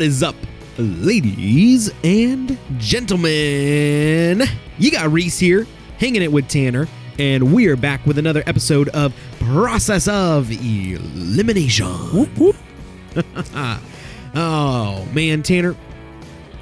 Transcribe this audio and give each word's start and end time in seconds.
What 0.00 0.06
is 0.06 0.22
up, 0.22 0.34
ladies 0.78 1.92
and 2.02 2.56
gentlemen? 2.78 4.44
You 4.78 4.90
got 4.90 5.12
Reece 5.12 5.38
here, 5.38 5.66
hanging 5.98 6.22
it 6.22 6.32
with 6.32 6.48
Tanner, 6.48 6.88
and 7.18 7.52
we 7.52 7.68
are 7.68 7.76
back 7.76 8.06
with 8.06 8.16
another 8.16 8.42
episode 8.46 8.88
of 8.88 9.14
Process 9.40 10.08
of 10.08 10.50
Elimination. 10.50 11.84
Whoop, 11.86 12.30
whoop. 12.38 12.56
oh 14.34 15.06
man, 15.12 15.42
Tanner, 15.42 15.76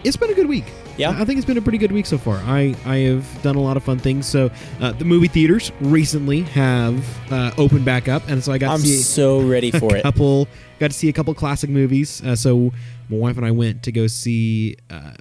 it's 0.03 0.17
been 0.17 0.31
a 0.31 0.35
good 0.35 0.49
week. 0.49 0.73
Yeah. 0.97 1.11
I 1.11 1.25
think 1.25 1.39
it's 1.39 1.47
been 1.47 1.59
a 1.59 1.63
pretty 1.63 1.79
good 1.79 1.93
week 1.93 2.07
so 2.07 2.19
far. 2.19 2.39
I, 2.39 2.75
I 2.85 2.97
have 2.97 3.43
done 3.43 3.55
a 3.55 3.61
lot 3.61 3.77
of 3.77 3.85
fun 3.85 4.01
things. 4.01 4.27
So 4.27 4.51
uh, 4.81 4.91
the 4.91 5.05
movie 5.05 5.29
theaters 5.29 5.71
recently 5.81 6.43
have 6.43 7.33
uh, 7.33 7.53
opened 7.57 7.85
back 7.85 8.09
up, 8.09 8.25
and 8.27 8.43
so 8.43 8.51
I 8.51 8.59
got 8.59 8.73
I'm 8.73 8.81
to 8.81 8.85
see 8.85 8.97
so 8.97 9.41
ready 9.41 9.71
for 9.71 9.95
a 9.95 9.99
it. 9.99 10.03
couple 10.03 10.49
got 10.79 10.91
to 10.91 10.97
see 10.97 11.09
a 11.09 11.13
couple 11.13 11.35
classic 11.35 11.71
movies. 11.71 12.23
Uh, 12.23 12.37
so 12.37 12.73
my 13.09 13.17
wife 13.17 13.37
and 13.37 13.47
I 13.47 13.51
went 13.51 13.83
to 13.85 13.93
go 13.93 14.07
see 14.07 14.77
uh, 14.91 15.13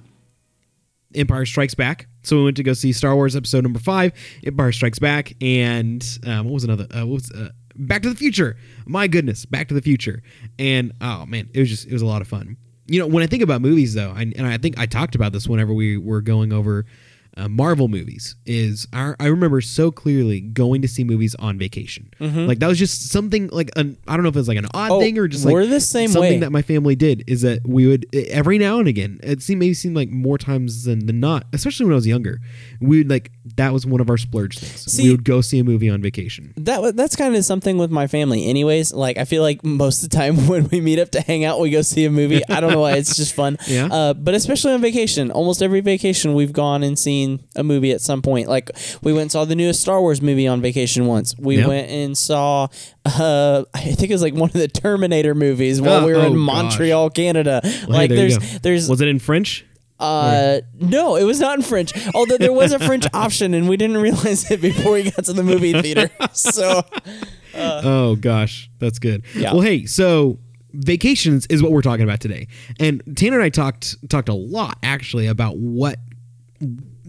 Empire 1.14 1.46
Strikes 1.46 1.74
Back. 1.74 2.06
So 2.22 2.36
we 2.36 2.44
went 2.44 2.56
to 2.58 2.62
go 2.62 2.72
see 2.72 2.92
Star 2.92 3.14
Wars 3.14 3.34
Episode 3.34 3.62
Number 3.62 3.78
Five, 3.78 4.12
Empire 4.44 4.72
Strikes 4.72 4.98
Back, 4.98 5.34
and 5.40 6.04
um, 6.26 6.44
what 6.44 6.54
was 6.54 6.64
another? 6.64 6.86
Uh, 6.94 7.06
what 7.06 7.14
was 7.14 7.30
uh, 7.32 7.50
Back 7.76 8.02
to 8.02 8.10
the 8.10 8.16
Future? 8.16 8.56
My 8.86 9.06
goodness, 9.06 9.46
Back 9.46 9.68
to 9.68 9.74
the 9.74 9.82
Future! 9.82 10.22
And 10.58 10.92
oh 11.00 11.26
man, 11.26 11.48
it 11.54 11.60
was 11.60 11.68
just 11.68 11.86
it 11.86 11.92
was 11.92 12.02
a 12.02 12.06
lot 12.06 12.20
of 12.20 12.28
fun. 12.28 12.56
You 12.86 13.00
know, 13.00 13.06
when 13.06 13.22
I 13.22 13.26
think 13.26 13.42
about 13.42 13.60
movies, 13.60 13.94
though, 13.94 14.12
I, 14.14 14.22
and 14.22 14.46
I 14.46 14.56
think 14.56 14.78
I 14.78 14.86
talked 14.86 15.14
about 15.14 15.32
this 15.32 15.46
whenever 15.46 15.74
we 15.74 15.98
were 15.98 16.22
going 16.22 16.52
over 16.52 16.86
uh, 17.38 17.48
Marvel 17.48 17.88
movies, 17.88 18.34
is 18.46 18.86
I, 18.92 19.14
I 19.20 19.26
remember 19.26 19.60
so 19.60 19.90
clearly 19.90 20.40
going 20.40 20.82
to 20.82 20.88
see 20.88 21.04
movies 21.04 21.34
on 21.36 21.56
vacation. 21.58 22.10
Like 22.20 22.58
that 22.58 22.66
was 22.66 22.78
just 22.78 23.10
something 23.10 23.48
like 23.52 23.70
an 23.76 23.96
I 24.08 24.14
don't 24.16 24.22
know 24.24 24.28
if 24.28 24.36
it 24.36 24.40
was 24.40 24.48
like 24.48 24.58
an 24.58 24.66
odd 24.74 24.88
Mm-hmm. 24.88 24.92
Oh, 24.92 25.00
thing 25.00 25.18
or 25.18 25.28
just 25.28 25.44
like 25.44 25.52
we're 25.54 25.66
the 25.66 25.80
same 25.80 26.08
something 26.08 26.34
way. 26.34 26.38
that 26.40 26.50
my 26.50 26.62
family 26.62 26.96
did 26.96 27.22
is 27.26 27.42
that 27.42 27.66
we 27.66 27.86
would 27.86 28.06
every 28.14 28.58
now 28.58 28.78
and 28.78 28.88
again 28.88 29.20
it 29.22 29.42
seemed 29.42 29.58
maybe 29.60 29.74
seemed 29.74 29.94
like 29.96 30.08
more 30.10 30.38
times 30.38 30.84
than, 30.84 31.06
than 31.06 31.20
not 31.20 31.44
especially 31.52 31.84
when 31.86 31.92
i 31.92 31.96
was 31.96 32.06
younger 32.06 32.40
we 32.80 32.98
would 32.98 33.10
like 33.10 33.30
that 33.56 33.72
was 33.72 33.86
one 33.86 34.00
of 34.00 34.10
our 34.10 34.16
splurge 34.16 34.58
things 34.58 34.92
See- 34.92 35.04
we 35.04 35.10
would 35.10 35.24
go 35.24 35.40
see 35.40 35.58
a 35.58 35.64
movie 35.64 35.88
on 35.88 36.00
vacation 36.02 36.52
That 36.56 36.96
that's 36.96 37.16
kind 37.16 37.34
of 37.36 37.44
something 37.44 37.78
with 37.78 37.90
my 37.90 38.06
family, 38.06 38.46
anyways. 38.46 38.92
Like 38.92 39.16
I 39.18 39.24
feel 39.24 39.42
like 39.42 39.64
most 39.64 40.02
of 40.02 40.10
the 40.10 40.16
time 40.16 40.46
when 40.48 40.68
we 40.68 40.80
meet 40.80 40.98
up 40.98 41.10
to 41.12 41.20
hang 41.20 41.44
out, 41.44 41.60
we 41.60 41.70
go 41.70 41.82
see 41.82 42.04
a 42.04 42.10
movie. 42.10 42.42
I 42.48 42.60
don't 42.60 42.70
know 42.72 42.80
why 42.80 42.92
it's 42.94 43.16
just 43.16 43.34
fun. 43.34 43.56
Yeah. 43.68 43.88
Uh, 43.90 44.14
but 44.14 44.34
especially 44.34 44.72
on 44.72 44.80
vacation, 44.80 45.30
almost 45.30 45.62
every 45.62 45.80
vacation 45.80 46.32
we've 46.34 46.52
gone 46.52 46.82
and 46.82 46.98
seen 46.98 47.40
a 47.54 47.62
movie 47.62 47.92
at 47.92 48.00
some 48.00 48.22
point. 48.22 48.48
Like 48.48 48.70
we 49.02 49.12
went 49.12 49.22
and 49.22 49.32
saw 49.32 49.44
the 49.44 49.54
newest 49.54 49.80
Star 49.80 50.00
Wars 50.00 50.22
movie 50.22 50.46
on 50.46 50.60
vacation 50.62 51.06
once. 51.06 51.34
We 51.38 51.58
Yeah. 51.58 51.66
went 51.68 51.90
and 51.90 52.16
saw. 52.16 52.68
Uh, 53.04 53.64
I 53.74 53.80
think 53.80 54.10
it 54.10 54.14
was 54.14 54.22
like 54.22 54.34
one 54.34 54.48
of 54.50 54.54
the 54.54 54.68
Terminator 54.68 55.34
movies 55.34 55.80
while 55.80 56.02
Oh, 56.02 56.06
we 56.06 56.12
were 56.12 56.20
oh, 56.20 56.26
in 56.26 56.32
gosh. 56.34 56.46
Montreal, 56.46 57.10
Canada. 57.10 57.60
Well, 57.62 57.72
hey, 57.72 57.86
like 57.88 58.08
there 58.10 58.18
there's 58.28 58.60
there's 58.60 58.88
was 58.88 59.00
it 59.00 59.08
in 59.08 59.18
french 59.18 59.64
Uh, 59.98 60.60
no, 60.80 61.16
it 61.16 61.24
was 61.24 61.40
not 61.40 61.58
in 61.58 61.62
French. 61.64 61.92
Although 62.14 62.38
there 62.38 62.52
was 62.52 62.72
a 62.72 62.78
French 62.78 63.04
option, 63.12 63.52
and 63.54 63.68
we 63.68 63.76
didn't 63.76 63.96
realize 63.98 64.48
it 64.50 64.60
before 64.60 64.92
we 64.92 65.10
got 65.10 65.24
to 65.24 65.32
the 65.32 65.42
movie 65.42 65.72
theater. 65.80 66.08
So 66.32 66.82
oh 67.54 68.14
gosh 68.16 68.70
that's 68.78 68.98
good 69.00 69.24
Yeah. 69.34 69.52
well 69.52 69.62
hey 69.62 69.84
so 69.86 70.38
vacations 70.72 71.46
is 71.46 71.60
what 71.62 71.72
we're 71.72 71.82
talking 71.82 72.04
about 72.04 72.20
today 72.20 72.46
and 72.78 73.02
tanner 73.16 73.36
and 73.38 73.44
i 73.44 73.48
talked 73.48 73.96
talked 74.08 74.28
a 74.28 74.34
lot 74.34 74.78
actually 74.84 75.26
about 75.26 75.56
what 75.56 75.98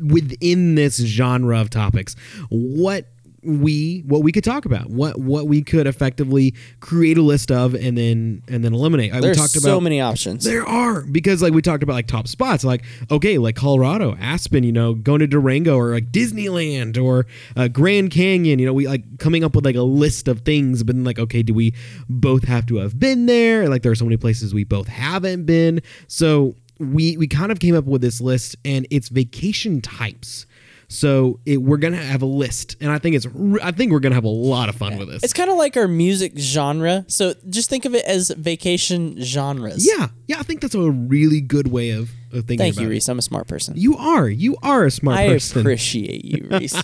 within 0.02 0.76
this 0.76 0.98
genre 0.98 1.60
of 1.60 1.70
topics 1.70 2.16
what 2.50 3.06
we 3.44 4.04
what 4.06 4.24
we 4.24 4.32
could 4.32 4.44
talk 4.44 4.66
about 4.66 4.90
what 4.90 5.18
what 5.18 5.48
we 5.48 5.62
could 5.62 5.88
effectively 5.88 6.54
create 6.80 7.18
a 7.18 7.22
list 7.22 7.52
of 7.52 7.74
and 7.74 7.98
then 7.98 8.44
and 8.48 8.64
then 8.64 8.74
eliminate. 8.74 9.14
We 9.14 9.20
there's 9.20 9.38
talked 9.38 9.52
so 9.52 9.70
about 9.70 9.84
many 9.84 10.02
options. 10.02 10.44
there 10.44 10.68
are 10.68 11.02
because 11.02 11.42
like 11.42 11.54
we 11.54 11.62
talked 11.62 11.84
about 11.84 11.94
like 11.94 12.08
top 12.08 12.28
spots. 12.28 12.64
Like 12.64 12.84
okay 13.10 13.38
like 13.38 13.56
colorado 13.56 14.16
aspen 14.20 14.64
you 14.64 14.72
know 14.72 14.94
going 14.94 15.20
to 15.20 15.28
durango 15.28 15.78
or 15.78 15.94
like 15.94 16.12
disneyland 16.12 17.02
or 17.02 17.26
uh, 17.56 17.68
grand 17.68 18.12
canyon 18.12 18.60
you 18.60 18.66
know 18.66 18.74
we 18.74 18.88
like 18.88 19.18
coming 19.18 19.44
up 19.44 19.56
with 19.56 19.66
like 19.66 19.76
a 19.76 19.82
list 19.82 20.28
of 20.28 20.42
things 20.42 20.84
but 20.84 20.96
then 20.96 21.04
like 21.04 21.20
okay 21.20 21.44
do 21.44 21.54
we 21.54 21.74
both 22.10 22.44
have 22.44 22.66
to 22.68 22.78
have 22.78 23.00
been 23.00 23.26
there? 23.26 23.70
Like 23.70 23.84
there 23.84 23.92
are 23.92 23.96
so 23.96 24.06
many 24.06 24.18
places 24.18 24.54
we 24.54 24.64
both 24.64 24.88
haven't 24.88 25.46
been. 25.46 25.82
So 26.08 26.56
we 26.80 27.18
we 27.18 27.28
kind 27.28 27.52
of 27.52 27.60
came 27.60 27.76
up 27.76 27.86
with 27.86 28.02
this 28.02 28.22
list 28.22 28.56
and 28.64 28.88
it's 28.90 29.10
vacation 29.10 29.82
types 29.82 30.46
so 30.92 31.40
it, 31.46 31.58
we're 31.62 31.78
gonna 31.78 31.96
have 31.96 32.22
a 32.24 32.26
list 32.26 32.76
and 32.82 32.92
i 32.92 32.98
think 32.98 33.16
it's 33.16 33.26
i 33.64 33.72
think 33.72 33.92
we're 33.92 34.00
gonna 34.00 34.16
have 34.16 34.24
a 34.26 34.28
lot 34.28 34.68
of 34.68 34.76
fun 34.76 34.98
with 34.98 35.08
this 35.08 35.24
It's 35.24 35.34
kind 35.34 35.50
of 35.50 35.56
like 35.56 35.78
our 35.78 35.88
music 35.88 36.34
genre. 36.38 37.06
So 37.08 37.34
just 37.50 37.70
think 37.70 37.86
of 37.86 37.94
it 37.96 38.04
as 38.06 38.30
vacation 38.32 39.22
genres. 39.22 39.88
yeah 39.88 40.08
yeah 40.28 40.40
i 40.40 40.44
think 40.44 40.60
that's 40.62 40.76
a 40.76 40.90
really 40.92 41.40
good 41.42 41.72
way 41.72 41.92
of, 41.92 42.10
of 42.34 42.46
thinking 42.46 42.58
Thank 42.58 42.80
you, 42.80 42.88
it. 42.88 42.90
Reece. 42.90 43.08
I'm 43.08 43.20
a 43.20 43.22
smart 43.24 43.48
person. 43.48 43.76
You 43.78 43.96
are. 43.98 44.28
You 44.28 44.58
are 44.62 44.86
a 44.86 44.92
smart 44.92 45.18
I 45.18 45.28
person. 45.30 45.60
I 45.60 45.62
appreciate 45.62 46.26
you, 46.26 46.48
Reece. 46.52 46.82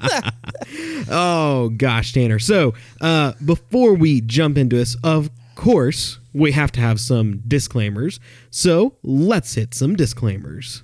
oh 1.10 1.70
gosh, 1.76 2.12
Tanner. 2.12 2.38
So 2.38 2.74
uh, 3.00 3.32
before 3.44 3.94
we 3.94 4.20
jump 4.20 4.58
into 4.58 4.76
this, 4.76 4.96
of 5.02 5.30
course, 5.54 6.18
we 6.32 6.52
have 6.52 6.70
to 6.72 6.80
have 6.80 7.00
some 7.00 7.42
disclaimers. 7.46 8.20
So 8.50 8.96
let's 9.02 9.54
hit 9.54 9.74
some 9.74 9.96
disclaimers. 9.96 10.82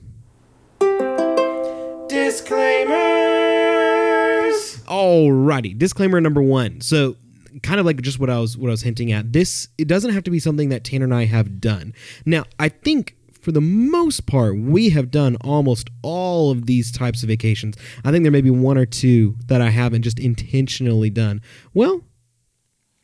Disclaimers. 2.32 2.94
Alrighty, 4.86 5.76
disclaimer 5.76 6.18
number 6.18 6.40
one. 6.40 6.80
So 6.80 7.16
kind 7.62 7.78
of 7.78 7.84
like 7.84 8.00
just 8.00 8.18
what 8.18 8.30
I 8.30 8.38
was 8.38 8.56
what 8.56 8.68
I 8.68 8.70
was 8.70 8.80
hinting 8.80 9.12
at. 9.12 9.34
This 9.34 9.68
it 9.76 9.86
doesn't 9.86 10.14
have 10.14 10.24
to 10.24 10.30
be 10.30 10.38
something 10.38 10.70
that 10.70 10.82
Tanner 10.82 11.04
and 11.04 11.14
I 11.14 11.26
have 11.26 11.60
done. 11.60 11.92
Now, 12.24 12.44
I 12.58 12.70
think 12.70 13.16
for 13.38 13.52
the 13.52 13.60
most 13.60 14.24
part, 14.24 14.56
we 14.56 14.88
have 14.88 15.10
done 15.10 15.36
almost 15.42 15.90
all 16.00 16.50
of 16.50 16.64
these 16.64 16.90
types 16.90 17.22
of 17.22 17.28
vacations. 17.28 17.76
I 18.02 18.10
think 18.10 18.24
there 18.24 18.32
may 18.32 18.40
be 18.40 18.48
one 18.48 18.78
or 18.78 18.86
two 18.86 19.36
that 19.48 19.60
I 19.60 19.68
haven't 19.68 20.00
just 20.00 20.18
intentionally 20.18 21.10
done. 21.10 21.42
Well, 21.74 22.00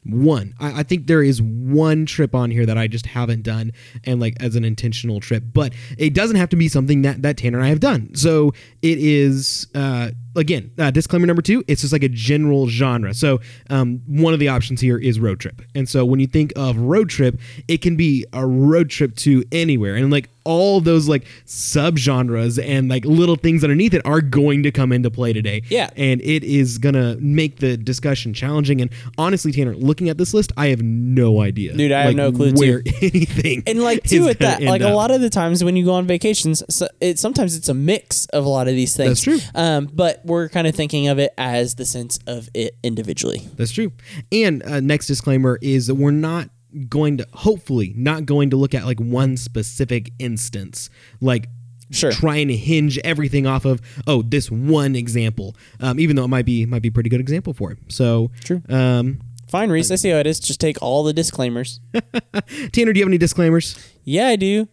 one. 0.08 0.54
I, 0.58 0.80
I 0.80 0.82
think 0.82 1.06
there 1.06 1.22
is 1.22 1.40
one 1.40 2.06
trip 2.06 2.34
on 2.34 2.50
here 2.50 2.66
that 2.66 2.78
I 2.78 2.88
just 2.88 3.06
haven't 3.06 3.42
done 3.42 3.72
and 4.04 4.20
like 4.20 4.36
as 4.40 4.56
an 4.56 4.64
intentional 4.64 5.20
trip, 5.20 5.44
but 5.52 5.72
it 5.96 6.14
doesn't 6.14 6.36
have 6.36 6.48
to 6.50 6.56
be 6.56 6.68
something 6.68 7.02
that, 7.02 7.22
that 7.22 7.36
Tanner 7.36 7.58
and 7.58 7.66
I 7.66 7.68
have 7.70 7.80
done. 7.80 8.14
So 8.14 8.52
it 8.82 8.98
is, 8.98 9.66
uh, 9.74 10.10
again, 10.38 10.70
uh, 10.78 10.90
disclaimer 10.90 11.26
number 11.26 11.42
two, 11.42 11.62
it's 11.68 11.80
just 11.82 11.92
like 11.92 12.02
a 12.02 12.08
general 12.08 12.68
genre. 12.68 13.12
So 13.14 13.40
um, 13.70 14.00
one 14.06 14.32
of 14.34 14.40
the 14.40 14.48
options 14.48 14.80
here 14.80 14.96
is 14.98 15.20
road 15.20 15.40
trip. 15.40 15.60
And 15.74 15.88
so 15.88 16.04
when 16.04 16.20
you 16.20 16.26
think 16.26 16.52
of 16.56 16.76
road 16.78 17.10
trip, 17.10 17.38
it 17.68 17.82
can 17.82 17.96
be 17.96 18.24
a 18.32 18.46
road 18.46 18.88
trip 18.90 19.14
to 19.16 19.44
anywhere. 19.52 19.96
And 19.96 20.10
like 20.10 20.30
all 20.44 20.80
those 20.80 21.08
like 21.08 21.26
subgenres 21.46 22.62
and 22.62 22.88
like 22.88 23.04
little 23.04 23.36
things 23.36 23.62
underneath 23.62 23.92
it 23.92 24.00
are 24.06 24.20
going 24.22 24.62
to 24.62 24.70
come 24.70 24.92
into 24.92 25.10
play 25.10 25.32
today. 25.32 25.62
Yeah. 25.68 25.90
And 25.96 26.20
it 26.22 26.42
is 26.42 26.78
gonna 26.78 27.16
make 27.20 27.58
the 27.58 27.76
discussion 27.76 28.32
challenging. 28.32 28.80
And 28.80 28.90
honestly, 29.18 29.52
Tanner, 29.52 29.74
looking 29.74 30.08
at 30.08 30.16
this 30.18 30.32
list, 30.32 30.52
I 30.56 30.68
have 30.68 30.80
no 30.82 31.42
idea. 31.42 31.74
Dude, 31.76 31.92
I 31.92 32.02
have 32.06 32.14
no 32.14 32.32
clue, 32.32 32.52
where 32.54 32.82
anything. 33.02 33.62
and 33.66 33.82
like 33.82 34.02
too 34.04 34.24
with 34.24 34.38
that 34.38 34.62
like 34.62 34.80
a 34.80 34.88
lot 34.88 35.10
of 35.10 35.20
the 35.20 35.30
times 35.30 35.62
when 35.62 35.76
you 35.76 35.84
go 35.84 35.92
on 35.92 36.06
vacations 36.06 36.62
so 36.70 36.88
it 37.00 37.18
sometimes 37.18 37.56
it's 37.56 37.68
a 37.68 37.74
mix 37.74 38.26
of 38.26 38.44
a 38.44 38.48
lot 38.48 38.68
of 38.68 38.74
these 38.74 38.96
things 38.96 39.22
That's 39.22 39.42
true. 39.42 39.50
um 39.54 39.88
but 39.92 40.24
we're 40.28 40.48
kind 40.48 40.66
of 40.66 40.74
thinking 40.74 41.08
of 41.08 41.18
it 41.18 41.32
as 41.36 41.74
the 41.76 41.84
sense 41.84 42.18
of 42.26 42.48
it 42.54 42.76
individually 42.82 43.42
That's 43.56 43.72
true. 43.72 43.90
And 44.30 44.62
uh, 44.62 44.80
next 44.80 45.06
disclaimer 45.06 45.58
is 45.62 45.86
that 45.88 45.94
we're 45.96 46.10
not 46.12 46.50
going 46.88 47.16
to, 47.18 47.26
hopefully, 47.32 47.94
not 47.96 48.26
going 48.26 48.50
to 48.50 48.56
look 48.56 48.74
at 48.74 48.84
like 48.84 49.00
one 49.00 49.36
specific 49.36 50.12
instance, 50.18 50.90
like 51.20 51.48
Sure. 51.90 52.12
trying 52.12 52.48
to 52.48 52.56
hinge 52.56 52.98
everything 52.98 53.46
off 53.46 53.64
of 53.64 53.80
oh 54.06 54.20
this 54.20 54.50
one 54.50 54.94
example, 54.94 55.56
um, 55.80 55.98
even 55.98 56.16
though 56.16 56.24
it 56.24 56.28
might 56.28 56.44
be 56.44 56.66
might 56.66 56.82
be 56.82 56.88
a 56.88 56.92
pretty 56.92 57.08
good 57.08 57.18
example 57.20 57.54
for 57.54 57.72
it. 57.72 57.78
So 57.88 58.30
True. 58.44 58.60
Um, 58.68 59.20
fine 59.48 59.70
reece 59.70 59.90
i 59.90 59.94
see 59.94 60.10
how 60.10 60.18
it 60.18 60.26
is 60.26 60.38
just 60.38 60.60
take 60.60 60.76
all 60.82 61.02
the 61.02 61.14
disclaimers 61.14 61.80
Tanner, 62.72 62.92
do 62.92 62.98
you 62.98 63.04
have 63.04 63.08
any 63.08 63.16
disclaimers? 63.16 63.78
yeah 64.04 64.26
i 64.28 64.36
do 64.36 64.68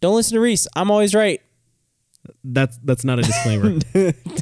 don't 0.00 0.16
listen 0.16 0.34
to 0.34 0.40
reece 0.40 0.66
i'm 0.74 0.90
always 0.90 1.14
right 1.14 1.40
That's 2.44 2.78
that's 2.84 3.04
not 3.04 3.18
a 3.18 3.22
disclaimer. 3.22 3.78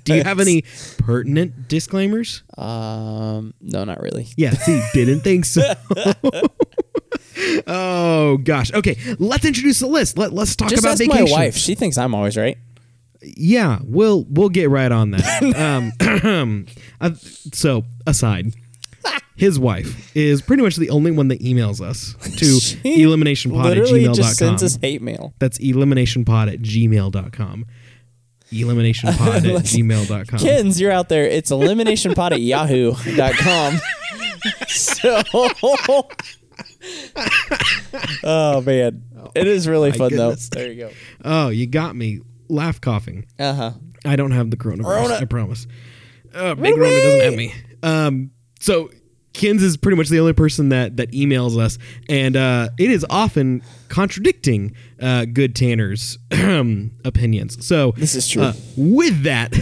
do 0.05 0.15
you 0.15 0.23
have 0.25 0.41
any 0.41 0.63
pertinent 0.99 1.69
disclaimers? 1.69 2.43
um 2.59 3.55
no 3.61 3.85
not 3.85 4.01
really 4.01 4.29
Yeah, 4.37 4.51
see, 4.53 4.83
didn't 4.93 5.21
think 5.21 5.45
so. 5.45 5.63
oh 7.67 8.39
gosh. 8.39 8.73
Okay, 8.73 8.97
let's 9.19 9.45
introduce 9.45 9.81
the 9.81 9.87
list. 9.87 10.19
Let, 10.19 10.33
let's 10.33 10.57
talk 10.57 10.69
just 10.71 10.83
about 10.83 10.93
ask 10.93 10.99
vacation. 11.01 11.25
my 11.25 11.31
wife 11.31 11.57
she 11.57 11.75
thinks 11.75 11.99
i'm 11.99 12.15
always 12.15 12.37
right 12.37 12.59
Yeah, 13.23 13.79
we'll 13.83 14.25
we'll 14.29 14.49
get 14.51 14.69
right 14.71 14.93
on 14.93 15.13
that. 15.13 15.93
um, 16.25 16.67
uh, 17.01 17.11
so 17.15 17.85
aside, 18.07 18.53
his 19.37 19.59
wife 19.59 20.15
is 20.17 20.43
pretty 20.43 20.63
much 20.63 20.77
the 20.77 20.91
only 20.91 21.11
one 21.11 21.29
that 21.29 21.41
emails 21.41 21.81
us 21.81 22.15
to 22.39 22.45
eliminationpod 22.89 23.61
at 23.71 23.77
literally 23.77 24.09
just 24.13 24.37
sends 24.37 24.63
us 24.63 24.77
hate 24.81 25.03
mail 25.03 25.35
That's 25.39 25.59
eliminationpod 25.59 26.53
at 26.53 26.61
gmail.com. 26.61 27.67
Eliminationpod 28.53 29.37
at 29.57 29.65
gmail.com. 29.65 30.39
Kids, 30.39 30.81
you're 30.81 30.93
out 30.93 31.09
there. 31.09 31.25
It's 31.25 31.51
eliminationpod 31.51 32.33
at 32.33 32.41
yahoo.com. 32.41 33.81
so 34.69 35.23
Oh 38.23 38.61
man, 38.61 39.03
it 39.35 39.47
is 39.47 39.67
really 39.67 39.91
my 39.91 39.97
fun 39.97 40.11
goodness. 40.11 40.49
though. 40.49 40.61
There 40.61 40.73
you 40.73 40.81
go. 40.85 40.91
Oh, 41.25 41.49
you 41.49 41.67
got 41.67 41.97
me. 41.97 42.21
Laugh 42.49 42.81
coughing. 42.81 43.27
Uh 43.39 43.55
huh. 43.55 43.73
I 44.05 44.17
don't 44.17 44.33
have 44.33 44.51
the 44.51 44.57
coronavirus. 44.57 44.85
Rona. 44.85 45.15
I 45.15 45.25
promise. 45.25 45.67
Uh, 46.35 46.55
Big 46.55 46.77
Rona 46.77 47.01
doesn't 47.01 47.21
have 47.21 47.35
me. 47.35 47.55
Um, 47.83 48.31
so 48.65 48.91
Kins 49.35 49.63
is 49.63 49.77
pretty 49.77 49.97
much 49.97 50.09
the 50.09 50.21
only 50.21 50.33
person 50.33 50.71
that 50.71 50.97
that 50.97 51.11
emails 51.11 51.59
us, 51.59 51.77
and 52.09 52.37
uh, 52.37 52.69
it 52.79 52.91
is 52.91 53.05
often 53.11 53.63
contradicting 53.89 54.75
uh, 55.03 55.27
good 55.27 55.55
Tanner's 55.55 56.19
opinions. 56.31 57.67
So 57.67 57.93
This 57.97 58.15
is 58.15 58.29
true. 58.29 58.43
uh, 58.43 58.53
with 58.77 59.25
that, 59.25 59.55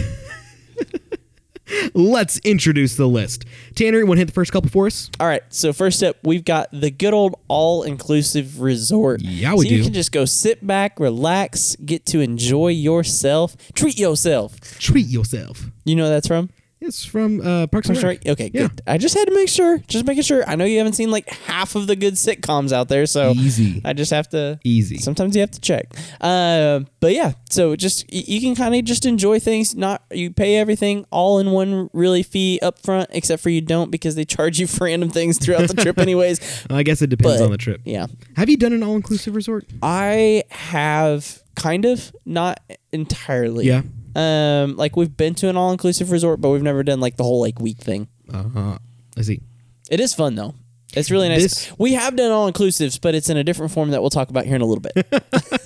let's 1.93 2.39
introduce 2.39 2.95
the 2.95 3.07
list. 3.07 3.45
Tanner, 3.75 3.99
you 3.99 4.05
want 4.05 4.17
to 4.17 4.21
hit 4.21 4.25
the 4.27 4.33
first 4.33 4.51
couple 4.51 4.69
for 4.69 4.87
us? 4.87 5.09
All 5.19 5.27
right. 5.27 5.41
So 5.49 5.73
first 5.73 6.03
up, 6.03 6.17
we've 6.23 6.45
got 6.45 6.69
the 6.71 6.91
good 6.91 7.13
old 7.13 7.35
all-inclusive 7.47 8.61
resort. 8.61 9.21
Yeah, 9.21 9.53
we 9.55 9.67
so 9.67 9.75
You 9.75 9.83
can 9.83 9.93
just 9.93 10.11
go 10.11 10.25
sit 10.25 10.65
back, 10.65 10.99
relax, 10.99 11.75
get 11.77 12.05
to 12.07 12.19
enjoy 12.19 12.69
yourself, 12.69 13.55
treat 13.73 13.97
yourself. 13.97 14.59
Treat 14.79 15.07
yourself. 15.07 15.65
You 15.85 15.95
know 15.95 16.09
that's 16.09 16.27
from? 16.27 16.49
It's 16.85 17.05
from 17.05 17.41
uh, 17.41 17.67
Parks 17.67 17.89
and 17.89 18.01
Rec. 18.03 18.25
Okay, 18.25 18.51
Yeah. 18.53 18.67
good. 18.67 18.81
I 18.85 18.97
just 18.97 19.15
had 19.15 19.25
to 19.27 19.33
make 19.33 19.49
sure. 19.49 19.77
Just 19.87 20.05
making 20.05 20.23
sure. 20.23 20.43
I 20.47 20.55
know 20.55 20.65
you 20.65 20.77
haven't 20.77 20.93
seen 20.93 21.11
like 21.11 21.29
half 21.29 21.75
of 21.75 21.87
the 21.87 21.95
good 21.95 22.15
sitcoms 22.15 22.71
out 22.71 22.89
there, 22.89 23.05
so 23.05 23.31
Easy. 23.31 23.81
I 23.85 23.93
just 23.93 24.11
have 24.11 24.27
to. 24.29 24.59
Easy. 24.63 24.97
Sometimes 24.97 25.35
you 25.35 25.41
have 25.41 25.51
to 25.51 25.61
check. 25.61 25.93
Uh, 26.21 26.81
but 26.99 27.13
yeah, 27.13 27.33
so 27.49 27.75
just 27.75 28.05
y- 28.11 28.23
you 28.27 28.41
can 28.41 28.55
kind 28.55 28.75
of 28.75 28.83
just 28.85 29.05
enjoy 29.05 29.39
things. 29.39 29.75
Not 29.75 30.03
you 30.11 30.31
pay 30.31 30.57
everything 30.57 31.05
all 31.11 31.39
in 31.39 31.51
one 31.51 31.89
really 31.93 32.23
fee 32.23 32.59
up 32.61 32.79
front, 32.79 33.09
except 33.13 33.41
for 33.41 33.49
you 33.49 33.61
don't 33.61 33.91
because 33.91 34.15
they 34.15 34.25
charge 34.25 34.59
you 34.59 34.67
for 34.67 34.85
random 34.85 35.09
things 35.09 35.37
throughout 35.39 35.67
the 35.67 35.73
trip 35.81 35.97
anyways. 36.07 36.65
I 36.69 36.83
guess 36.83 37.01
it 37.01 37.07
depends 37.09 37.39
But- 37.39 37.45
on 37.45 37.51
the 37.51 37.57
trip. 37.57 37.81
Yeah, 37.85 38.07
Have 38.35 38.49
you 38.49 38.57
done 38.57 38.73
an 38.73 38.83
all-inclusive 38.83 39.35
resort? 39.35 39.65
I 39.81 40.43
have 40.49 41.41
kind 41.55 41.85
of 41.85 42.13
not 42.25 42.59
entirely. 42.91 43.67
Yeah. 43.67 43.83
Um, 44.15 44.75
like 44.77 44.95
we've 44.95 45.15
been 45.15 45.35
to 45.35 45.49
an 45.49 45.57
all 45.57 45.71
inclusive 45.71 46.11
resort, 46.11 46.41
but 46.41 46.49
we've 46.49 46.61
never 46.61 46.83
done 46.83 46.99
like 46.99 47.17
the 47.17 47.23
whole 47.23 47.41
like 47.41 47.59
week 47.59 47.77
thing. 47.77 48.07
Uh 48.31 48.43
huh. 48.53 48.77
I 49.17 49.21
see. 49.21 49.41
It 49.89 49.99
is 49.99 50.13
fun 50.13 50.35
though. 50.35 50.55
It's 50.95 51.09
really 51.11 51.29
nice. 51.29 51.41
This- 51.41 51.71
we 51.77 51.93
have 51.93 52.15
done 52.15 52.31
all 52.31 52.51
inclusives, 52.51 52.99
but 53.01 53.15
it's 53.15 53.29
in 53.29 53.37
a 53.37 53.43
different 53.43 53.71
form 53.71 53.91
that 53.91 54.01
we'll 54.01 54.09
talk 54.09 54.29
about 54.29 54.45
here 54.45 54.55
in 54.55 54.61
a 54.61 54.65
little 54.65 54.81
bit. 54.81 55.05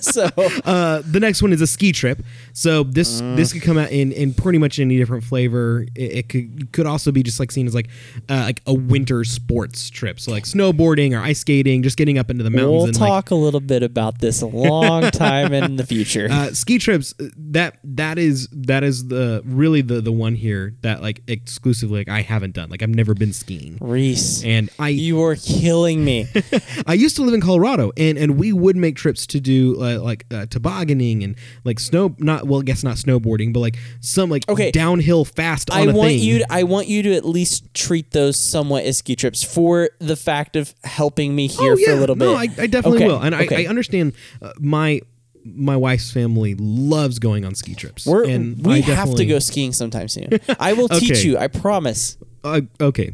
so 0.00 0.28
Uh, 0.64 1.02
the 1.04 1.20
next 1.20 1.42
one 1.42 1.52
is 1.52 1.60
a 1.60 1.66
ski 1.66 1.92
trip. 1.92 2.22
So 2.52 2.82
this 2.82 3.20
Mm. 3.20 3.36
this 3.36 3.52
could 3.52 3.62
come 3.62 3.78
out 3.78 3.90
in, 3.90 4.12
in 4.12 4.34
pretty 4.34 4.58
much 4.58 4.78
any 4.78 4.96
different 4.96 5.24
flavor. 5.24 5.86
It, 5.94 6.00
it 6.18 6.28
could 6.28 6.72
could 6.72 6.86
also 6.86 7.10
be 7.12 7.22
just 7.22 7.40
like 7.40 7.50
seen 7.50 7.66
as 7.66 7.74
like 7.74 7.88
uh, 8.28 8.42
like 8.44 8.62
a 8.66 8.74
winter 8.74 9.24
sports 9.24 9.90
trip. 9.90 10.20
So 10.20 10.30
like 10.32 10.44
snowboarding 10.44 11.16
or 11.18 11.22
ice 11.22 11.40
skating, 11.40 11.82
just 11.82 11.96
getting 11.96 12.18
up 12.18 12.30
into 12.30 12.44
the 12.44 12.50
mountains 12.50 12.72
we'll 12.72 12.84
and 12.86 13.00
like 13.00 13.08
talk 13.08 13.30
a 13.30 13.34
little 13.34 13.60
bit 13.60 13.82
about 13.82 14.20
this 14.20 14.42
a 14.42 14.46
long 14.46 15.02
time 15.10 15.52
in 15.52 15.76
the 15.76 15.86
future. 15.86 16.28
uh, 16.30 16.52
ski 16.52 16.78
trips. 16.78 17.14
uh, 17.20 17.24
That 17.36 17.78
that 17.84 18.18
is 18.18 18.48
that 18.52 18.84
is 18.84 19.08
the 19.08 19.42
really 19.44 19.80
the 19.82 20.00
the 20.00 20.12
one 20.12 20.34
here 20.34 20.74
that 20.82 21.02
like 21.02 21.22
exclusively 21.26 22.00
like 22.00 22.08
I 22.08 22.22
haven't 22.22 22.54
done. 22.54 22.68
Like 22.70 22.82
I've 22.82 22.88
never 22.94 23.14
been 23.14 23.32
skiing, 23.32 23.78
Reece, 23.80 24.44
and 24.44 24.68
I 24.78 24.90
you 24.90 25.17
are 25.22 25.36
killing 25.36 26.04
me. 26.04 26.26
I 26.86 26.94
used 26.94 27.16
to 27.16 27.22
live 27.22 27.34
in 27.34 27.40
Colorado, 27.40 27.92
and 27.96 28.16
and 28.18 28.38
we 28.38 28.52
would 28.52 28.76
make 28.76 28.96
trips 28.96 29.26
to 29.28 29.40
do 29.40 29.76
uh, 29.82 30.00
like 30.00 30.24
uh, 30.32 30.46
tobogganing 30.46 31.22
and 31.22 31.36
like 31.64 31.80
snow. 31.80 32.14
Not 32.18 32.46
well, 32.46 32.60
I 32.60 32.64
guess 32.64 32.82
not 32.84 32.96
snowboarding, 32.96 33.52
but 33.52 33.60
like 33.60 33.76
some 34.00 34.30
like 34.30 34.48
Okay. 34.48 34.70
downhill 34.70 35.24
fast. 35.24 35.70
I 35.70 35.86
want 35.86 36.08
thing. 36.08 36.18
you. 36.20 36.38
To, 36.40 36.46
I 36.50 36.62
want 36.64 36.88
you 36.88 37.02
to 37.04 37.14
at 37.14 37.24
least 37.24 37.72
treat 37.74 38.10
those 38.12 38.38
somewhat 38.38 38.84
as 38.84 38.98
ski 38.98 39.16
trips 39.16 39.42
for 39.42 39.90
the 39.98 40.16
fact 40.16 40.56
of 40.56 40.74
helping 40.84 41.34
me 41.34 41.46
here 41.46 41.72
oh, 41.72 41.76
for 41.84 41.90
a 41.92 41.96
little 41.96 42.16
no, 42.16 42.36
bit. 42.38 42.58
I, 42.58 42.62
I 42.64 42.66
definitely 42.66 42.98
Okay, 42.98 43.06
will, 43.06 43.20
and 43.20 43.34
okay. 43.34 43.56
I, 43.56 43.62
I 43.62 43.66
understand. 43.68 44.12
Uh, 44.42 44.52
my 44.58 45.00
my 45.44 45.76
wife's 45.76 46.10
family 46.12 46.54
loves 46.58 47.18
going 47.18 47.44
on 47.44 47.54
ski 47.54 47.74
trips, 47.74 48.06
We're, 48.06 48.28
and 48.28 48.64
we 48.66 48.82
have 48.82 49.14
to 49.14 49.24
go 49.24 49.38
skiing 49.38 49.72
sometime 49.72 50.08
soon. 50.08 50.28
I 50.60 50.74
will 50.74 50.88
teach 51.00 51.12
Okay. 51.12 51.22
you. 51.28 51.38
I 51.38 51.46
promise. 51.46 52.18
Uh, 52.44 52.62
okay. 52.80 53.12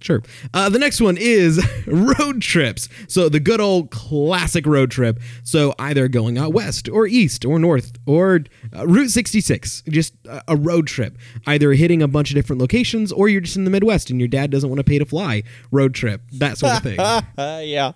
Sure. 0.00 0.22
Uh, 0.54 0.68
the 0.68 0.78
next 0.78 1.00
one 1.00 1.16
is 1.18 1.60
road 1.86 2.40
trips. 2.42 2.88
So 3.08 3.28
the 3.28 3.40
good 3.40 3.60
old 3.60 3.90
classic 3.90 4.66
road 4.66 4.90
trip. 4.90 5.18
So 5.44 5.74
either 5.78 6.08
going 6.08 6.38
out 6.38 6.52
west 6.52 6.88
or 6.88 7.06
east 7.06 7.44
or 7.44 7.58
north 7.58 7.92
or 8.06 8.40
uh, 8.76 8.86
Route 8.86 9.10
66, 9.10 9.82
just 9.88 10.14
a, 10.26 10.42
a 10.48 10.56
road 10.56 10.86
trip. 10.86 11.16
Either 11.46 11.72
hitting 11.72 12.02
a 12.02 12.08
bunch 12.08 12.30
of 12.30 12.34
different 12.36 12.60
locations 12.60 13.10
or 13.12 13.28
you're 13.28 13.40
just 13.40 13.56
in 13.56 13.64
the 13.64 13.70
Midwest 13.70 14.10
and 14.10 14.20
your 14.20 14.28
dad 14.28 14.50
doesn't 14.50 14.68
want 14.70 14.78
to 14.78 14.84
pay 14.84 14.98
to 14.98 15.04
fly. 15.04 15.42
Road 15.70 15.94
trip, 15.94 16.22
that 16.34 16.58
sort 16.58 16.76
of 16.76 16.82
thing. 16.82 16.98
Yeah, 17.68 17.92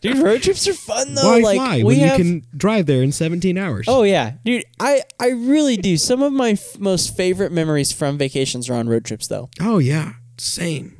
dude, 0.00 0.18
road 0.18 0.42
trips 0.42 0.66
are 0.66 0.72
fun 0.74 1.14
though. 1.14 1.22
Why 1.24 1.38
like 1.40 1.56
fly 1.56 1.76
we 1.78 1.84
when 1.84 1.98
have. 1.98 2.18
you 2.18 2.24
can 2.24 2.46
drive 2.56 2.86
there 2.86 3.02
in 3.02 3.12
17 3.12 3.56
hours? 3.58 3.86
Oh 3.88 4.02
yeah, 4.02 4.34
dude. 4.44 4.64
I 4.80 5.02
I 5.20 5.28
really 5.30 5.76
do. 5.76 5.96
Some 5.96 6.22
of 6.22 6.32
my 6.32 6.50
f- 6.50 6.78
most 6.78 7.16
favorite 7.16 7.52
memories 7.52 7.92
from 7.92 8.18
vacations 8.18 8.68
are 8.68 8.74
on 8.74 8.88
road 8.88 9.04
trips 9.04 9.26
though. 9.28 9.50
Oh 9.60 9.78
yeah, 9.78 10.14
same. 10.38 10.96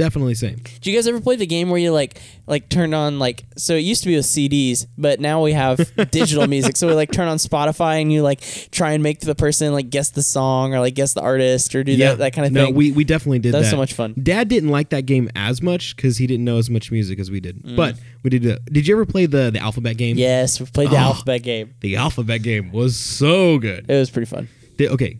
Definitely 0.00 0.34
same. 0.34 0.56
Do 0.80 0.90
you 0.90 0.96
guys 0.96 1.06
ever 1.06 1.20
play 1.20 1.36
the 1.36 1.44
game 1.46 1.68
where 1.68 1.78
you 1.78 1.92
like 1.92 2.18
like 2.46 2.70
turn 2.70 2.94
on 2.94 3.18
like 3.18 3.44
so 3.58 3.74
it 3.74 3.80
used 3.80 4.02
to 4.04 4.08
be 4.08 4.16
with 4.16 4.24
CDs, 4.24 4.86
but 4.96 5.20
now 5.20 5.42
we 5.42 5.52
have 5.52 5.76
digital 6.10 6.46
music. 6.46 6.78
So 6.78 6.86
we 6.86 6.94
like 6.94 7.12
turn 7.12 7.28
on 7.28 7.36
Spotify 7.36 8.00
and 8.00 8.10
you 8.10 8.22
like 8.22 8.40
try 8.70 8.92
and 8.92 9.02
make 9.02 9.20
the 9.20 9.34
person 9.34 9.74
like 9.74 9.90
guess 9.90 10.08
the 10.08 10.22
song 10.22 10.72
or 10.74 10.80
like 10.80 10.94
guess 10.94 11.12
the 11.12 11.20
artist 11.20 11.74
or 11.74 11.84
do 11.84 11.94
that 11.98 12.16
that 12.16 12.32
kind 12.32 12.46
of 12.46 12.52
no, 12.54 12.64
thing. 12.64 12.72
No, 12.72 12.78
we, 12.78 12.92
we 12.92 13.04
definitely 13.04 13.40
did 13.40 13.52
That 13.52 13.58
was 13.58 13.66
that. 13.66 13.72
so 13.72 13.76
much 13.76 13.92
fun. 13.92 14.14
Dad 14.22 14.48
didn't 14.48 14.70
like 14.70 14.88
that 14.88 15.04
game 15.04 15.28
as 15.36 15.60
much 15.60 15.94
because 15.96 16.16
he 16.16 16.26
didn't 16.26 16.46
know 16.46 16.56
as 16.56 16.70
much 16.70 16.90
music 16.90 17.18
as 17.18 17.30
we 17.30 17.38
did. 17.40 17.62
Mm. 17.62 17.76
But 17.76 17.96
we 18.22 18.30
did. 18.30 18.42
that. 18.44 18.64
Did 18.72 18.86
you 18.88 18.94
ever 18.94 19.04
play 19.04 19.26
the 19.26 19.50
the 19.50 19.58
alphabet 19.60 19.98
game? 19.98 20.16
yes, 20.16 20.58
we 20.58 20.64
played 20.64 20.88
the 20.88 20.96
Oh. 20.96 21.10
alphabet 21.12 21.42
game. 21.42 21.74
The 21.80 21.96
alphabet 21.96 22.42
game 22.42 22.72
was 22.72 22.96
so 22.96 23.58
good. 23.58 23.84
It 23.86 23.94
was 23.96 24.08
pretty 24.08 24.26
fun. 24.30 24.48
Did- 24.78 24.92
okay, 24.92 25.18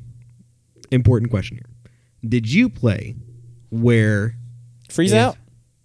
important 0.90 1.30
question 1.30 1.58
here. 1.58 1.66
Did 2.26 2.50
you 2.50 2.70
play 2.70 3.16
where? 3.68 4.36
Freeze 4.90 5.12
If- 5.12 5.18
out? 5.18 5.36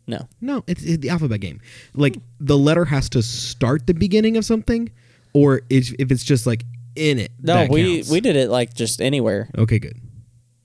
No. 0.08 0.28
No, 0.40 0.64
it's, 0.68 0.84
it's 0.84 0.98
the 0.98 1.10
alphabet 1.10 1.42
game. 1.42 1.60
Like 1.96 2.18
the 2.40 2.58
letter 2.58 2.86
has 2.86 3.10
to 3.10 3.24
start 3.24 3.88
the 3.88 3.94
beginning 3.96 4.38
of 4.38 4.46
something, 4.46 4.92
or 5.34 5.62
if, 5.70 5.94
if 5.98 6.12
it's 6.12 6.24
just 6.24 6.46
like 6.46 6.64
in 6.96 7.18
it. 7.18 7.32
No, 7.42 7.66
we 7.70 7.96
counts. 7.98 8.12
we 8.12 8.20
did 8.22 8.36
it 8.36 8.50
like 8.50 8.74
just 8.74 9.02
anywhere. 9.02 9.50
Okay, 9.58 9.80
good. 9.80 9.98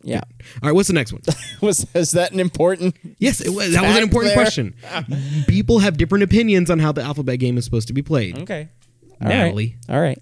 Yeah. 0.02 0.20
All 0.62 0.68
right, 0.68 0.72
what's 0.72 0.88
the 0.88 0.94
next 0.94 1.12
one? 1.12 1.22
was 1.60 1.86
is 1.94 2.12
that 2.12 2.32
an 2.32 2.40
important? 2.40 2.96
Yes, 3.18 3.40
it 3.40 3.50
was. 3.50 3.72
That 3.72 3.82
was 3.82 3.96
an 3.96 4.02
important 4.02 4.34
there. 4.34 4.42
question. 4.42 4.74
People 5.46 5.78
have 5.80 5.96
different 5.96 6.24
opinions 6.24 6.70
on 6.70 6.78
how 6.78 6.92
the 6.92 7.02
alphabet 7.02 7.38
game 7.38 7.58
is 7.58 7.64
supposed 7.64 7.88
to 7.88 7.94
be 7.94 8.02
played. 8.02 8.38
Okay. 8.40 8.68
All 9.22 9.28
right. 9.28 9.74
All 9.88 10.00
right. 10.00 10.18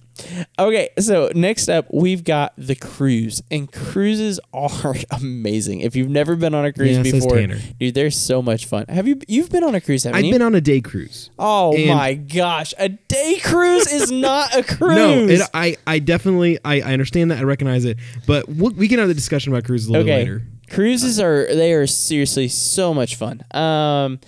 Okay, 0.59 0.89
so 0.99 1.31
next 1.35 1.69
up 1.69 1.87
we've 1.93 2.25
got 2.25 2.53
the 2.59 2.75
cruise. 2.75 3.41
And 3.51 3.71
cruises 3.71 4.41
are 4.53 4.95
amazing. 5.13 5.81
If 5.81 5.95
you've 5.95 6.09
never 6.11 6.35
been 6.35 6.55
on 6.55 6.65
a 6.65 6.73
cruise 6.73 6.97
Yeah, 6.97 7.03
before, 7.05 7.47
dude, 7.79 7.95
they're 7.95 8.11
so 8.11 8.43
much 8.43 8.67
fun. 8.67 8.87
Have 8.89 9.07
you 9.07 9.21
you've 9.29 9.51
been 9.51 9.63
on 9.63 9.75
a 9.77 9.81
cruise, 9.81 10.03
haven't 10.05 10.19
I've 10.19 10.25
you? 10.25 10.33
been 10.33 10.43
on 10.43 10.55
a 10.55 10.61
day 10.61 10.81
cruise. 10.81 11.31
oh 11.39 11.75
and- 11.75 11.89
my 11.97 12.15
gosh. 12.15 12.75
A 12.79 12.89
day 12.89 13.39
cruise 13.43 13.91
is 13.93 14.11
not 14.11 14.55
a 14.57 14.65
cruise. 14.65 14.97
No, 14.97 15.27
it, 15.29 15.43
I, 15.55 15.77
I 15.87 16.01
definitely 16.01 16.59
I, 16.65 16.81
I 16.81 16.93
understand 16.93 17.31
that 17.31 17.39
I 17.39 17.43
recognize 17.43 17.85
it, 17.85 17.99
but 18.27 18.49
we'll, 18.49 18.73
we 18.73 18.89
can 18.89 18.99
have 18.99 19.09
the 19.09 19.15
discussion 19.15 19.53
about 19.53 19.65
cruises 19.65 19.89
a 19.89 19.93
little 19.93 20.07
okay. 20.07 20.19
later. 20.19 20.43
Cruises 20.71 21.21
are 21.21 21.47
they 21.55 21.73
are 21.73 21.87
seriously 21.87 22.49
so 22.49 22.93
much 22.93 23.15
fun. 23.17 23.43
Um 23.53 24.19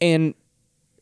and 0.00 0.34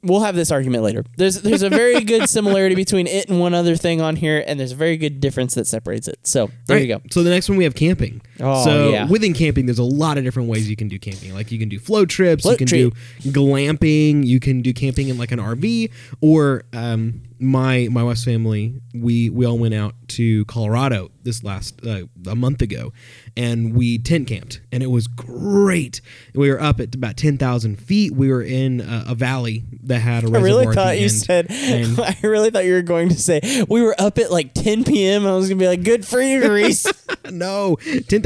we'll 0.02 0.20
have 0.20 0.34
this 0.34 0.50
argument 0.50 0.84
later. 0.84 1.04
There's 1.16 1.40
there's 1.42 1.62
a 1.62 1.70
very 1.70 2.00
good 2.04 2.28
similarity 2.28 2.74
between 2.74 3.06
it 3.06 3.28
and 3.28 3.40
one 3.40 3.54
other 3.54 3.76
thing 3.76 4.00
on 4.00 4.16
here 4.16 4.42
and 4.46 4.58
there's 4.58 4.72
a 4.72 4.76
very 4.76 4.96
good 4.96 5.20
difference 5.20 5.54
that 5.54 5.66
separates 5.66 6.08
it. 6.08 6.18
So, 6.26 6.50
there 6.66 6.78
you 6.78 6.88
go. 6.88 7.00
So 7.10 7.22
the 7.22 7.30
next 7.30 7.48
one 7.48 7.58
we 7.58 7.64
have 7.64 7.74
camping. 7.74 8.20
Oh, 8.42 8.64
so 8.64 8.90
yeah. 8.90 9.06
within 9.06 9.34
camping, 9.34 9.66
there's 9.66 9.78
a 9.78 9.84
lot 9.84 10.18
of 10.18 10.24
different 10.24 10.48
ways 10.48 10.68
you 10.68 10.76
can 10.76 10.88
do 10.88 10.98
camping. 10.98 11.32
Like 11.32 11.52
you 11.52 11.58
can 11.58 11.68
do 11.68 11.78
float 11.78 12.08
trips, 12.08 12.42
Float 12.42 12.54
you 12.54 12.58
can 12.58 12.66
trip. 12.66 12.94
do 13.22 13.30
glamping, 13.30 14.26
you 14.26 14.40
can 14.40 14.62
do 14.62 14.72
camping 14.74 15.08
in 15.08 15.18
like 15.18 15.32
an 15.32 15.38
RV, 15.38 15.90
or 16.20 16.64
um, 16.72 17.22
my 17.38 17.88
my 17.90 18.02
wife's 18.02 18.24
family 18.24 18.80
we 18.94 19.30
we 19.30 19.44
all 19.46 19.58
went 19.58 19.74
out 19.74 19.94
to 20.06 20.44
Colorado 20.44 21.10
this 21.22 21.42
last 21.42 21.84
uh, 21.86 22.04
a 22.26 22.34
month 22.34 22.62
ago, 22.62 22.92
and 23.36 23.74
we 23.74 23.98
tent 23.98 24.28
camped, 24.28 24.60
and 24.70 24.82
it 24.82 24.88
was 24.88 25.06
great. 25.06 26.00
We 26.34 26.50
were 26.50 26.60
up 26.60 26.80
at 26.80 26.94
about 26.94 27.16
ten 27.16 27.38
thousand 27.38 27.76
feet. 27.76 28.12
We 28.12 28.28
were 28.28 28.42
in 28.42 28.80
a, 28.80 29.06
a 29.08 29.14
valley 29.14 29.64
that 29.84 30.00
had 30.00 30.24
a 30.24 30.36
I 30.36 30.40
really 30.40 30.72
thought 30.74 30.98
you 30.98 31.04
end, 31.04 31.12
said. 31.12 31.46
I 31.50 32.16
really 32.22 32.50
thought 32.50 32.64
you 32.64 32.74
were 32.74 32.82
going 32.82 33.08
to 33.08 33.18
say 33.18 33.64
we 33.68 33.82
were 33.82 33.96
up 34.00 34.18
at 34.18 34.30
like 34.30 34.54
10 34.54 34.84
p.m. 34.84 35.26
I 35.26 35.34
was 35.34 35.48
gonna 35.48 35.58
be 35.58 35.66
like, 35.66 35.82
"Good 35.82 36.06
for 36.06 36.20
you, 36.20 36.52
Reece." 36.52 36.86
no, 37.30 37.76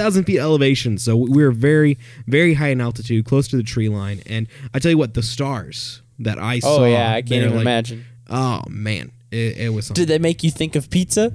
10,000 0.06 0.24
feet 0.24 0.38
elevation. 0.38 0.98
So 0.98 1.16
we 1.16 1.42
were 1.42 1.50
very, 1.50 1.98
very 2.28 2.54
high 2.54 2.68
in 2.68 2.80
altitude, 2.80 3.24
close 3.24 3.48
to 3.48 3.56
the 3.56 3.64
tree 3.64 3.88
line. 3.88 4.22
And 4.26 4.46
I 4.72 4.78
tell 4.78 4.92
you 4.92 4.98
what, 4.98 5.14
the 5.14 5.22
stars 5.22 6.02
that 6.20 6.38
I 6.38 6.56
oh, 6.58 6.60
saw. 6.60 6.76
oh 6.82 6.84
yeah, 6.86 7.12
I 7.12 7.22
can't 7.22 7.42
even 7.42 7.54
like- 7.56 7.62
imagine. 7.62 8.04
Oh, 8.30 8.62
man. 8.68 9.10
It, 9.32 9.56
it 9.58 9.68
was 9.70 9.86
something. 9.86 10.02
Did 10.02 10.08
they 10.08 10.18
make 10.18 10.44
you 10.44 10.50
think 10.50 10.76
of 10.76 10.88
pizza? 10.90 11.32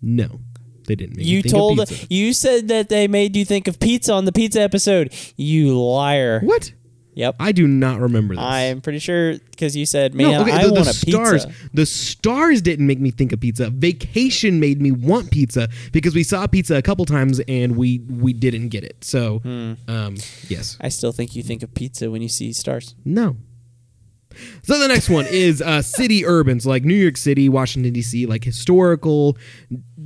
no, 0.00 0.40
they 0.86 0.94
didn't. 0.94 1.18
You 1.18 1.42
think 1.42 1.54
of 1.54 1.58
told 1.58 1.78
pizza. 1.78 2.06
you 2.08 2.32
said 2.32 2.68
that 2.68 2.88
they 2.88 3.08
made 3.08 3.34
you 3.34 3.44
think 3.44 3.66
of 3.66 3.80
pizza 3.80 4.12
on 4.12 4.24
the 4.24 4.30
pizza 4.30 4.60
episode. 4.60 5.12
You 5.36 5.80
liar. 5.80 6.40
What? 6.40 6.72
Yep. 7.16 7.36
I 7.40 7.50
do 7.52 7.66
not 7.66 7.98
remember 8.00 8.34
this. 8.36 8.44
I'm 8.44 8.80
pretty 8.82 8.98
sure 9.00 9.38
because 9.50 9.74
you 9.74 9.86
said, 9.86 10.14
"Man, 10.14 10.30
no, 10.30 10.42
okay, 10.42 10.52
I 10.52 10.62
the, 10.64 10.68
the 10.68 10.74
want 10.74 10.86
a 10.88 10.92
stars. 10.92 11.46
pizza." 11.46 11.68
The 11.74 11.86
stars 11.86 12.62
didn't 12.62 12.86
make 12.86 13.00
me 13.00 13.10
think 13.10 13.32
of 13.32 13.40
pizza. 13.40 13.70
Vacation 13.70 14.60
made 14.60 14.80
me 14.82 14.92
want 14.92 15.30
pizza 15.30 15.68
because 15.92 16.14
we 16.14 16.22
saw 16.22 16.46
pizza 16.46 16.76
a 16.76 16.82
couple 16.82 17.04
times 17.06 17.40
and 17.48 17.76
we 17.76 18.00
we 18.08 18.32
didn't 18.34 18.68
get 18.68 18.84
it. 18.84 19.02
So, 19.02 19.38
Hmm. 19.38 19.72
um, 19.88 20.16
yes, 20.48 20.76
I 20.80 20.90
still 20.90 21.10
think 21.12 21.34
you 21.34 21.42
think 21.42 21.62
of 21.62 21.74
pizza 21.74 22.10
when 22.10 22.20
you 22.22 22.28
see 22.28 22.52
stars. 22.52 22.94
no. 23.04 23.36
So 24.62 24.78
the 24.78 24.88
next 24.88 25.08
one 25.08 25.26
is 25.26 25.60
uh, 25.62 25.82
city 25.82 26.24
urban, 26.26 26.60
so 26.60 26.68
like 26.70 26.84
New 26.84 26.94
York 26.94 27.16
City, 27.16 27.48
Washington 27.48 27.92
D.C., 27.92 28.26
like 28.26 28.44
historical, 28.44 29.36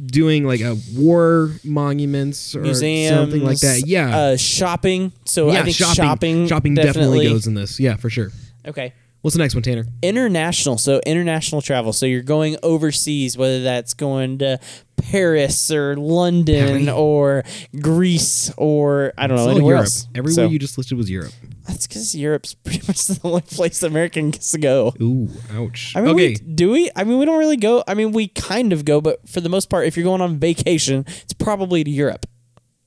doing 0.07 0.45
like 0.45 0.61
a 0.61 0.77
war 0.97 1.51
monuments 1.65 2.55
or 2.57 2.61
Museums, 2.63 3.17
something 3.17 3.45
like 3.45 3.61
that. 3.61 3.85
Yeah, 3.87 4.17
Uh, 4.17 4.37
shopping. 4.37 5.13
So 5.25 5.51
yeah. 5.53 5.61
I 5.61 5.63
think 5.65 5.77
shopping, 5.77 5.95
shopping, 5.97 6.47
shopping 6.49 6.75
definitely 6.75 7.29
goes 7.29 7.47
in 7.47 7.55
this. 7.55 7.79
Yeah, 7.81 7.97
for 7.97 8.11
sure. 8.11 8.31
Okay. 8.67 8.93
What's 9.23 9.37
the 9.37 9.43
next 9.43 9.55
one, 9.55 9.63
Tanner? 9.63 9.85
International. 10.03 10.79
So 10.79 10.99
international 11.05 11.61
travel. 11.61 11.93
So 11.93 12.07
you're 12.07 12.23
going 12.23 12.57
overseas, 12.63 13.37
whether 13.37 13.63
that's 13.63 13.93
going 13.93 14.39
to 14.39 14.59
Paris 14.97 15.71
or 15.71 15.95
London 15.97 16.87
Paris. 16.87 16.89
or 16.89 17.45
Greece 17.81 18.51
or 18.57 19.13
I 19.19 19.27
don't 19.27 19.37
know 19.37 19.43
It's 19.43 19.49
all 19.51 19.57
anywhere 19.57 19.75
Europe. 19.75 19.85
else. 19.85 20.09
Everywhere 20.15 20.35
So- 20.47 20.49
you 20.49 20.59
just 20.59 20.79
listed 20.79 20.97
was 20.97 21.11
Europe. 21.11 21.33
That's 21.67 21.87
because 21.87 22.15
Europe's 22.15 22.55
pretty 22.65 22.87
much 22.87 23.07
the 23.07 23.21
only 23.25 23.43
place 23.43 23.83
Americans 23.83 24.57
go. 24.61 24.95
Ooh, 25.01 25.29
ouch. 25.53 25.95
I 25.97 26.01
mean, 26.01 26.11
okay, 26.11 26.29
we, 26.29 26.35
do 26.35 26.71
we? 26.71 26.91
I 26.97 27.05
mean, 27.05 27.19
we 27.19 27.25
don't 27.25 27.39
really 27.39 27.57
go. 27.57 27.85
I 27.87 27.95
mean, 27.95 28.13
we 28.13 28.29
kind 28.29 28.73
of 28.73 28.85
go, 28.85 29.01
but 29.01 29.29
for 29.29 29.41
the 29.41 29.49
most 29.49 29.71
part, 29.71 29.87
if 29.87 29.97
you're 29.97 30.05
going 30.05 30.21
on 30.21 30.39
vacation, 30.39 31.05
it's 31.23 31.33
probably 31.33 31.85
to 31.85 31.91
Europe. 31.91 32.27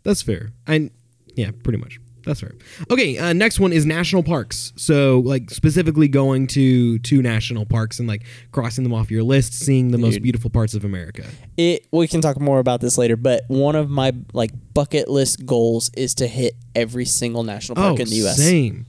That's 0.03 0.21
fair. 0.21 0.51
And 0.67 0.91
yeah, 1.35 1.51
pretty 1.63 1.79
much. 1.79 1.99
That's 2.25 2.39
fair. 2.39 2.53
Okay, 2.89 3.17
uh, 3.17 3.33
next 3.33 3.59
one 3.59 3.73
is 3.73 3.85
national 3.85 4.23
parks. 4.23 4.71
So 4.75 5.19
like 5.19 5.49
specifically 5.49 6.07
going 6.07 6.47
to 6.47 6.99
to 6.99 7.21
national 7.21 7.65
parks 7.65 7.99
and 7.99 8.07
like 8.07 8.23
crossing 8.51 8.83
them 8.83 8.93
off 8.93 9.11
your 9.11 9.23
list, 9.23 9.53
seeing 9.53 9.91
the 9.91 9.97
most 9.97 10.13
Dude. 10.13 10.23
beautiful 10.23 10.49
parts 10.49 10.73
of 10.73 10.85
America. 10.85 11.25
It. 11.57 11.85
We 11.91 12.07
can 12.07 12.21
talk 12.21 12.39
more 12.39 12.59
about 12.59 12.81
this 12.81 12.97
later, 12.97 13.17
but 13.17 13.43
one 13.47 13.75
of 13.75 13.89
my 13.89 14.13
like 14.31 14.51
bucket 14.73 15.09
list 15.09 15.45
goals 15.45 15.91
is 15.97 16.15
to 16.15 16.27
hit 16.27 16.55
every 16.75 17.05
single 17.05 17.43
national 17.43 17.75
park 17.75 17.99
in 17.99 18.07
the 18.07 18.15
U.S. 18.17 18.39
Oh, 18.39 18.43
same, 18.43 18.85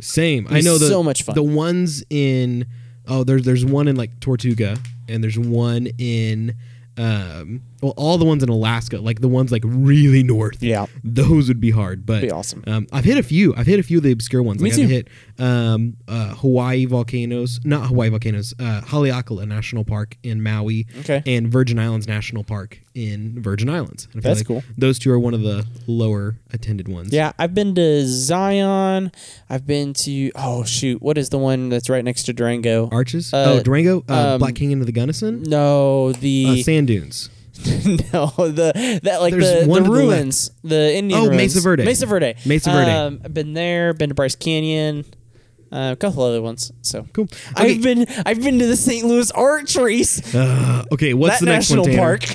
same. 0.00 0.46
I 0.50 0.60
know 0.60 0.78
the 0.78 0.86
so 0.86 1.02
much 1.02 1.24
fun. 1.24 1.34
the 1.34 1.42
ones 1.42 2.04
in 2.08 2.66
oh 3.08 3.24
there's 3.24 3.42
there's 3.42 3.64
one 3.64 3.88
in 3.88 3.96
like 3.96 4.20
Tortuga 4.20 4.76
and 5.08 5.22
there's 5.22 5.38
one 5.38 5.88
in 5.98 6.54
um 6.98 7.62
well 7.82 7.92
all 7.96 8.18
the 8.18 8.24
ones 8.24 8.42
in 8.42 8.48
Alaska 8.48 8.98
like 8.98 9.20
the 9.20 9.28
ones 9.28 9.52
like 9.52 9.62
really 9.66 10.22
north 10.22 10.62
Yeah. 10.62 10.86
those 11.04 11.48
would 11.48 11.60
be 11.60 11.70
hard 11.70 12.06
but 12.06 12.22
Be 12.22 12.30
awesome. 12.30 12.62
um, 12.66 12.86
I've 12.92 13.04
hit 13.04 13.18
a 13.18 13.22
few 13.22 13.54
I've 13.56 13.66
hit 13.66 13.78
a 13.78 13.82
few 13.82 13.98
of 13.98 14.04
the 14.04 14.12
obscure 14.12 14.42
ones 14.42 14.60
Me 14.62 14.70
like 14.70 14.76
too. 14.76 14.84
I've 14.84 14.90
hit 14.90 15.08
um 15.38 15.96
uh 16.08 16.34
Hawaii 16.34 16.84
volcanoes 16.86 17.60
not 17.64 17.88
Hawaii 17.88 18.08
volcanoes 18.08 18.54
uh 18.58 18.80
Haleakala 18.82 19.46
National 19.46 19.84
Park 19.84 20.16
in 20.22 20.42
Maui 20.42 20.86
Okay. 21.00 21.22
and 21.26 21.48
Virgin 21.48 21.78
Islands 21.78 22.06
National 22.08 22.44
Park 22.44 22.80
in 22.94 23.40
Virgin 23.42 23.68
Islands 23.68 24.08
That's 24.14 24.40
like 24.40 24.46
cool. 24.46 24.62
those 24.78 24.98
two 24.98 25.10
are 25.12 25.18
one 25.18 25.34
of 25.34 25.42
the 25.42 25.66
lower 25.86 26.36
attended 26.52 26.88
ones 26.88 27.12
Yeah, 27.12 27.32
I've 27.38 27.54
been 27.54 27.74
to 27.74 28.06
Zion. 28.06 29.12
I've 29.50 29.66
been 29.66 29.92
to 29.94 30.30
oh 30.34 30.64
shoot, 30.64 31.02
what 31.02 31.18
is 31.18 31.28
the 31.30 31.38
one 31.38 31.68
that's 31.68 31.88
right 31.90 32.04
next 32.04 32.24
to 32.24 32.32
Durango? 32.32 32.88
Arches 32.90 33.32
Uh, 33.34 33.56
oh 33.58 33.62
Durango 33.62 34.04
uh, 34.08 34.34
um, 34.34 34.38
Black 34.38 34.54
Canyon 34.54 34.80
of 34.80 34.86
the 34.86 34.92
Gunnison 34.92 35.42
No, 35.42 36.08
uh, 36.08 36.12
the 36.20 36.62
sand 36.62 36.86
dunes. 36.86 37.28
no 38.12 38.26
the 38.36 39.00
that 39.02 39.20
like 39.20 39.32
There's 39.32 39.64
the, 39.64 39.68
one 39.68 39.82
the 39.84 39.88
to 39.88 39.94
the 39.94 40.00
ruins, 40.02 40.50
the 40.64 40.94
Indian 40.94 41.20
Oh, 41.20 41.24
ruins. 41.26 41.36
Mesa 41.36 41.60
Verde. 41.60 41.84
Mesa 41.84 42.06
Verde. 42.06 42.34
Mesa 42.44 42.70
Verde. 42.70 42.90
Um, 42.90 43.20
I've 43.24 43.34
been 43.34 43.52
there. 43.54 43.92
Been 43.94 44.10
to 44.10 44.14
Bryce 44.14 44.34
Canyon. 44.36 45.04
Uh, 45.72 45.90
a 45.92 45.96
couple 45.96 46.22
other 46.22 46.40
ones. 46.42 46.72
So 46.82 47.06
Cool. 47.12 47.24
Okay. 47.24 47.74
I've 47.74 47.82
been 47.82 48.06
I've 48.24 48.40
been 48.42 48.58
to 48.60 48.66
the 48.66 48.76
St. 48.76 49.04
Louis 49.06 49.30
Archeries. 49.32 50.34
Uh, 50.34 50.84
okay. 50.92 51.12
What's 51.14 51.40
that 51.40 51.44
the 51.46 51.50
next 51.52 51.70
national 51.70 51.86
one, 51.88 51.96
park. 51.96 52.24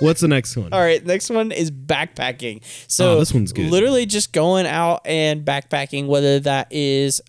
What's 0.00 0.20
the 0.20 0.28
next 0.28 0.54
one? 0.58 0.74
All 0.74 0.78
right, 0.80 1.02
next 1.06 1.30
one 1.30 1.52
is 1.52 1.70
backpacking. 1.70 2.60
So 2.86 3.12
Oh, 3.14 3.18
this 3.18 3.32
one's 3.32 3.52
good. 3.54 3.70
Literally 3.70 4.04
just 4.04 4.30
going 4.34 4.66
out 4.66 5.00
and 5.06 5.42
backpacking, 5.42 6.06
whether 6.06 6.38
that 6.40 6.68
is, 6.70 7.22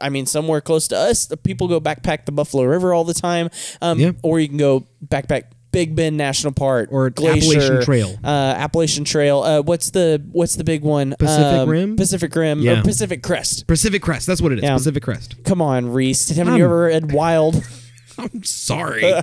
I 0.00 0.08
mean, 0.08 0.26
somewhere 0.26 0.60
close 0.60 0.86
to 0.88 0.96
us. 0.96 1.26
The 1.26 1.36
people 1.36 1.66
go 1.66 1.80
backpack 1.80 2.24
the 2.26 2.30
Buffalo 2.30 2.62
River 2.62 2.94
all 2.94 3.02
the 3.02 3.12
time, 3.12 3.50
um, 3.80 3.98
Yeah. 3.98 4.12
or 4.22 4.38
you 4.38 4.46
can 4.46 4.56
go 4.56 4.86
backpack 5.04 5.46
Big 5.72 5.96
Bend 5.96 6.16
National 6.16 6.52
Park 6.52 6.90
Or 6.92 7.10
Glacier, 7.10 7.58
Appalachian 7.58 7.82
Trail. 7.82 8.18
uh, 8.22 8.26
Appalachian 8.28 9.04
Trail. 9.04 9.40
Uh, 9.42 9.62
what's 9.62 9.90
the 9.90 10.22
what's 10.32 10.54
the 10.56 10.64
big 10.64 10.82
one? 10.82 11.14
Pacific 11.18 11.44
Um, 11.60 11.68
Rim? 11.68 11.96
Pacific 11.96 12.34
Rim. 12.36 12.60
Yeah. 12.60 12.80
Or 12.80 12.82
Pacific 12.82 13.22
Crest. 13.22 13.66
Pacific 13.66 14.02
Crest. 14.02 14.26
That's 14.26 14.40
what 14.42 14.52
it 14.52 14.58
is. 14.58 14.64
Yeah. 14.64 14.74
Pacific 14.76 15.02
Crest. 15.02 15.42
Come 15.44 15.60
on, 15.62 15.90
Reece. 15.92 16.28
Haven't 16.28 16.52
Um, 16.54 16.58
you 16.58 16.64
ever 16.66 16.82
read 16.82 17.12
Wild? 17.12 17.64
I'm 18.18 18.44
sorry. 18.44 19.02
uh, 19.04 19.22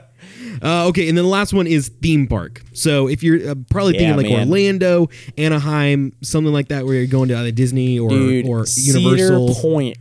okay, 0.88 1.08
and 1.08 1.18
then 1.18 1.24
the 1.24 1.29
last 1.29 1.53
one 1.53 1.68
is 1.68 1.89
theme 2.01 2.27
park. 2.27 2.63
So 2.74 3.08
if 3.08 3.22
you're 3.22 3.51
uh, 3.51 3.56
probably 3.70 3.94
Yeah, 3.94 4.00
thinking 4.15 4.18
like 4.18 4.25
man. 4.38 4.48
Orlando, 4.50 5.10
Anaheim, 5.38 6.13
something 6.22 6.51
like 6.51 6.70
that, 6.70 6.86
where 6.86 6.96
you're 6.96 7.06
going 7.06 7.29
to 7.29 7.38
either 7.38 7.51
Disney 7.51 8.00
or 8.00 8.10
Dude, 8.10 8.46
or 8.48 8.65
Universal. 8.75 9.48
Cedar 9.53 9.62
Point. 9.62 9.98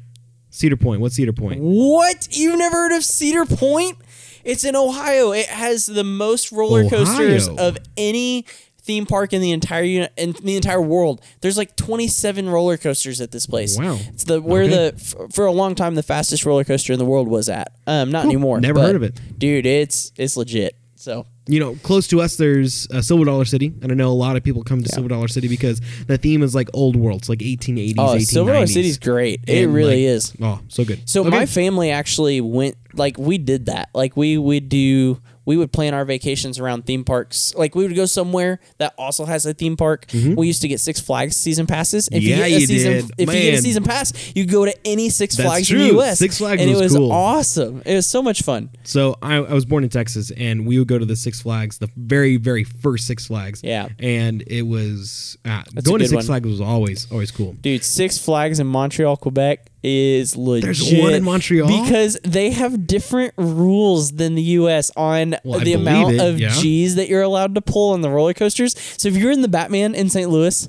Cedar 0.50 0.76
Point. 0.76 1.00
What's 1.02 1.14
Cedar 1.17 1.33
Point? 1.35 1.61
What? 1.61 2.28
You've 2.31 2.59
never 2.59 2.75
heard 2.76 2.93
of 2.97 3.05
Cedar 3.05 3.45
Point? 3.45 3.99
It's 4.45 4.64
in 4.64 4.76
Ohio. 4.76 5.33
It 5.33 5.47
has 5.47 5.87
the 5.87 6.04
most 6.04 6.52
roller 6.52 6.88
coasters 6.88 7.49
Ohio. 7.49 7.68
of 7.68 7.78
any 7.97 8.45
theme 8.83 9.04
park 9.04 9.33
in 9.35 9.42
the 9.42 9.50
entire 9.52 9.83
uni- 9.83 10.09
in 10.16 10.33
the 10.42 10.57
entire 10.57 10.80
world. 10.80 11.21
There's 11.42 11.59
like 11.59 11.76
27 11.76 12.49
roller 12.49 12.76
coasters 12.78 13.21
at 13.21 13.30
this 13.33 13.45
place. 13.47 13.76
Wow. 13.76 13.99
It's 14.12 14.25
the 14.25 14.40
where 14.40 14.62
Okay. 14.62 14.73
the 14.75 14.95
f- 14.97 15.14
for 15.35 15.45
a 15.45 15.52
long 15.52 15.75
time 15.75 15.95
the 15.95 16.02
fastest 16.02 16.47
roller 16.47 16.64
coaster 16.64 16.92
in 16.95 16.99
the 16.99 17.04
world 17.04 17.28
was 17.28 17.49
at. 17.50 17.73
Um, 17.87 18.11
not 18.11 18.25
anymore. 18.25 18.61
Never 18.61 18.80
heard 18.80 18.97
of 18.97 19.02
it. 19.02 19.21
dude. 19.38 19.66
It's 19.66 20.12
it's 20.16 20.37
legit. 20.38 20.75
So 20.97 21.26
You 21.49 21.61
know, 21.61 21.75
close 21.83 22.07
to 22.09 22.21
us, 22.21 22.37
there's 22.37 22.87
uh, 22.90 23.00
Silver 23.00 23.25
Dollar 23.25 23.45
City, 23.47 23.73
and 23.83 23.90
I 23.90 23.95
know 23.95 24.11
a 24.11 24.12
lot 24.12 24.37
of 24.37 24.45
people 24.45 24.62
come 24.62 24.83
to 24.83 24.88
Silver 24.90 25.09
Dollar 25.09 25.28
City 25.28 25.49
because 25.49 25.81
the 26.07 26.19
theme 26.19 26.43
is 26.43 26.55
like 26.55 26.69
old 26.75 26.95
world. 26.95 27.21
It's 27.23 27.28
like 27.31 27.38
1880s, 27.38 27.95
oh, 27.99 28.02
1890s. 28.17 28.26
Silver 28.26 28.52
Dollar 28.52 28.67
City's 28.67 28.99
great. 28.99 29.40
It 29.47 29.64
And, 29.64 29.73
really 29.75 30.05
like, 30.07 30.14
is. 30.14 30.35
Oh, 30.43 30.61
so 30.69 30.85
good. 30.85 31.09
So 31.09 31.23
Okay. 31.23 31.31
my 31.31 31.47
family 31.47 31.90
actually 31.90 32.40
went 32.43 32.76
like 32.93 33.17
we 33.19 33.38
did 33.38 33.67
that. 33.67 33.88
Like 33.95 34.17
we 34.17 34.37
would 34.37 34.69
do 34.69 35.21
we 35.49 35.57
would 35.57 35.73
plan 35.73 35.95
our 35.95 36.05
vacations 36.05 36.59
around 36.59 36.85
theme 36.85 37.05
parks. 37.05 37.55
Like 37.55 37.75
we 37.75 37.85
would 37.87 37.97
go 37.97 38.05
somewhere 38.05 38.61
that 38.76 38.93
also 38.99 39.25
has 39.25 39.47
a 39.47 39.55
theme 39.55 39.78
park. 39.78 40.05
We 40.12 40.47
used 40.47 40.61
to 40.61 40.69
get 40.69 40.78
Six 40.78 41.00
Flags 41.00 41.37
season 41.37 41.67
passes. 41.67 42.07
If 42.12 42.19
Mm-hmm. 42.19 42.28
Yeah, 42.28 42.47
you 42.47 42.50
get 42.50 42.57
a 42.59 42.61
you 42.61 42.67
season 42.67 42.93
did. 42.93 43.05
if 43.17 43.28
you 43.35 43.40
get 43.40 43.55
a 43.55 43.62
season 43.62 43.83
pass, 43.85 44.33
you 44.37 44.45
go 44.45 44.67
to 44.67 44.75
any 44.87 45.09
Six 45.09 45.37
That's 45.37 45.49
Flags 45.49 45.71
in 45.71 45.78
the 45.78 45.99
US. 46.00 46.19
Six 46.19 46.37
Flags 46.37 46.61
and 46.61 46.71
was 46.71 46.81
it 46.81 46.85
was 46.85 46.97
cool. 46.97 47.11
awesome. 47.12 47.83
It 47.87 47.95
was 47.95 48.07
so 48.07 48.21
much 48.23 48.43
fun. 48.43 48.69
So 48.85 49.17
I, 49.23 49.37
I 49.37 49.55
was 49.55 49.64
born 49.64 49.85
in 49.85 49.88
Texas, 49.90 50.31
and 50.33 50.67
we 50.67 50.78
would 50.78 50.88
go 50.88 50.99
to 50.99 51.07
the 51.07 51.17
Six 51.17 51.40
Flags, 51.40 51.78
the 51.78 51.88
very, 51.97 52.37
very 52.37 52.64
first 52.64 53.07
Six 53.07 53.26
Flags. 53.26 53.62
Yeah. 53.64 53.88
and 53.99 54.43
it 54.47 54.62
was 54.62 55.38
uh, 55.47 55.62
a 55.76 55.81
going 55.81 56.00
to 56.00 56.09
Six 56.09 56.14
one. 56.17 56.25
Flags 56.25 56.47
was 56.47 56.61
always 56.61 57.11
always 57.11 57.31
cool. 57.31 57.55
Dude, 57.55 57.83
Six 57.85 58.19
Flags 58.19 58.61
in 58.61 58.67
Montreal, 58.67 59.17
Quebec 59.17 59.64
is 59.82 60.37
legit. 60.37 60.64
There's 60.64 60.94
one 61.00 61.14
in 61.14 61.23
Montreal? 61.23 61.68
because 61.85 62.18
they 62.25 62.50
have 62.50 62.87
different 62.87 63.35
rules 63.37 64.12
than 64.12 64.35
the 64.35 64.42
U.S. 64.42 64.90
on 64.97 65.37
Well, 65.44 65.61
the 65.61 65.75
amount 65.75 66.14
it, 66.14 66.20
of 66.20 66.40
yeah. 66.40 66.49
G's 66.50 66.97
that 66.97 67.08
you're 67.08 67.23
allowed 67.23 67.54
to 67.54 67.61
pull 67.61 67.92
on 67.92 68.00
the 68.00 68.11
roller 68.11 68.35
coasters. 68.35 68.75
So 68.97 69.08
if 69.08 69.16
you're 69.16 69.30
in 69.30 69.42
the 69.42 69.49
Batman 69.49 69.94
in 69.94 70.08
St. 70.11 70.28
Louis, 70.30 70.66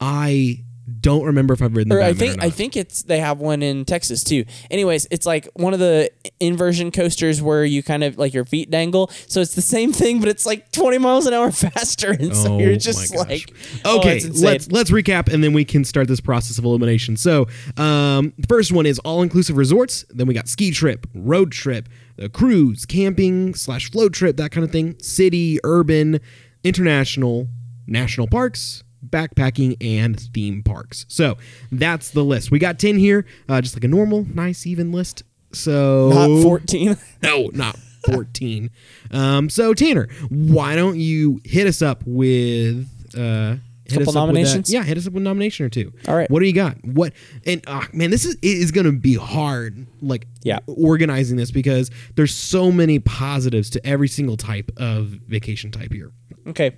I 0.00 0.64
don't 1.02 1.24
remember 1.24 1.52
if 1.52 1.60
I've 1.60 1.76
ridden 1.76 1.90
the 1.90 1.96
or 1.96 2.02
I 2.02 2.12
think 2.14 2.38
or 2.38 2.44
I 2.44 2.50
think 2.50 2.76
it's 2.76 3.02
they 3.02 3.18
have 3.18 3.38
one 3.40 3.62
in 3.62 3.84
Texas 3.84 4.24
too. 4.24 4.44
Anyways, 4.70 5.06
it's 5.10 5.26
like 5.26 5.48
one 5.54 5.74
of 5.74 5.80
the 5.80 6.10
inversion 6.40 6.90
coasters 6.90 7.42
where 7.42 7.64
you 7.64 7.82
kind 7.82 8.04
of 8.04 8.16
like 8.18 8.32
your 8.32 8.44
feet 8.44 8.70
dangle. 8.70 9.10
So 9.26 9.40
it's 9.40 9.54
the 9.54 9.62
same 9.62 9.92
thing, 9.92 10.20
but 10.20 10.28
it's 10.28 10.46
like 10.46 10.70
20 10.72 10.98
miles 10.98 11.26
an 11.26 11.34
hour 11.34 11.50
faster, 11.50 12.12
and 12.12 12.34
so 12.34 12.54
Oh 12.54 12.58
you're 12.58 12.76
just 12.76 13.14
like, 13.14 13.52
oh, 13.84 13.98
okay, 13.98 14.14
insane. 14.16 14.44
let's 14.44 14.70
let's 14.70 14.90
recap 14.90 15.32
and 15.32 15.42
then 15.42 15.52
we 15.52 15.64
can 15.64 15.84
start 15.84 16.08
this 16.08 16.20
process 16.20 16.58
of 16.58 16.64
elimination. 16.64 17.16
So, 17.16 17.46
um, 17.76 18.32
the 18.38 18.46
first 18.48 18.72
one 18.72 18.86
is 18.86 18.98
all 19.00 19.22
inclusive 19.22 19.56
resorts. 19.56 20.04
Then 20.10 20.26
we 20.26 20.34
got 20.34 20.48
ski 20.48 20.70
trip, 20.70 21.06
road 21.14 21.52
trip, 21.52 21.88
a 22.18 22.28
cruise, 22.28 22.86
camping 22.86 23.54
slash 23.54 23.90
float 23.90 24.12
trip, 24.12 24.36
that 24.36 24.52
kind 24.52 24.64
of 24.64 24.70
thing. 24.70 24.98
City, 25.00 25.58
urban, 25.64 26.20
international, 26.64 27.48
national 27.86 28.28
parks. 28.28 28.84
Backpacking 29.12 29.76
and 29.80 30.18
theme 30.18 30.62
parks. 30.64 31.04
So 31.08 31.36
that's 31.70 32.10
the 32.10 32.24
list. 32.24 32.50
We 32.50 32.58
got 32.58 32.78
10 32.80 32.96
here, 32.98 33.24
uh, 33.48 33.60
just 33.60 33.76
like 33.76 33.84
a 33.84 33.88
normal, 33.88 34.26
nice, 34.34 34.66
even 34.66 34.90
list. 34.90 35.22
So 35.52 36.10
not 36.12 36.42
14. 36.42 36.96
no, 37.22 37.50
not 37.52 37.76
14. 38.10 38.70
um, 39.12 39.48
so 39.50 39.74
Tanner, 39.74 40.08
why 40.30 40.74
don't 40.74 40.98
you 40.98 41.40
hit 41.44 41.66
us 41.68 41.82
up 41.82 42.02
with 42.06 42.88
uh 43.16 43.56
hit 43.84 43.98
Couple 43.98 44.00
us 44.00 44.00
up 44.00 44.06
with 44.06 44.06
that- 44.06 44.14
nominations? 44.14 44.72
yeah, 44.72 44.82
hit 44.82 44.96
us 44.96 45.06
up 45.06 45.12
with 45.12 45.22
a 45.22 45.24
nomination 45.24 45.66
or 45.66 45.68
two. 45.68 45.92
All 46.08 46.16
right. 46.16 46.30
What 46.30 46.40
do 46.40 46.46
you 46.46 46.54
got? 46.54 46.82
What 46.84 47.12
and 47.44 47.62
uh, 47.66 47.84
man, 47.92 48.10
this 48.10 48.24
is 48.24 48.36
it 48.36 48.40
is 48.42 48.70
gonna 48.72 48.92
be 48.92 49.14
hard, 49.14 49.86
like 50.00 50.26
Yeah. 50.42 50.60
organizing 50.66 51.36
this 51.36 51.50
because 51.50 51.90
there's 52.16 52.34
so 52.34 52.72
many 52.72 52.98
positives 52.98 53.68
to 53.70 53.86
every 53.86 54.08
single 54.08 54.38
type 54.38 54.72
of 54.78 55.08
vacation 55.28 55.70
type 55.70 55.92
here. 55.92 56.10
Okay. 56.46 56.72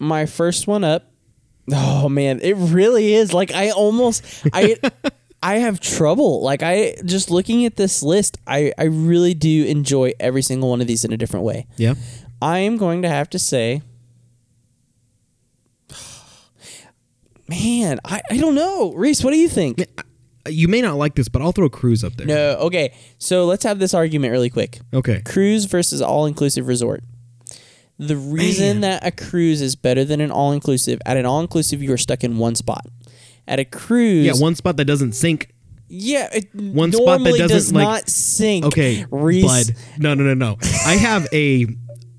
My 0.00 0.26
first 0.26 0.66
one 0.66 0.82
up. 0.82 1.12
Oh 1.72 2.08
man, 2.08 2.40
it 2.40 2.54
really 2.54 3.14
is. 3.14 3.32
Like 3.32 3.52
I 3.52 3.70
almost 3.70 4.24
I 4.52 4.76
I 5.42 5.56
have 5.56 5.78
trouble. 5.78 6.42
Like 6.42 6.62
I 6.62 6.96
just 7.04 7.30
looking 7.30 7.64
at 7.64 7.76
this 7.76 8.02
list, 8.02 8.38
I 8.46 8.72
I 8.76 8.84
really 8.84 9.34
do 9.34 9.64
enjoy 9.66 10.12
every 10.18 10.42
single 10.42 10.70
one 10.70 10.80
of 10.80 10.86
these 10.86 11.04
in 11.04 11.12
a 11.12 11.16
different 11.16 11.44
way. 11.44 11.66
Yeah. 11.76 11.94
I 12.42 12.60
am 12.60 12.78
going 12.78 13.02
to 13.02 13.08
have 13.08 13.28
to 13.30 13.38
say, 13.38 13.82
man, 17.48 18.00
I, 18.04 18.22
I 18.30 18.38
don't 18.38 18.54
know. 18.54 18.92
Reese, 18.94 19.22
what 19.22 19.32
do 19.32 19.36
you 19.36 19.48
think? 19.48 19.84
You 20.48 20.68
may 20.68 20.80
not 20.80 20.96
like 20.96 21.16
this, 21.16 21.28
but 21.28 21.42
I'll 21.42 21.52
throw 21.52 21.68
cruise 21.68 22.02
up 22.02 22.14
there. 22.14 22.26
No, 22.26 22.56
okay. 22.60 22.94
So 23.18 23.44
let's 23.44 23.64
have 23.64 23.78
this 23.78 23.92
argument 23.92 24.32
really 24.32 24.48
quick. 24.48 24.80
Okay. 24.94 25.20
Cruise 25.20 25.66
versus 25.66 26.00
all 26.00 26.24
inclusive 26.24 26.66
resort. 26.66 27.04
The 28.00 28.16
reason 28.16 28.80
Man. 28.80 29.00
that 29.00 29.06
a 29.06 29.10
cruise 29.10 29.60
is 29.60 29.76
better 29.76 30.04
than 30.04 30.20
an 30.20 30.30
all 30.30 30.52
inclusive, 30.52 31.00
at 31.04 31.16
an 31.16 31.26
all 31.26 31.40
inclusive, 31.40 31.82
you 31.82 31.92
are 31.92 31.98
stuck 31.98 32.24
in 32.24 32.38
one 32.38 32.54
spot. 32.54 32.86
At 33.46 33.58
a 33.58 33.64
cruise, 33.64 34.24
Yeah, 34.26 34.32
one 34.34 34.54
spot 34.54 34.76
that 34.78 34.86
doesn't 34.86 35.12
sink. 35.12 35.52
yeah, 35.88 36.28
it 36.32 36.54
One 36.54 36.92
spot 36.92 37.20
that 37.24 37.30
doesn't, 37.32 37.48
does 37.48 37.72
like- 37.72 37.82
not 37.84 38.08
sink. 38.08 38.64
Okay, 38.64 39.04
Reece. 39.10 39.44
bud. 39.44 39.76
No, 39.98 40.14
no, 40.14 40.24
no, 40.24 40.34
no. 40.34 40.56
I 40.86 40.94
have 40.94 41.26
a 41.32 41.66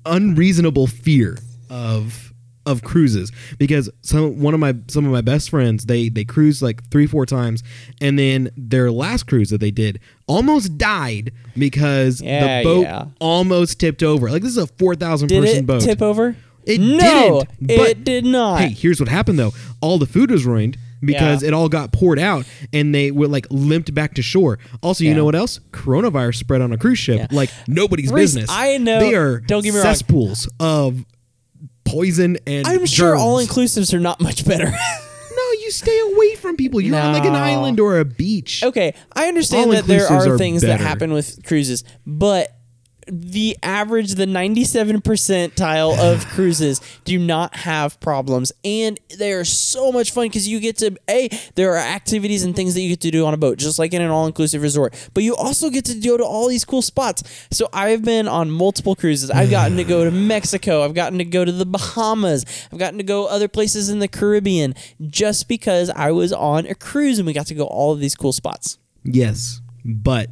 unreasonable 0.06 0.86
fear 0.86 1.38
of 1.70 2.31
of 2.66 2.82
cruises 2.82 3.32
because 3.58 3.90
some 4.02 4.40
one 4.40 4.54
of 4.54 4.60
my 4.60 4.74
some 4.88 5.04
of 5.04 5.10
my 5.12 5.20
best 5.20 5.50
friends 5.50 5.86
they 5.86 6.08
they 6.08 6.24
cruised 6.24 6.62
like 6.62 6.88
three 6.90 7.06
four 7.06 7.26
times 7.26 7.62
and 8.00 8.18
then 8.18 8.50
their 8.56 8.90
last 8.90 9.26
cruise 9.26 9.50
that 9.50 9.60
they 9.60 9.70
did 9.70 9.98
almost 10.26 10.78
died 10.78 11.32
because 11.56 12.20
Yeah, 12.20 12.58
the 12.58 12.64
boat 12.64 12.82
yeah. 12.82 13.04
almost 13.20 13.80
tipped 13.80 14.02
over. 14.02 14.30
Like 14.30 14.42
this 14.42 14.52
is 14.52 14.58
a 14.58 14.66
four 14.66 14.94
thousand 14.94 15.28
person 15.28 15.56
it 15.58 15.66
boat. 15.66 15.82
tip 15.82 16.00
over? 16.02 16.36
It 16.64 16.80
no, 16.80 17.42
didn't, 17.60 17.76
but- 17.78 17.88
it 17.90 18.04
did 18.04 18.24
not. 18.24 18.60
Hey, 18.60 18.68
here's 18.68 19.00
what 19.00 19.08
happened 19.08 19.38
though. 19.38 19.52
All 19.80 19.98
the 19.98 20.06
food 20.06 20.30
was 20.30 20.44
ruined 20.46 20.78
because 21.04 21.42
Yeah. 21.42 21.48
it 21.48 21.54
all 21.54 21.68
got 21.68 21.90
poured 21.92 22.20
out 22.20 22.44
and 22.72 22.94
they 22.94 23.10
were 23.10 23.26
like 23.26 23.48
limped 23.50 23.92
back 23.92 24.14
to 24.14 24.22
shore. 24.22 24.60
Also, 24.80 25.02
you 25.02 25.10
Yeah. 25.10 25.16
know 25.16 25.24
what 25.24 25.34
else? 25.34 25.58
Coronavirus 25.72 26.36
spread 26.36 26.60
on 26.60 26.72
a 26.72 26.78
cruise 26.78 27.00
ship 27.00 27.18
Yeah. 27.18 27.26
like 27.32 27.50
nobody's 27.66 28.12
Reece, 28.12 28.34
business. 28.34 28.50
I 28.52 28.78
know- 28.78 29.00
They 29.00 29.14
are 29.16 29.40
don't 29.40 29.64
get 29.64 29.72
me 29.74 29.78
wrong. 29.80 29.86
cesspools 29.86 30.48
of 30.60 31.04
poison 31.92 32.38
and 32.46 32.66
I'm 32.66 32.86
sure 32.86 33.12
germs. 33.12 33.20
all 33.22 33.38
inclusives 33.38 33.92
are 33.94 34.00
not 34.00 34.20
much 34.20 34.44
better. 34.46 34.72
No, 35.34 35.60
you 35.64 35.70
stay 35.70 35.98
away 36.12 36.34
from 36.36 36.56
people. 36.56 36.78
You're 36.80 36.98
on 36.98 37.14
like 37.14 37.24
an 37.24 37.32
No. 37.32 37.38
island 37.38 37.80
or 37.80 37.98
a 37.98 38.04
beach. 38.04 38.62
okay, 38.62 38.94
I 39.16 39.28
understand 39.28 39.72
that 39.72 39.86
there 39.86 40.06
All-inclusives 40.06 40.26
are 40.26 40.34
are 40.34 40.38
things 40.38 40.60
that 40.62 40.68
better. 40.68 40.84
happen 40.84 41.12
with 41.12 41.42
cruises, 41.44 41.84
but 42.06 42.54
the 43.06 43.56
average, 43.62 44.14
the 44.14 44.26
97 44.26 45.00
percentile 45.00 45.98
of 45.98 46.26
cruises 46.28 46.80
do 47.04 47.18
not 47.18 47.56
have 47.56 47.98
problems, 48.00 48.52
and 48.64 48.98
they 49.18 49.32
are 49.32 49.44
so 49.44 49.92
much 49.92 50.12
fun 50.12 50.26
because 50.26 50.48
you 50.48 50.60
get 50.60 50.78
to 50.78 50.96
a 51.08 51.28
there 51.54 51.72
are 51.72 51.78
activities 51.78 52.44
and 52.44 52.54
things 52.54 52.74
that 52.74 52.80
you 52.80 52.90
get 52.90 53.00
to 53.00 53.10
do 53.10 53.26
on 53.26 53.34
a 53.34 53.36
boat, 53.36 53.58
just 53.58 53.78
like 53.78 53.92
in 53.92 54.02
an 54.02 54.10
all-inclusive 54.10 54.62
resort. 54.62 55.10
But 55.14 55.22
you 55.22 55.34
also 55.36 55.70
get 55.70 55.84
to 55.86 55.94
go 55.94 56.16
to 56.16 56.24
all 56.24 56.48
these 56.48 56.64
cool 56.64 56.82
spots. 56.82 57.46
So 57.50 57.68
I've 57.72 58.04
been 58.04 58.28
on 58.28 58.50
multiple 58.50 58.94
cruises. 58.94 59.30
I've 59.30 59.50
gotten 59.52 59.76
to 59.76 59.84
go 59.84 60.04
to 60.04 60.10
Mexico. 60.10 60.84
I've 60.84 60.94
gotten 60.94 61.18
to 61.18 61.24
go 61.24 61.44
to 61.44 61.52
the 61.52 61.66
Bahamas. 61.66 62.44
I've 62.72 62.78
gotten 62.78 62.98
to 62.98 63.04
go 63.04 63.26
other 63.26 63.48
places 63.48 63.88
in 63.88 63.98
the 63.98 64.08
Caribbean 64.08 64.74
just 65.06 65.48
because 65.48 65.90
I 65.90 66.10
was 66.10 66.32
on 66.32 66.66
a 66.66 66.74
cruise 66.74 67.18
and 67.18 67.26
we 67.26 67.32
got 67.32 67.46
to 67.48 67.54
go 67.54 67.64
all 67.64 67.92
of 67.92 68.00
these 68.00 68.14
cool 68.14 68.32
spots. 68.32 68.78
Yes, 69.04 69.60
but 69.84 70.30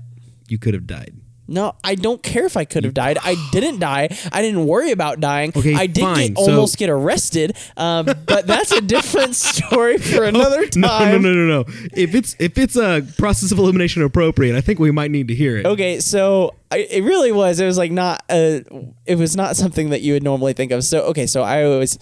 you 0.49 0.59
could 0.59 0.75
have 0.75 0.87
died. 0.87 1.15
No, 1.51 1.75
I 1.83 1.97
don't 1.97 2.23
care 2.23 2.47
if 2.47 2.57
I 2.57 2.65
could 2.65 2.85
have 2.85 2.95
died. 2.95 3.19
I 3.23 3.35
didn't 3.51 3.81
die. 3.91 4.09
I 4.33 4.41
didn't 4.41 4.67
worry 4.67 4.93
about 4.93 5.19
dying. 5.21 5.53
Okay, 5.55 5.75
I 5.75 5.87
did 5.87 6.03
fine. 6.03 6.29
get 6.35 6.39
So- 6.39 6.51
almost 6.53 6.79
get 6.79 6.89
arrested, 6.89 7.57
um, 7.77 8.07
but 8.27 8.47
that's 8.47 8.71
a 8.73 8.81
different 8.97 9.35
story 9.35 9.99
for 9.99 10.25
another 10.25 10.67
time. 10.67 10.81
no, 10.81 11.19
no, 11.19 11.33
no, 11.35 11.47
no. 11.47 11.63
no. 11.63 11.65
If 11.93 12.15
it's 12.15 12.37
if 12.39 12.57
it's 12.57 12.77
a 12.77 13.05
process 13.19 13.51
of 13.53 13.59
elimination 13.59 14.03
appropriate, 14.03 14.55
I 14.57 14.61
think 14.61 14.79
we 14.79 14.91
might 14.93 15.11
need 15.11 15.29
to 15.29 15.35
hear 15.35 15.57
it. 15.59 15.67
Okay, 15.67 16.01
so 16.01 16.55
I, 16.71 16.79
it 16.79 17.03
really 17.03 17.33
was. 17.33 17.59
It 17.59 17.67
was 17.67 17.77
like 17.77 17.91
not 17.91 18.23
a. 18.31 18.65
It 19.07 19.17
was 19.17 19.37
not 19.37 19.57
something 19.57 19.91
that 19.91 20.03
you 20.03 20.13
would 20.13 20.23
normally 20.23 20.53
think 20.53 20.71
of. 20.71 20.85
So 20.85 21.01
okay, 21.07 21.27
so 21.27 21.43
I 21.43 21.67
was 21.67 21.99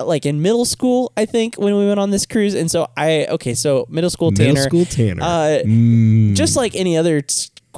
like 0.00 0.24
in 0.24 0.40
middle 0.40 0.64
school, 0.64 1.12
I 1.16 1.24
think, 1.26 1.56
when 1.56 1.76
we 1.76 1.84
went 1.84 1.98
on 1.98 2.10
this 2.10 2.24
cruise, 2.24 2.54
and 2.54 2.70
so 2.70 2.86
I 2.96 3.26
okay, 3.30 3.54
so 3.54 3.84
middle 3.88 4.10
school 4.10 4.30
Tanner, 4.30 4.50
Middle 4.54 4.64
school 4.64 4.84
Tanner. 4.84 5.20
uh, 5.22 5.62
Mm. 5.66 6.34
just 6.36 6.54
like 6.54 6.76
any 6.76 6.96
other 6.96 7.20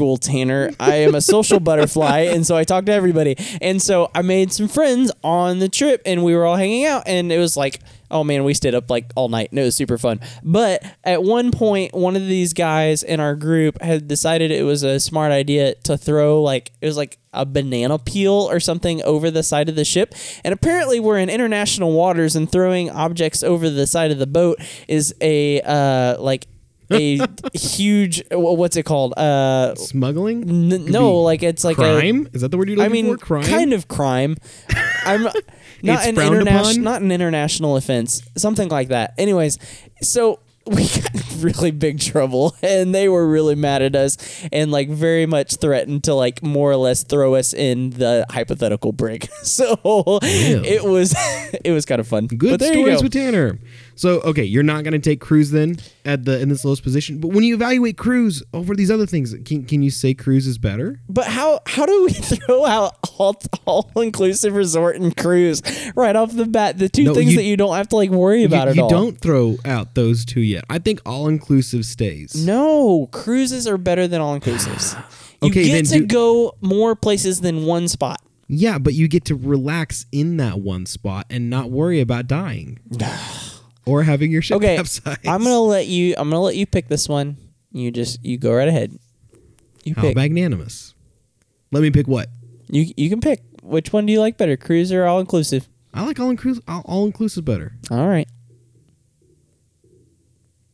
school 0.00 0.16
Tanner, 0.16 0.70
I 0.80 0.94
am 1.00 1.14
a 1.14 1.20
social 1.20 1.60
butterfly, 1.70 2.20
and 2.20 2.46
so 2.46 2.56
I 2.56 2.64
talk 2.64 2.86
to 2.86 2.92
everybody. 2.92 3.36
And 3.60 3.82
so 3.82 4.10
I 4.14 4.22
made 4.22 4.50
some 4.50 4.66
friends 4.66 5.12
on 5.22 5.58
the 5.58 5.68
trip, 5.68 6.00
and 6.06 6.24
we 6.24 6.34
were 6.34 6.46
all 6.46 6.56
hanging 6.56 6.86
out, 6.86 7.02
and 7.04 7.30
it 7.30 7.36
was 7.36 7.54
like, 7.54 7.80
oh 8.10 8.24
man, 8.24 8.42
we 8.42 8.54
stayed 8.54 8.74
up 8.74 8.88
like 8.88 9.12
all 9.14 9.28
night, 9.28 9.50
and 9.50 9.58
it 9.58 9.62
was 9.62 9.76
super 9.76 9.98
fun. 9.98 10.18
But 10.42 10.82
at 11.04 11.22
one 11.22 11.50
point, 11.50 11.92
one 11.92 12.16
of 12.16 12.26
these 12.26 12.54
guys 12.54 13.02
in 13.02 13.20
our 13.20 13.36
group 13.36 13.82
had 13.82 14.08
decided 14.08 14.50
it 14.50 14.62
was 14.62 14.82
a 14.84 14.98
smart 14.98 15.32
idea 15.32 15.74
to 15.84 15.98
throw 15.98 16.42
like 16.42 16.72
it 16.80 16.86
was 16.86 16.96
like 16.96 17.18
a 17.34 17.44
banana 17.44 17.98
peel 17.98 18.48
or 18.50 18.58
something 18.58 19.02
over 19.02 19.30
the 19.30 19.42
side 19.42 19.68
of 19.68 19.76
the 19.76 19.84
ship. 19.84 20.14
And 20.42 20.54
apparently, 20.54 20.98
we're 20.98 21.18
in 21.18 21.28
international 21.28 21.92
waters, 21.92 22.34
and 22.34 22.50
throwing 22.50 22.88
objects 22.88 23.42
over 23.42 23.68
the 23.68 23.86
side 23.86 24.10
of 24.12 24.18
the 24.18 24.26
boat 24.26 24.56
is 24.88 25.14
a 25.20 25.60
uh, 25.60 26.18
like 26.18 26.46
a 27.54 27.58
huge 27.58 28.22
wh- 28.30 28.34
what's 28.58 28.76
it 28.76 28.84
called? 28.84 29.14
Uh, 29.16 29.74
Smuggling? 29.76 30.48
n- 30.72 30.86
no, 30.86 31.16
like 31.18 31.42
it's 31.42 31.64
like 31.64 31.78
a 31.78 32.00
crime? 32.00 32.28
Is 32.32 32.42
that 32.42 32.50
the 32.50 32.58
word 32.58 32.68
you're 32.68 32.78
a. 32.78 32.84
I 32.84 32.88
looking 32.88 33.06
mean, 33.06 33.16
for? 33.18 33.24
Crime? 33.24 33.44
kind 33.44 33.72
of 33.72 33.88
crime. 33.88 34.36
I'm 35.04 35.22
not 35.22 35.36
It's 35.82 36.06
an 36.06 36.18
international, 36.18 36.84
not 36.84 37.02
an 37.02 37.12
international 37.12 37.76
offense, 37.76 38.22
something 38.36 38.68
like 38.68 38.88
that. 38.88 39.14
Anyways, 39.18 39.58
so 40.02 40.40
we 40.66 40.86
got 40.88 41.14
in 41.14 41.42
really 41.42 41.70
big 41.70 42.00
trouble, 42.00 42.54
and 42.62 42.94
they 42.94 43.08
were 43.08 43.26
really 43.26 43.54
mad 43.54 43.80
at 43.82 43.96
us, 43.96 44.18
and 44.52 44.70
like 44.70 44.88
very 44.90 45.24
much 45.26 45.56
threatened 45.56 46.04
to 46.04 46.14
like 46.14 46.42
more 46.42 46.70
or 46.70 46.76
less 46.76 47.02
throw 47.02 47.34
us 47.34 47.54
in 47.54 47.90
the 47.90 48.26
hypothetical 48.30 48.92
brig. 48.92 49.28
So 49.42 49.78
it 50.22 50.84
was 50.84 51.14
it 51.64 51.72
was 51.72 51.86
kind 51.86 51.98
of 52.00 52.06
fun. 52.06 52.26
Good 52.26 52.50
but 52.50 52.60
there 52.60 52.74
you 52.74 52.80
stories 52.82 52.98
go. 52.98 53.02
with 53.04 53.12
Tanner. 53.12 53.58
So 54.00 54.20
okay, 54.22 54.44
you're 54.44 54.62
not 54.62 54.82
going 54.82 54.92
to 54.94 54.98
take 54.98 55.20
cruise 55.20 55.50
then 55.50 55.76
at 56.06 56.24
the 56.24 56.40
in 56.40 56.48
this 56.48 56.64
lowest 56.64 56.82
position. 56.82 57.18
But 57.18 57.32
when 57.32 57.44
you 57.44 57.54
evaluate 57.54 57.98
cruise 57.98 58.42
over 58.54 58.74
these 58.74 58.90
other 58.90 59.04
things, 59.04 59.34
can 59.44 59.64
can 59.66 59.82
you 59.82 59.90
say 59.90 60.14
cruise 60.14 60.46
is 60.46 60.56
better? 60.56 61.02
But 61.06 61.26
how 61.26 61.60
how 61.66 61.84
do 61.84 62.04
we 62.06 62.12
throw 62.14 62.64
out 62.64 62.94
all 63.18 63.38
all 63.66 63.90
inclusive 63.96 64.54
resort 64.54 64.96
and 64.96 65.14
cruise 65.14 65.60
right 65.94 66.16
off 66.16 66.32
the 66.34 66.46
bat? 66.46 66.78
The 66.78 66.88
two 66.88 67.04
No, 67.04 67.14
things 67.14 67.32
you- 67.32 67.36
that 67.36 67.44
you 67.44 67.58
don't 67.58 67.76
have 67.76 67.88
to 67.90 67.96
like 67.96 68.08
worry 68.08 68.42
about 68.44 68.64
you 68.68 68.70
at 68.70 68.76
you 68.76 68.82
all. 68.84 68.88
don't 68.88 69.20
throw 69.20 69.56
out 69.66 69.94
those 69.94 70.24
two 70.24 70.40
yet. 70.40 70.64
I 70.70 70.78
think 70.78 71.02
all 71.04 71.28
inclusive 71.28 71.84
stays. 71.84 72.34
No, 72.46 73.06
cruises 73.12 73.66
are 73.66 73.76
better 73.76 74.08
than 74.08 74.22
all 74.22 74.38
inclusives. 74.38 74.96
You 75.42 75.48
Okay, 75.50 75.64
get 75.68 75.86
to 75.86 76.00
do- 76.00 76.06
go 76.06 76.54
more 76.62 76.94
places 76.94 77.40
than 77.42 77.64
one 77.64 77.88
spot. 77.88 78.20
Yeah, 78.48 78.78
but 78.78 78.92
you 78.94 79.08
get 79.08 79.24
to 79.26 79.34
relax 79.34 80.04
in 80.12 80.36
that 80.38 80.58
one 80.60 80.84
spot 80.86 81.24
and 81.30 81.48
not 81.50 81.70
worry 81.70 82.00
about 82.00 82.26
dying 82.26 82.78
or 83.90 84.02
having 84.02 84.30
your 84.30 84.42
ship 84.42 84.56
Okay. 84.58 84.76
I'm 85.26 85.42
gonna 85.42 85.60
let 85.60 85.86
you. 85.86 86.14
I'm 86.16 86.30
gonna 86.30 86.40
let 86.40 86.56
you 86.56 86.66
pick 86.66 86.88
this 86.88 87.08
one. 87.08 87.36
You 87.72 87.90
just 87.90 88.24
you 88.24 88.38
go 88.38 88.52
right 88.52 88.68
ahead. 88.68 88.96
You 89.84 89.94
How 89.94 90.02
pick. 90.02 90.16
magnanimous. 90.16 90.94
Let 91.72 91.82
me 91.82 91.90
pick 91.90 92.06
what. 92.06 92.28
You 92.68 92.92
you 92.96 93.08
can 93.08 93.20
pick. 93.20 93.42
Which 93.62 93.92
one 93.92 94.06
do 94.06 94.12
you 94.12 94.20
like 94.20 94.36
better, 94.36 94.56
cruise 94.56 94.92
or 94.92 95.04
all 95.04 95.20
inclusive? 95.20 95.68
I 95.92 96.04
like 96.04 96.18
all 96.20 96.30
inclusive. 96.30 96.62
All, 96.68 97.04
inclusive 97.04 97.44
better. 97.44 97.72
All 97.90 98.06
right. 98.06 98.28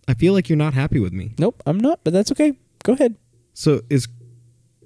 I 0.09 0.15
feel 0.15 0.35
like 0.35 0.49
you're 0.49 0.57
not 0.57 0.75
happy 0.75 1.01
with 1.01 1.13
me. 1.13 1.35
Nope, 1.39 1.63
I'm 1.67 1.79
not. 1.79 2.01
But 2.05 2.13
that's 2.13 2.31
okay. 2.33 2.53
Go 2.85 2.93
ahead. 2.93 3.17
So 3.55 3.81
is 3.91 4.07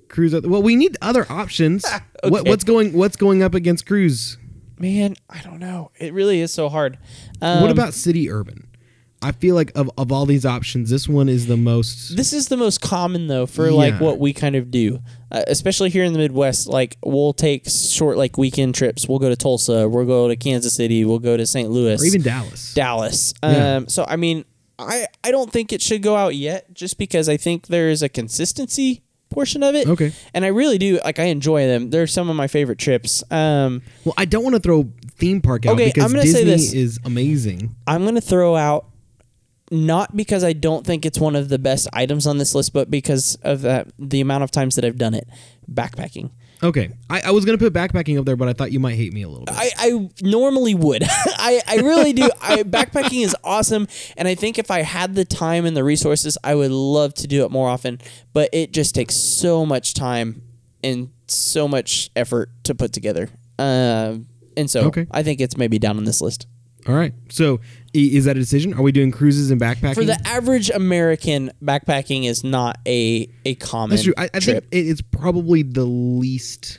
Cruise? 0.09 0.35
Well, 0.41 0.63
we 0.63 0.77
need 0.77 0.97
other 1.03 1.31
options. 1.31 1.85
what, 2.25 2.47
what's 2.47 2.65
going 2.65 2.93
What's 2.93 3.17
going 3.17 3.43
up 3.43 3.55
against 3.55 3.87
Cruise? 3.87 4.39
Man, 4.81 5.15
I 5.29 5.43
don't 5.43 5.61
know. 5.61 5.91
It 5.99 6.15
really 6.15 6.41
is 6.41 6.53
so 6.53 6.71
hard. 6.71 6.99
Um, 7.43 7.61
what 7.61 7.71
about 7.71 7.93
City 7.93 8.31
Urban? 8.31 8.67
I 9.23 9.33
feel 9.33 9.55
like 9.55 9.71
of, 9.77 9.91
of 9.99 10.11
all 10.11 10.25
these 10.25 10.47
options, 10.47 10.89
this 10.89 11.07
one 11.07 11.29
is 11.29 11.47
the 11.47 11.59
most. 11.59 12.17
This 12.17 12.33
is 12.33 12.49
the 12.49 12.57
most 12.57 12.81
common 12.81 13.27
though 13.27 13.45
for 13.45 13.71
like 13.71 14.01
what 14.01 14.19
we 14.19 14.33
kind 14.33 14.57
of 14.57 14.71
do, 14.71 15.01
uh, 15.31 15.43
especially 15.47 15.91
here 15.91 16.05
in 16.05 16.15
the 16.15 16.19
Midwest. 16.19 16.67
Like 16.67 16.97
we'll 17.05 17.35
take 17.35 17.69
short 17.69 18.17
like 18.17 18.39
weekend 18.39 18.75
trips. 18.75 19.07
We'll 19.07 19.19
go 19.19 19.29
to 19.29 19.37
Tulsa. 19.37 19.87
We'll 19.87 20.07
go 20.07 20.29
to 20.29 20.37
Kansas 20.37 20.75
City. 20.75 21.05
We'll 21.05 21.19
go 21.19 21.37
to 21.37 21.47
St. 21.47 21.69
Louis 21.71 22.01
Or 22.01 22.05
even 22.07 22.23
Dallas. 22.23 22.73
Dallas. 22.73 23.35
Yeah. 23.43 23.77
Um, 23.77 23.89
so 23.89 24.07
I 24.09 24.17
mean, 24.17 24.47
I 24.79 25.07
I 25.23 25.31
don't 25.31 25.53
think 25.53 25.75
it 25.75 25.83
should 25.83 26.03
go 26.03 26.17
out 26.17 26.35
yet, 26.35 26.73
just 26.73 26.97
because 26.97 27.29
I 27.29 27.37
think 27.37 27.67
there 27.67 27.91
is 27.91 28.03
a 28.03 28.09
consistency 28.09 29.03
portion 29.31 29.63
of 29.63 29.75
it. 29.75 29.89
Okay. 29.89 30.13
And 30.35 30.45
I 30.45 30.49
really 30.49 30.77
do 30.79 31.01
like. 31.05 31.19
I 31.19 31.25
enjoy 31.25 31.67
them. 31.67 31.91
They're 31.91 32.07
some 32.07 32.29
of 32.29 32.37
my 32.37 32.47
favorite 32.49 32.79
trips. 32.79 33.23
Um, 33.31 33.83
Well, 34.05 34.15
I 34.19 34.25
don't 34.25 34.43
want 34.45 34.57
to 34.57 34.61
throw 34.61 34.91
theme 35.17 35.41
park 35.41 35.67
out 35.67 35.75
Okay, 35.75 35.87
because 35.87 36.05
I'm 36.05 36.11
gonna 36.11 36.27
say 36.27 36.45
Disney 36.45 36.51
this. 36.51 36.73
is 36.75 36.99
amazing. 37.05 37.75
I'm 37.87 38.05
gonna 38.05 38.21
throw 38.21 38.57
out 38.57 38.87
not 39.71 40.17
because 40.17 40.43
I 40.43 40.53
don't 40.53 40.85
think 40.85 41.07
it's 41.07 41.19
one 41.19 41.37
of 41.37 41.49
the 41.49 41.59
best 41.59 41.87
items 41.93 42.27
on 42.27 42.39
this 42.39 42.55
list, 42.55 42.73
but 42.73 42.91
because 42.91 43.37
of 43.43 43.63
that 43.63 43.89
the 43.99 44.21
amount 44.21 44.43
of 44.45 44.51
times 44.51 44.75
that 44.77 44.85
I've 44.85 44.99
done 44.99 45.15
it. 45.15 45.29
Backpacking. 45.73 46.31
Okay, 46.63 46.91
I, 47.09 47.23
I 47.27 47.31
was 47.31 47.45
gonna 47.45 47.59
put 47.59 47.73
backpacking 47.73 48.19
up 48.19 48.27
there, 48.27 48.37
but 48.37 48.49
I 48.49 48.53
thought 48.53 48.71
you 48.71 48.81
might 48.81 48.95
hate 48.97 49.13
me 49.15 49.23
a 49.23 49.29
little 49.29 49.47
bit. 49.47 49.55
I, 49.57 49.71
I 49.79 50.11
normally 50.21 50.75
would. 50.75 51.03
I, 51.09 51.61
I 51.67 51.77
really 51.77 52.13
do. 52.13 52.29
I, 52.43 52.63
backpacking 52.65 53.25
is 53.25 53.35
awesome. 53.45 53.89
And 54.17 54.29
I 54.29 54.35
think 54.35 54.59
if 54.59 54.71
I 54.71 54.83
had 54.83 55.15
the 55.15 55.25
time 55.25 55.65
and 55.65 55.75
the 55.77 55.85
resources, 55.85 56.37
I 56.45 56.55
would 56.55 56.71
love 56.71 57.15
to 57.15 57.27
do 57.27 57.45
it 57.45 57.51
more 57.51 57.69
often. 57.69 57.99
But 58.33 58.51
it 58.53 58.73
just 58.73 58.95
takes 58.95 59.15
so 59.17 59.65
much 59.65 59.95
time 59.95 60.43
and 60.85 61.11
so 61.29 61.67
much 61.67 62.11
effort 62.15 62.51
to 62.65 62.75
put 62.75 62.93
together. 62.93 63.31
Uh, 63.59 64.17
and 64.57 64.71
so 64.71 64.87
Okay. 64.89 65.07
I 65.11 65.23
think 65.23 65.41
it's 65.41 65.57
maybe 65.57 65.79
down 65.79 65.97
on 65.97 66.05
this 66.05 66.21
list. 66.21 66.47
All 66.89 66.95
right, 66.95 67.13
so 67.29 67.61
is 67.93 68.25
that 68.27 68.37
a 68.37 68.41
decision? 68.41 68.75
Are 68.75 68.83
we 68.83 68.93
doing 68.93 69.11
cruises 69.11 69.51
and 69.51 69.61
backpacking? 69.61 69.95
For 69.95 70.05
the 70.05 70.19
average 70.27 70.71
American, 70.71 71.51
backpacking 71.63 72.25
is 72.29 72.45
not 72.45 72.79
a, 72.87 73.29
a 73.45 73.55
common 73.57 73.91
That's 73.91 74.05
true. 74.05 74.15
I, 74.17 74.25
I 74.25 74.29
think 74.41 74.43
trip. 74.45 74.67
it- 74.71 74.87
it's 74.87 75.03
probably 75.03 75.63
the 75.63 75.85
least 75.85 76.79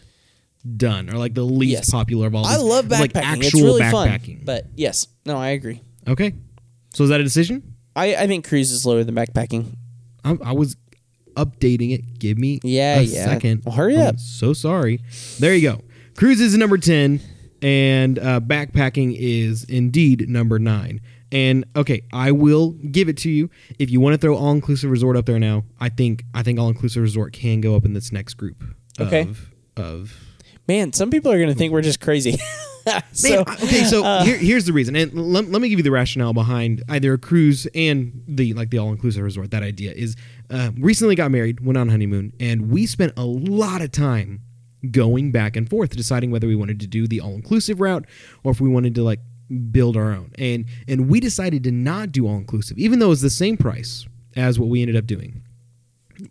done, 0.78 1.10
or 1.10 1.18
like 1.18 1.34
the 1.34 1.44
least 1.44 1.72
Yes. 1.72 1.90
popular 1.90 2.28
of 2.28 2.36
all. 2.36 2.46
I 2.46 2.58
love 2.58 2.86
backpacking. 2.86 3.00
Like 3.00 3.38
it's 3.40 3.48
actual 3.48 3.64
really 3.64 3.82
backpacking. 3.82 4.36
fun. 4.38 4.46
But 4.46 4.68
yes, 4.76 5.08
no, 5.26 5.38
I 5.38 5.50
agree. 5.50 5.82
okay, 6.08 6.34
so 6.94 7.04
is 7.04 7.10
that 7.10 7.20
a 7.20 7.24
decision? 7.24 7.76
I, 7.96 8.16
I 8.16 8.28
think 8.28 8.48
cruise 8.48 8.72
is 8.72 8.86
lower 8.86 9.04
than 9.04 9.16
backpacking. 9.16 9.76
I, 10.24 10.38
I 10.44 10.52
was 10.54 10.78
updating 11.36 11.94
it. 11.94 12.20
Give 12.20 12.38
me 12.38 12.60
Yeah, 12.64 13.00
a 13.00 13.02
yeah. 13.02 13.26
second. 13.26 13.64
Well, 13.66 13.76
hurry 13.76 13.96
I'm 13.96 14.08
up. 14.10 14.20
so 14.20 14.54
sorry. 14.54 15.02
There 15.40 15.54
you 15.56 15.62
go. 15.72 15.82
Cruises 16.16 16.54
is 16.54 16.58
number 16.58 16.78
ten, 16.78 17.20
and 17.62 18.20
uh, 18.20 18.40
backpacking 18.40 19.16
is 19.18 19.64
indeed 19.66 20.30
number 20.30 20.60
nine. 20.60 21.02
And 21.32 21.66
okay, 21.76 22.02
I 22.12 22.32
will 22.32 22.72
give 22.72 23.08
it 23.08 23.18
to 23.18 23.30
you. 23.30 23.50
If 23.80 23.90
you 23.90 24.02
want 24.02 24.14
to 24.14 24.18
throw 24.18 24.36
all 24.36 24.52
inclusive 24.52 24.92
resort 24.92 25.16
up 25.16 25.26
there 25.26 25.40
now, 25.40 25.64
I 25.80 25.90
think 25.90 26.26
I 26.34 26.44
think 26.44 26.60
all 26.60 26.68
inclusive 26.68 27.02
resort 27.02 27.34
can 27.34 27.62
go 27.62 27.76
up 27.76 27.86
in 27.86 27.94
this 27.94 28.12
next 28.12 28.34
group. 28.34 28.64
Okay. 29.00 29.22
Of, 29.22 29.52
of 29.78 30.32
Man, 30.68 30.94
some 30.94 31.10
people 31.10 31.32
are 31.32 31.38
going 31.38 31.50
to 31.50 31.56
think 31.56 31.74
we're 31.74 31.82
just 31.82 32.00
crazy. 32.00 32.38
so, 33.12 33.30
Man, 33.30 33.40
okay, 33.42 33.84
so 33.84 34.04
uh, 34.04 34.24
here, 34.24 34.38
here's 34.38 34.66
the 34.66 34.74
reason, 34.74 34.96
and 34.96 35.12
let, 35.14 35.50
let 35.50 35.62
me 35.62 35.70
give 35.70 35.80
you 35.80 35.84
the 35.84 35.92
rationale 35.92 36.34
behind 36.34 36.84
either 36.88 37.14
a 37.14 37.18
cruise 37.18 37.68
and 37.74 38.24
the 38.28 38.54
like 38.54 38.70
the 38.70 38.78
all 38.78 38.92
inclusive 38.92 39.24
resort. 39.24 39.52
That 39.52 39.64
idea 39.64 39.92
is 39.92 40.16
uh, 40.50 40.72
recently 40.78 41.16
got 41.16 41.32
married, 41.32 41.66
went 41.66 41.78
on 41.78 41.90
honeymoon, 41.90 42.34
and 42.40 42.72
we 42.72 42.86
spent 42.86 43.14
a 43.18 43.26
lot 43.26 43.82
of 43.82 43.92
time 43.92 44.42
going 44.90 45.32
back 45.32 45.56
and 45.56 45.70
forth 45.70 45.96
deciding 45.96 46.32
whether 46.32 46.48
we 46.48 46.56
wanted 46.56 46.80
to 46.80 46.88
do 46.88 47.08
the 47.08 47.22
all 47.22 47.36
inclusive 47.36 47.80
route 47.80 48.06
or 48.44 48.52
if 48.52 48.60
we 48.60 48.70
wanted 48.70 48.96
to 48.96 49.04
like 49.04 49.20
build 49.72 49.96
our 49.98 50.12
own. 50.12 50.32
And 50.38 50.66
and 50.88 51.08
we 51.10 51.20
decided 51.20 51.64
to 51.66 51.72
not 51.72 52.12
do 52.12 52.28
all 52.28 52.38
inclusive, 52.38 52.78
even 52.80 53.00
though 53.00 53.08
it 53.08 53.10
was 53.10 53.22
the 53.22 53.30
same 53.30 53.58
price 53.58 54.08
as 54.36 54.58
what 54.58 54.70
we 54.70 54.82
ended 54.82 54.96
up 54.96 55.06
doing 55.06 55.44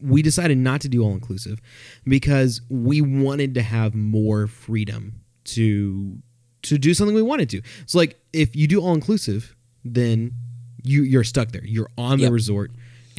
we 0.01 0.23
decided 0.23 0.57
not 0.57 0.81
to 0.81 0.89
do 0.89 1.03
all 1.03 1.13
inclusive 1.13 1.61
because 2.05 2.61
we 2.69 3.01
wanted 3.01 3.55
to 3.55 3.63
have 3.63 3.93
more 3.95 4.47
freedom 4.47 5.21
to 5.45 6.17
to 6.63 6.79
do 6.79 6.95
something 6.95 7.15
we 7.15 7.23
wanted 7.23 7.49
to. 7.51 7.63
So 7.87 7.99
like 7.99 8.21
if 8.33 8.55
you 8.55 8.69
do 8.69 8.81
all 8.81 8.95
inclusive, 8.95 9.57
then 9.85 10.33
you 10.85 11.03
you're 11.03 11.25
stuck 11.25 11.51
there. 11.51 11.65
You're 11.65 11.91
on 11.99 12.21
Yep. 12.21 12.29
the 12.29 12.33
resort 12.33 12.71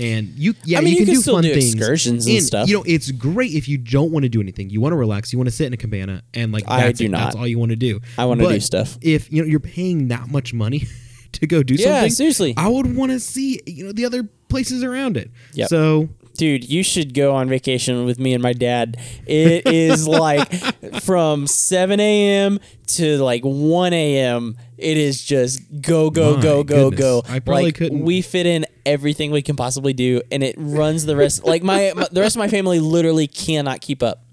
and 0.02 0.28
you 0.30 0.54
yeah, 0.66 0.80
I 0.80 0.82
mean, 0.82 0.94
you, 0.94 1.00
you 1.02 1.06
can, 1.06 1.06
can 1.06 1.16
do 1.16 1.22
still 1.22 1.36
fun 1.36 1.44
do 1.44 1.54
things 1.54 1.76
excursions 1.76 2.28
and 2.28 2.44
stuff. 2.44 2.68
You 2.68 2.78
know, 2.78 2.84
it's 2.88 3.12
great 3.12 3.52
if 3.54 3.68
you 3.68 3.78
don't 3.78 4.12
want 4.12 4.24
to 4.24 4.30
do 4.30 4.42
anything. 4.42 4.70
You 4.70 4.82
want 4.82 4.94
to 4.94 4.98
relax, 4.98 5.32
you 5.32 5.38
want 5.40 5.48
to 5.50 5.56
sit 5.56 5.68
in 5.68 5.74
a 5.74 5.78
cabana 5.78 6.24
and 6.34 6.52
like 6.52 6.64
I 6.68 6.82
that's 6.82 7.00
do 7.00 7.06
it. 7.06 7.12
not. 7.12 7.26
That's 7.26 7.36
all 7.36 7.48
you 7.48 7.60
want 7.60 7.70
to 7.72 7.76
do. 7.76 8.00
I 8.18 8.26
wanna 8.26 8.48
do 8.48 8.60
stuff. 8.60 8.98
If 9.02 9.32
you 9.32 9.42
know 9.42 9.48
you're 9.48 9.60
paying 9.60 10.08
that 10.10 10.30
much 10.30 10.54
money 10.54 10.88
to 11.34 11.48
go 11.48 11.62
do 11.64 11.76
Yeah, 11.76 11.96
something, 12.00 12.12
seriously. 12.12 12.54
I 12.58 12.68
would 12.68 12.96
want 12.96 13.12
to 13.12 13.20
see 13.20 13.62
you 13.66 13.86
know 13.86 13.92
the 13.92 14.06
other 14.06 14.24
places 14.50 14.84
around 14.84 15.18
it. 15.18 15.32
Yep. 15.54 15.70
So 15.70 16.10
dude, 16.38 16.68
you 16.70 16.84
should 16.84 17.14
go 17.14 17.36
on 17.36 17.48
vacation 17.50 18.06
with 18.06 18.20
me 18.20 18.34
and 18.34 18.42
my 18.42 18.54
dad. 18.54 18.98
It 19.28 19.68
is 19.68 20.08
like 20.08 21.02
from 21.02 21.48
7 21.48 22.00
a.m. 22.00 22.60
to 22.88 23.18
like 23.24 23.44
1 23.44 23.94
a.m. 23.94 24.58
It 24.78 24.98
is 24.98 25.24
just 25.24 25.62
go, 25.82 26.10
go, 26.10 26.36
My 26.38 26.42
go, 26.42 26.64
go, 26.64 26.90
goodness. 26.90 27.00
go. 27.00 27.24
I 27.30 27.40
probably 27.40 27.66
like, 27.66 27.76
couldn't- 27.76 28.02
We 28.04 28.22
fit 28.22 28.46
in 28.48 28.66
everything 28.86 29.32
we 29.32 29.42
can 29.42 29.56
possibly 29.56 29.94
do, 29.94 30.22
and 30.32 30.44
it 30.44 30.56
runs 30.58 31.06
the 31.06 31.16
rest. 31.16 31.44
like 31.46 31.62
my, 31.64 31.94
my 31.96 32.08
the 32.12 32.22
rest 32.22 32.36
of 32.36 32.40
my 32.40 32.48
family 32.48 32.80
literally 32.80 33.28
cannot 33.28 33.82
keep 33.82 34.02
up. 34.02 34.24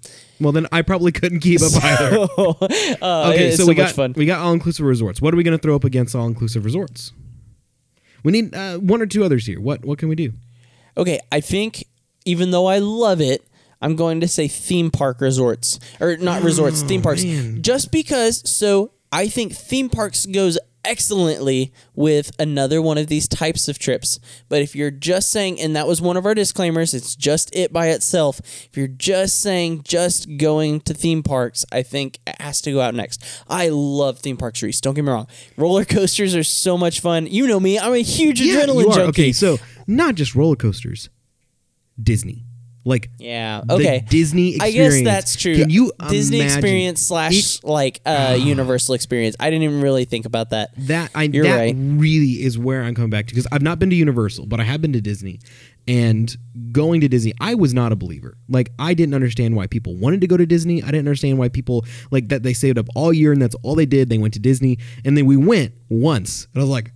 Well, 0.41 0.53
then 0.53 0.67
I 0.71 0.83
probably 0.83 1.11
couldn't 1.13 1.41
keep 1.41 1.61
up 1.61 1.73
either. 1.83 2.27
Uh, 3.03 3.31
Okay, 3.33 3.49
it's 3.49 3.57
so, 3.57 3.65
so 3.65 3.69
we 3.69 3.75
much 3.75 3.89
got 3.89 3.95
fun. 3.95 4.15
we 4.17 4.25
got 4.25 4.41
all 4.41 4.53
inclusive 4.53 4.87
resorts. 4.87 5.21
What 5.21 5.35
are 5.35 5.37
we 5.37 5.43
going 5.43 5.57
to 5.57 5.61
throw 5.61 5.75
up 5.77 5.85
against 5.85 6.15
all 6.15 6.27
inclusive 6.27 6.65
resorts? 6.65 7.13
We 8.23 8.33
need 8.33 8.55
uh, 8.55 8.79
one 8.79 9.03
or 9.03 9.07
two 9.07 9.25
others 9.25 9.47
here. 9.47 9.61
What 9.61 9.85
what 9.85 9.99
can 9.99 10.09
we 10.09 10.15
do? 10.15 10.33
Okay, 10.99 11.21
I 11.31 11.41
think 11.41 11.87
even 12.25 12.51
though 12.51 12.67
I 12.67 12.79
love 12.79 13.21
it, 13.21 13.47
I'm 13.81 13.97
going 13.97 14.21
to 14.21 14.29
say 14.29 14.49
theme 14.49 14.91
park 14.91 15.21
resorts 15.21 15.79
or 16.01 16.17
not 16.17 16.43
resorts, 16.43 16.83
theme 16.83 17.01
oh, 17.01 17.05
parks. 17.05 17.25
man. 17.25 17.63
Just 17.63 17.93
because 17.93 18.49
so 18.51 18.91
I 19.13 19.29
think 19.29 19.55
theme 19.55 19.89
parks 19.89 20.27
goes 20.27 20.59
excellently 20.85 21.73
with 21.95 22.31
another 22.39 22.81
one 22.81 22.99
of 22.99 23.09
these 23.09 23.29
types 23.29 23.69
of 23.69 23.79
trips. 23.79 24.19
But 24.49 24.63
if 24.63 24.75
you're 24.75 24.91
just 24.91 25.31
saying 25.31 25.61
and 25.61 25.77
that 25.77 25.87
was 25.87 26.01
one 26.01 26.17
of 26.17 26.25
our 26.25 26.35
disclaimers, 26.35 26.95
it's 26.95 27.15
just 27.15 27.55
it 27.55 27.73
by 27.73 27.89
itself. 27.89 28.41
If 28.41 28.71
you're 28.77 28.89
just 28.89 29.41
saying 29.41 29.83
just 29.85 30.39
going 30.39 30.81
to 30.83 30.95
theme 30.95 31.23
parks, 31.23 31.65
I 31.71 31.83
think 31.83 32.19
it 32.27 32.41
has 32.41 32.61
to 32.63 32.73
go 32.73 32.81
out 32.81 32.95
next. 32.95 33.23
I 33.49 33.69
love 33.69 34.19
theme 34.21 34.37
parks, 34.37 34.63
Reece. 34.63 34.81
Don't 34.81 34.95
get 34.95 35.05
me 35.05 35.13
wrong. 35.13 35.29
Roller 35.57 35.85
coasters 35.85 36.35
are 36.35 36.45
so 36.45 36.79
much 36.79 37.01
fun. 37.01 37.27
You 37.27 37.47
know 37.47 37.61
me. 37.61 37.79
I'm 37.79 37.93
a 37.93 37.99
huge 37.99 38.41
adrenaline 38.41 38.83
you 38.83 38.91
are. 38.91 38.95
junkie. 38.95 39.23
Okay, 39.23 39.33
so 39.33 39.59
not 39.89 40.15
just 40.15 40.37
roller 40.37 40.55
coasters, 40.57 41.09
Disney. 42.01 42.45
Like 42.85 43.11
Yeah. 43.19 43.63
the 43.67 43.75
Okay. 43.75 44.05
Disney 44.09 44.59
I 44.61 44.71
guess 44.71 45.03
that's 45.03 45.37
true. 45.37 45.57
Can 45.57 45.69
you 45.69 45.93
Disney 46.09 46.39
imagine 46.39 46.57
experience 46.59 47.03
slash 47.03 47.63
like 47.63 48.01
uh, 48.07 48.39
Universal 48.41 48.95
experience? 48.95 49.37
I 49.39 49.51
didn't 49.51 49.65
even 49.65 49.83
really 49.83 50.07
think 50.07 50.25
about 50.25 50.51
that. 50.51 50.71
That 50.87 51.11
I 51.15 51.25
You're 51.25 51.45
that 51.45 51.57
right. 51.57 51.75
really 51.77 52.43
is 52.43 52.57
where 52.59 52.83
I'm 52.85 52.95
coming 52.95 53.11
back 53.11 53.27
to 53.27 53.35
because 53.35 53.47
I've 53.53 53.61
not 53.63 53.79
been 53.79 53.91
to 53.91 53.97
Universal, 53.97 54.47
but 54.47 54.59
I 54.61 54.63
have 54.63 54.81
been 54.81 54.93
to 54.95 55.03
Disney. 55.03 55.41
And 55.87 56.35
going 56.73 57.01
to 57.03 57.09
Disney, 57.09 57.35
I 57.41 57.55
was 57.57 57.75
not 57.75 57.93
a 57.93 57.97
believer. 57.97 58.39
Like 58.49 58.71
I 58.79 58.95
didn't 58.95 59.15
understand 59.15 59.55
why 59.57 59.67
people 59.67 59.95
wanted 59.97 60.21
to 60.23 60.27
go 60.27 60.37
to 60.39 60.47
Disney. 60.47 60.83
I 60.83 60.87
didn't 60.87 61.09
understand 61.09 61.37
why 61.39 61.49
people 61.51 61.85
like 62.11 62.29
that 62.29 62.43
they 62.43 62.55
saved 62.55 62.79
up 62.79 62.87
all 62.95 63.13
year 63.13 63.33
and 63.33 63.43
that's 63.43 63.57
all 63.63 63.75
they 63.75 63.87
did. 63.87 64.09
They 64.09 64.19
went 64.19 64.33
to 64.35 64.41
Disney 64.41 64.79
and 65.05 65.15
then 65.17 65.27
we 65.27 65.37
went 65.37 65.75
once. 65.91 66.47
And 66.55 66.63
I 66.63 66.65
was 66.65 66.71
like, 66.71 66.93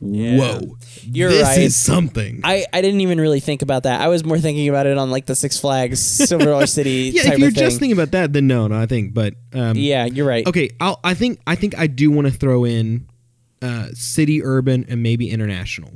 "Whoa. 0.00 0.76
You're 1.04 1.30
this 1.30 1.42
right. 1.42 1.58
is 1.60 1.76
something." 1.76 2.40
I, 2.44 2.66
I 2.72 2.82
didn't 2.82 3.00
even 3.00 3.20
really 3.20 3.40
think 3.40 3.62
about 3.62 3.84
that. 3.84 4.00
I 4.00 4.08
was 4.08 4.24
more 4.24 4.38
thinking 4.38 4.68
about 4.68 4.86
it 4.86 4.98
on 4.98 5.10
like 5.10 5.26
the 5.26 5.34
Six 5.36 5.58
Flags 5.58 6.00
Silver 6.00 6.46
Dollar 6.46 6.66
City 6.66 6.90
yeah, 7.14 7.22
type 7.22 7.32
if 7.34 7.38
you're 7.38 7.48
of 7.48 7.54
thing. 7.54 7.64
just 7.64 7.78
thinking 7.78 7.96
about 7.96 8.10
that, 8.12 8.32
then 8.32 8.46
no, 8.46 8.66
no, 8.66 8.78
I 8.78 8.86
think 8.86 9.14
but 9.14 9.34
um 9.52 9.76
yeah, 9.76 10.04
you're 10.04 10.26
right. 10.26 10.46
Okay, 10.46 10.70
I'll, 10.80 11.00
I 11.04 11.14
think 11.14 11.40
I 11.46 11.54
think 11.54 11.78
I 11.78 11.86
do 11.86 12.10
want 12.10 12.26
to 12.26 12.32
throw 12.32 12.64
in 12.64 13.08
uh, 13.62 13.88
city, 13.94 14.42
urban, 14.42 14.84
and 14.88 15.02
maybe 15.02 15.30
international. 15.30 15.92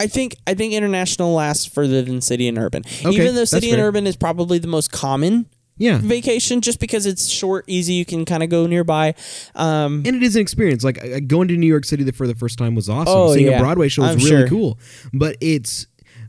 I 0.00 0.06
think 0.06 0.36
I 0.46 0.54
think 0.54 0.72
international 0.74 1.32
lasts 1.34 1.66
further 1.66 2.02
than 2.02 2.20
city 2.20 2.48
and 2.48 2.58
urban. 2.58 2.82
Okay, 2.86 3.10
Even 3.10 3.26
though 3.28 3.40
that's 3.40 3.50
city 3.50 3.70
and 3.70 3.78
fair. 3.78 3.88
urban 3.88 4.06
is 4.06 4.16
probably 4.16 4.58
the 4.58 4.68
most 4.68 4.90
common 4.90 5.46
Yeah, 5.76 5.98
vacation, 5.98 6.60
just 6.60 6.78
because 6.78 7.04
it's 7.04 7.28
short, 7.28 7.64
easy, 7.66 7.94
you 7.94 8.04
can 8.04 8.24
kind 8.24 8.44
of 8.44 8.48
go 8.48 8.66
nearby. 8.66 9.14
Um, 9.56 10.04
and 10.06 10.14
it 10.14 10.22
is 10.22 10.36
an 10.36 10.42
experience. 10.42 10.84
Like 10.84 11.02
uh, 11.02 11.18
going 11.26 11.48
to 11.48 11.56
New 11.56 11.66
York 11.66 11.84
City 11.84 12.08
for 12.12 12.28
the 12.28 12.34
first 12.34 12.58
time 12.58 12.76
was 12.76 12.88
awesome. 12.88 13.12
Oh, 13.14 13.34
Seeing 13.34 13.48
yeah. 13.48 13.56
a 13.56 13.60
Broadway 13.60 13.88
show 13.88 14.02
was 14.02 14.12
I'm 14.12 14.18
really 14.18 14.28
sure. 14.28 14.48
cool. 14.48 14.78
But 15.12 15.36
it's 15.40 15.88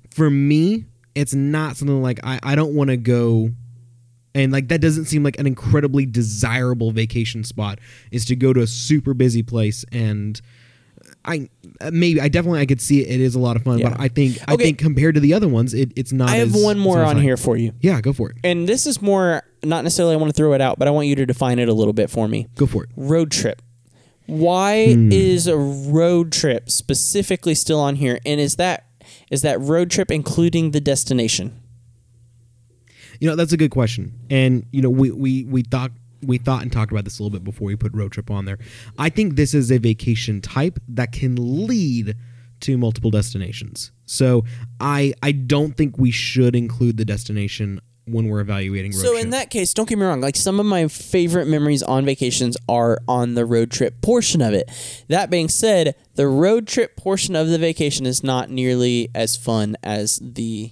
for 0.10 0.32
me, 0.32 0.86
it's 1.14 1.34
not 1.36 1.78
something 1.78 2.02
like 2.02 2.20
I, 2.24 2.40
I 2.42 2.56
don't 2.56 2.74
want 2.74 2.90
to 2.90 2.98
go. 2.98 3.52
And 4.34 4.52
like 4.52 4.68
that 4.70 4.82
doesn't 4.82 5.06
seem 5.06 5.24
like 5.24 5.40
an 5.40 5.46
incredibly 5.46 6.08
desirable 6.08 6.92
vacation 6.92 7.44
spot. 7.44 7.80
Is 8.12 8.26
to 8.26 8.36
go 8.36 8.52
to 8.52 8.62
a 8.62 8.68
super 8.68 9.14
busy 9.14 9.44
place 9.44 9.86
and 9.92 10.42
I 11.28 11.50
uh, 11.82 11.90
maybe 11.92 12.22
I 12.22 12.30
definitely 12.30 12.60
I 12.62 12.66
could 12.68 12.80
see 12.82 13.02
it. 13.02 13.10
It 13.10 13.20
is 13.20 13.34
a 13.36 13.40
lot 13.40 13.56
of 13.56 13.64
fun, 13.64 13.80
Yeah. 13.80 13.90
but 13.90 14.00
I 14.00 14.08
think 14.08 14.38
I 14.48 14.54
Okay. 14.54 14.66
think 14.66 14.78
compared 14.78 15.16
to 15.16 15.22
the 15.22 15.34
other 15.34 15.48
ones, 15.48 15.74
it, 15.74 15.92
it's 15.96 16.12
not. 16.14 16.30
I 16.30 16.38
have 16.38 16.56
as- 16.56 16.64
one 16.64 16.78
more 16.78 17.04
on 17.04 17.20
here 17.20 17.36
for 17.38 17.58
you. 17.58 17.72
Yeah, 17.82 18.00
go 18.02 18.14
for 18.14 18.30
it. 18.30 18.38
And 18.44 18.70
this 18.70 18.86
is 18.86 19.02
more 19.02 19.42
not 19.64 19.84
necessarily 19.84 20.14
I 20.14 20.18
want 20.18 20.30
to 20.30 20.38
throw 20.38 20.54
it 20.54 20.62
out, 20.62 20.78
but 20.78 20.88
I 20.88 20.92
want 20.92 21.08
you 21.08 21.16
to 21.16 21.26
define 21.26 21.58
it 21.60 21.68
a 21.68 21.74
little 21.74 21.94
bit 21.94 22.10
for 22.12 22.28
me. 22.28 22.48
Go 22.56 22.68
for 22.68 22.84
it. 22.84 22.90
Road 22.96 23.32
trip. 23.32 23.62
Why 24.28 24.94
Hmm. 24.94 25.12
is 25.12 25.48
a 25.48 25.58
road 25.58 26.32
trip 26.32 26.70
specifically 26.70 27.56
still 27.56 27.80
on 27.80 27.96
here? 27.96 28.20
And 28.26 28.40
is 28.40 28.56
that 28.58 28.86
is 29.32 29.42
that 29.42 29.60
road 29.62 29.90
trip 29.90 30.12
including 30.12 30.72
the 30.72 30.80
destination? 30.82 31.54
You 33.20 33.30
know, 33.30 33.36
that's 33.36 33.54
a 33.54 33.58
good 33.58 33.72
question. 33.72 34.14
And 34.30 34.66
you 34.72 34.82
know, 34.82 34.90
we 34.90 35.12
we 35.12 35.44
we 35.46 35.62
thought 35.64 35.92
we 36.24 36.38
thought 36.38 36.62
and 36.62 36.72
talked 36.72 36.92
about 36.92 37.04
this 37.04 37.20
a 37.20 37.24
little 37.24 37.38
bit 37.38 37.44
before 37.44 37.68
we 37.68 37.76
put 37.76 37.94
road 37.94 38.12
trip 38.12 38.30
on 38.32 38.46
there. 38.46 38.58
I 38.98 39.10
think 39.10 39.36
this 39.36 39.54
is 39.54 39.72
a 39.72 39.78
vacation 39.78 40.42
type 40.42 40.80
that 40.90 41.12
can 41.12 41.68
lead 41.68 42.16
to 42.62 42.78
multiple 42.78 43.12
destinations. 43.12 43.92
So 44.06 44.46
I 44.80 45.14
I 45.22 45.32
don't 45.34 45.76
think 45.76 45.98
we 45.98 46.12
should 46.12 46.56
include 46.56 46.98
the 46.98 47.06
destination 47.06 47.82
when 48.08 48.28
we're 48.28 48.40
evaluating 48.40 48.92
road 48.92 49.02
So 49.02 49.12
trip. 49.14 49.24
in 49.24 49.30
that 49.32 49.50
case, 49.50 49.74
don't 49.74 49.90
get 49.90 49.98
me 49.98 50.06
wrong. 50.06 50.22
Like 50.22 50.36
some 50.36 50.60
of 50.60 50.66
my 50.66 50.88
favorite 50.88 51.48
memories 51.48 51.82
on 51.82 52.06
vacations 52.06 52.56
are 52.70 53.00
on 53.08 53.34
the 53.34 53.46
road 53.46 53.72
trip 53.72 54.00
portion 54.02 54.42
of 54.42 54.54
it. 54.54 54.70
That 55.10 55.32
being 55.32 55.50
said, 55.50 55.96
the 56.14 56.28
road 56.28 56.68
trip 56.68 56.96
portion 56.96 57.36
of 57.36 57.48
the 57.50 57.58
vacation 57.58 58.06
is 58.06 58.24
not 58.24 58.50
nearly 58.52 59.10
as 59.16 59.36
fun 59.36 59.76
as 59.84 60.20
the 60.22 60.72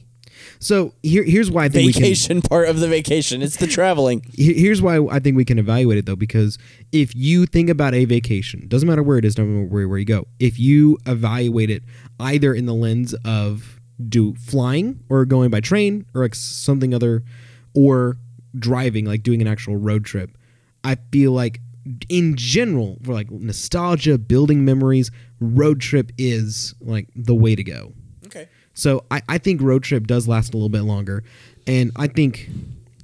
so 0.60 0.94
here, 1.04 1.24
here's 1.24 1.52
why 1.52 1.66
I 1.66 1.70
think 1.70 1.88
we 1.88 1.94
can 1.94 2.02
vacation 2.04 2.42
part 2.42 2.68
of 2.68 2.80
the 2.80 2.88
vacation. 2.88 3.42
It's 3.42 3.58
the 3.58 3.68
traveling. 3.68 4.24
Here's 4.34 4.82
why 4.82 4.98
I 5.12 5.20
think 5.20 5.38
we 5.38 5.46
can 5.46 5.60
evaluate 5.60 5.98
it 5.98 6.06
though, 6.06 6.16
because 6.16 6.58
if 6.92 7.16
you 7.16 7.46
think 7.46 7.70
about 7.70 7.94
a 7.94 8.06
vacation, 8.06 8.68
doesn't 8.68 8.88
matter 8.88 9.04
where 9.04 9.18
it 9.18 9.26
is, 9.26 9.36
doesn't 9.36 9.54
matter 9.54 9.68
where, 9.68 9.88
where 9.88 9.98
you 9.98 10.06
go. 10.06 10.28
If 10.40 10.60
you 10.60 10.98
evaluate 11.06 11.70
it 11.70 11.84
either 12.20 12.54
in 12.54 12.66
the 12.66 12.74
lens 12.74 13.14
of 13.26 13.80
do 14.10 14.36
flying 14.36 15.00
or 15.10 15.26
going 15.26 15.50
by 15.50 15.60
train 15.60 16.06
or 16.14 16.24
like 16.24 16.36
something 16.36 16.94
other, 16.94 17.24
or 17.74 18.18
driving, 18.58 19.06
like 19.06 19.24
doing 19.24 19.42
an 19.42 19.48
actual 19.48 19.76
road 19.76 20.06
trip, 20.06 20.38
I 20.84 20.98
feel 21.12 21.32
like 21.32 21.60
in 22.08 22.36
general 22.36 22.98
for 23.04 23.14
like 23.14 23.30
nostalgia, 23.32 24.18
building 24.18 24.64
memories, 24.64 25.12
road 25.40 25.82
trip 25.82 26.12
is 26.18 26.74
like 26.80 27.10
the 27.16 27.36
way 27.36 27.56
to 27.56 27.64
go. 27.64 27.94
So 28.74 29.06
I, 29.12 29.22
I 29.30 29.38
think 29.38 29.62
road 29.62 29.84
trip 29.84 30.08
does 30.08 30.28
last 30.28 30.54
a 30.54 30.58
little 30.58 30.70
bit 30.70 30.82
longer, 30.82 31.24
and 31.68 31.92
I 31.96 32.08
think 32.08 32.50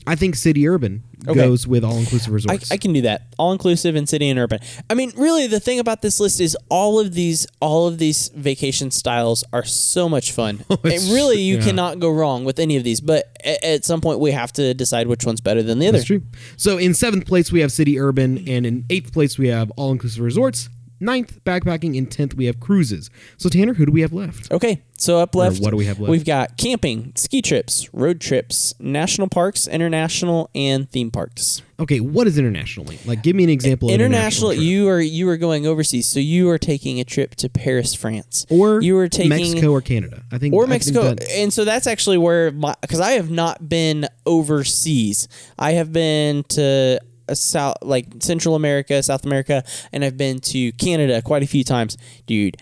I 0.08 0.16
think 0.16 0.36
city 0.36 0.68
urban 0.68 1.04
Okay. 1.28 1.38
goes 1.38 1.68
with 1.68 1.84
all 1.84 1.98
inclusive 1.98 2.32
resorts. 2.32 2.72
I 2.72 2.78
can 2.78 2.94
do 2.94 3.02
that. 3.02 3.24
All 3.38 3.52
inclusive 3.52 3.96
and 3.98 4.08
city 4.08 4.30
and 4.30 4.40
urban. 4.40 4.60
I 4.90 4.94
mean, 4.94 5.12
really, 5.18 5.48
the 5.48 5.60
thing 5.60 5.78
about 5.78 6.02
this 6.02 6.20
list 6.22 6.40
is 6.40 6.58
all 6.70 6.98
of 6.98 7.14
these 7.14 7.46
all 7.60 7.88
of 7.88 7.98
these 7.98 8.30
vacation 8.30 8.90
styles 8.90 9.44
are 9.52 9.66
so 9.66 10.08
much 10.08 10.32
fun. 10.32 10.64
Oh, 10.72 10.78
and 10.84 11.02
really, 11.12 11.42
you 11.42 11.58
yeah. 11.58 11.64
cannot 11.64 12.00
go 12.00 12.10
wrong 12.10 12.46
with 12.46 12.58
any 12.60 12.78
of 12.78 12.84
these. 12.86 13.02
But 13.02 13.36
at, 13.44 13.64
at 13.64 13.86
some 13.86 14.00
point, 14.02 14.20
we 14.20 14.32
have 14.32 14.54
to 14.54 14.74
decide 14.74 15.08
which 15.08 15.26
one's 15.26 15.42
better 15.42 15.62
than 15.62 15.80
the 15.80 15.88
other. 15.88 15.98
That's 15.98 16.08
true. 16.08 16.22
So 16.58 16.78
in 16.78 16.94
seventh 16.94 17.26
place 17.26 17.52
we 17.52 17.60
have 17.60 17.72
city 17.72 18.00
urban, 18.00 18.48
and 18.48 18.66
in 18.66 18.86
eighth 18.90 19.12
place 19.12 19.38
we 19.38 19.50
have 19.50 19.72
all 19.72 19.92
inclusive 19.92 20.24
resorts. 20.24 20.70
Ninth 21.00 21.40
backpacking, 21.46 21.98
and 21.98 22.12
tenth 22.12 22.34
we 22.34 22.46
have 22.46 22.60
cruises. 22.60 23.10
So 23.38 23.50
Tanner, 23.50 23.74
who 23.74 23.86
do 23.86 23.92
we 23.92 24.02
have 24.02 24.12
left? 24.14 24.52
Okay, 24.52 24.82
so 24.98 25.20
up 25.20 25.34
left, 25.36 25.62
what 25.62 25.72
do 25.72 25.78
we 25.78 25.86
have 25.86 26.00
left? 26.00 26.10
We've 26.12 26.26
got 26.26 26.58
camping, 26.58 27.14
ski 27.16 27.42
trips, 27.42 27.94
road 27.94 28.20
trips, 28.20 28.74
national 28.80 29.30
parks, 29.30 29.68
international, 29.68 30.50
and 30.54 30.90
theme 30.92 31.10
parks. 31.12 31.62
Okay, 31.80 32.02
what 32.02 32.28
is 32.28 32.38
internationally? 32.38 33.00
Like, 33.06 33.24
give 33.24 33.38
me 33.38 33.46
an 33.46 33.50
example. 33.50 33.88
of 33.88 33.94
International, 33.96 34.50
trip. 34.52 34.62
you 34.62 34.90
are 34.90 35.00
you 35.00 35.30
are 35.30 35.38
going 35.38 35.66
overseas, 35.66 36.08
so 36.08 36.20
you 36.20 36.50
are 36.50 36.58
taking 36.58 37.00
a 37.00 37.06
trip 37.06 37.36
to 37.36 37.48
Paris, 37.48 37.94
France, 37.96 38.46
or 38.50 38.82
you 38.82 38.98
are 38.98 39.08
taking 39.08 39.30
Mexico 39.30 39.72
or 39.72 39.80
Canada. 39.82 40.24
I 40.34 40.38
think 40.38 40.54
or 40.54 40.66
I 40.66 40.68
Mexico, 40.68 41.04
that- 41.16 41.30
and 41.32 41.54
so 41.54 41.64
that's 41.64 41.88
actually 41.88 42.18
where 42.18 42.52
my 42.52 42.76
because 42.82 43.00
I 43.00 43.12
have 43.12 43.32
not 43.32 43.70
been 43.70 44.08
overseas. 44.26 45.28
I 45.58 45.72
have 45.74 45.94
been 45.94 46.44
to 46.50 47.00
South 47.36 47.78
like 47.82 48.08
Central 48.20 48.56
America, 48.56 49.02
South 49.04 49.26
America, 49.26 49.64
and 49.92 50.04
I've 50.04 50.18
been 50.18 50.40
to 50.40 50.72
Canada 50.74 51.22
quite 51.22 51.44
a 51.44 51.48
few 51.48 51.64
times, 51.64 51.98
dude. 52.26 52.58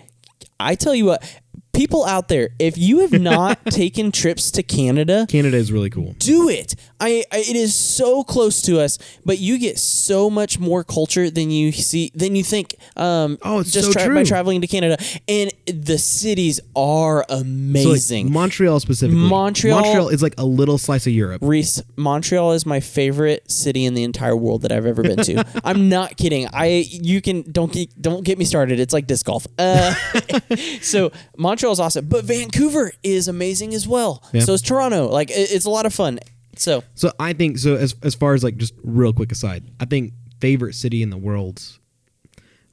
I 0.59 0.75
tell 0.75 0.95
you 0.95 1.05
what, 1.05 1.39
people 1.77 2.03
out 2.05 2.27
there, 2.27 2.49
if 2.59 2.77
you 2.77 2.99
have 2.99 3.11
not 3.21 3.63
taken 3.67 4.11
trips 4.11 4.51
to 4.51 4.63
Canada, 4.63 5.25
Canada 5.29 5.55
is 5.57 5.71
really 5.71 5.89
cool. 5.89 6.15
do 6.19 6.49
it. 6.49 6.75
I, 6.99 7.23
I 7.31 7.37
it 7.39 7.55
is 7.55 7.75
so 7.75 8.23
close 8.23 8.61
to 8.63 8.79
us, 8.79 8.97
but 9.23 9.37
you 9.39 9.59
get 9.59 9.77
so 9.77 10.29
much 10.29 10.59
more 10.59 10.83
culture 10.83 11.29
than 11.29 11.51
you 11.51 11.71
see 11.71 12.11
than 12.15 12.35
you 12.35 12.43
think. 12.43 12.75
Um, 12.95 13.37
Oh, 13.43 13.59
it's 13.59 13.71
just 13.71 13.93
so 13.93 13.99
by 13.99 14.05
true. 14.07 14.25
traveling 14.25 14.61
to 14.61 14.67
Canada, 14.67 14.97
and 15.27 15.51
the 15.67 15.97
cities 15.99 16.59
are 16.75 17.23
So, 17.29 17.35
like, 17.35 17.41
amazing. 17.45 18.31
Montreal 18.31 18.79
specifically. 18.79 19.21
Montreal- 19.29 19.79
Montreal 19.81 20.09
is 20.09 20.23
like 20.23 20.33
a 20.39 20.45
little 20.45 20.77
slice 20.79 21.05
of 21.05 21.13
Europe. 21.13 21.41
Reece, 21.43 21.81
Montreal 21.95 22.53
is 22.53 22.65
my 22.65 22.79
favorite 22.79 23.49
city 23.51 23.85
in 23.85 23.93
the 23.93 24.03
entire 24.03 24.35
world 24.35 24.63
that 24.63 24.71
I've 24.71 24.85
ever 24.87 25.03
been 25.03 25.17
to. 25.17 25.45
I'm 25.63 25.87
not 25.89 26.17
kidding. 26.17 26.47
I 26.51 26.85
you 26.89 27.21
can 27.21 27.43
don't 27.51 27.71
get 27.71 27.89
don't 28.01 28.23
get 28.23 28.39
me 28.39 28.45
started. 28.45 28.79
It's 28.79 28.93
like 28.93 29.05
disc 29.05 29.25
golf. 29.27 29.45
Uh, 29.59 29.93
so 30.81 31.11
Montreal 31.37 31.66
is 31.71 31.79
awesome, 31.79 32.07
but 32.07 32.23
Vancouver 32.25 32.91
is 33.03 33.27
amazing 33.27 33.73
as 33.73 33.87
well. 33.87 34.23
Yeah. 34.33 34.41
So 34.41 34.53
is 34.53 34.61
Toronto. 34.61 35.07
Like 35.07 35.29
it- 35.31 35.51
it's 35.51 35.65
a 35.65 35.69
lot 35.69 35.85
of 35.85 35.93
fun. 35.93 36.19
So 36.55 36.83
So 36.95 37.11
I 37.19 37.33
think 37.33 37.57
so. 37.59 37.75
As 37.75 37.95
as 38.03 38.15
far 38.15 38.33
as 38.33 38.43
like 38.43 38.57
just 38.57 38.73
real 38.83 39.13
quick 39.13 39.31
aside, 39.31 39.63
I 39.79 39.85
think 39.85 40.13
favorite 40.41 40.73
city 40.73 41.01
in 41.03 41.09
the 41.09 41.17
world, 41.17 41.61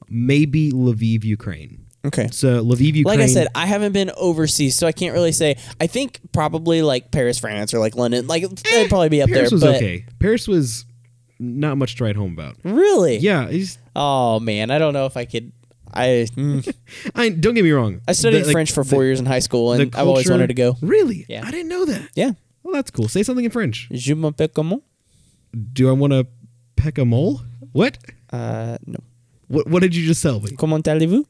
maybe 0.09 0.72
Lviv, 0.72 1.24
Ukraine. 1.24 1.85
okay. 2.04 2.28
So 2.30 2.62
Lviv, 2.64 2.94
Ukraine. 2.94 3.04
Like 3.04 3.20
I 3.20 3.26
said, 3.26 3.48
I 3.54 3.66
haven't 3.66 3.92
been 3.92 4.11
overseas, 4.16 4.76
so 4.76 4.87
I 4.87 4.92
can't 4.92 5.12
really 5.14 5.33
say. 5.33 5.57
I 5.80 5.87
think 5.87 6.20
probably 6.33 6.83
like 6.83 7.11
Paris, 7.11 7.38
France, 7.38 7.72
or 7.74 7.78
like 7.78 7.96
London. 7.96 8.26
Like 8.26 8.42
eh, 8.42 8.48
they'd 8.70 8.88
probably 8.88 9.09
be 9.09 9.22
up 9.22 9.28
Paris 9.30 9.50
there. 9.50 9.50
Paris 9.50 9.52
was 9.52 9.62
but 9.62 9.76
okay. 9.76 10.04
Paris 10.18 10.48
was 10.48 10.85
not 11.40 11.76
much 11.76 11.96
to 11.96 12.04
write 12.04 12.16
home 12.16 12.33
about. 12.33 12.57
Really? 12.64 13.16
Yeah, 13.18 13.50
Oh 13.96 14.40
man, 14.40 14.70
I 14.70 14.78
don't 14.78 14.92
know 14.92 15.07
if 15.07 15.16
I 15.16 15.24
could. 15.24 15.52
I 15.94 16.26
mm. 16.35 16.74
I 17.14 17.28
don't 17.30 17.54
get 17.54 17.64
me 17.64 17.70
wrong. 17.70 18.00
I 18.09 18.12
studied 18.12 18.40
The- 18.40 18.46
like, 18.46 18.52
French 18.52 18.72
for 18.72 18.85
the- 18.85 18.90
four 18.90 19.04
years 19.04 19.20
in 19.20 19.26
high 19.26 19.38
school, 19.38 19.70
the 19.70 19.83
and 19.83 19.94
I've 19.94 20.07
always 20.09 20.28
wanted 20.28 20.48
to 20.48 20.54
go. 20.54 20.76
Really? 20.83 21.24
Yeah. 21.28 21.42
I 21.46 21.50
didn't 21.50 21.68
know 21.68 21.85
that. 21.87 22.11
Yeah. 22.14 22.33
Well, 22.62 22.74
that's 22.74 22.90
cool. 22.90 23.09
Say 23.09 23.22
something 23.22 23.44
in 23.44 23.50
French. 23.50 23.88
Je 23.92 24.14
m'appelle 24.14 24.48
comment? 24.52 24.83
Do 25.72 25.88
I 25.88 25.92
want 25.92 26.12
to 26.12 26.26
peck 26.76 26.98
a 26.98 27.04
mole? 27.04 27.40
What? 27.72 27.98
Uh, 28.33 28.76
no. 28.87 28.98
What? 29.48 29.68
What 29.68 29.83
did 29.83 29.94
you 29.94 30.04
just 30.07 30.22
tell 30.22 30.40
me? 30.40 30.50
Comment 30.57 30.87
allez-vous? 30.88 31.26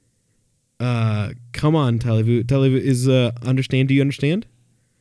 Uh, 0.81 1.31
come 1.53 1.77
on, 1.77 1.99
Televu. 1.99 2.45
Televu 2.45 2.81
is 2.81 3.09
uh, 3.09 3.31
understand. 3.43 3.89
Do 3.89 3.95
you 3.95 4.01
understand? 4.01 4.47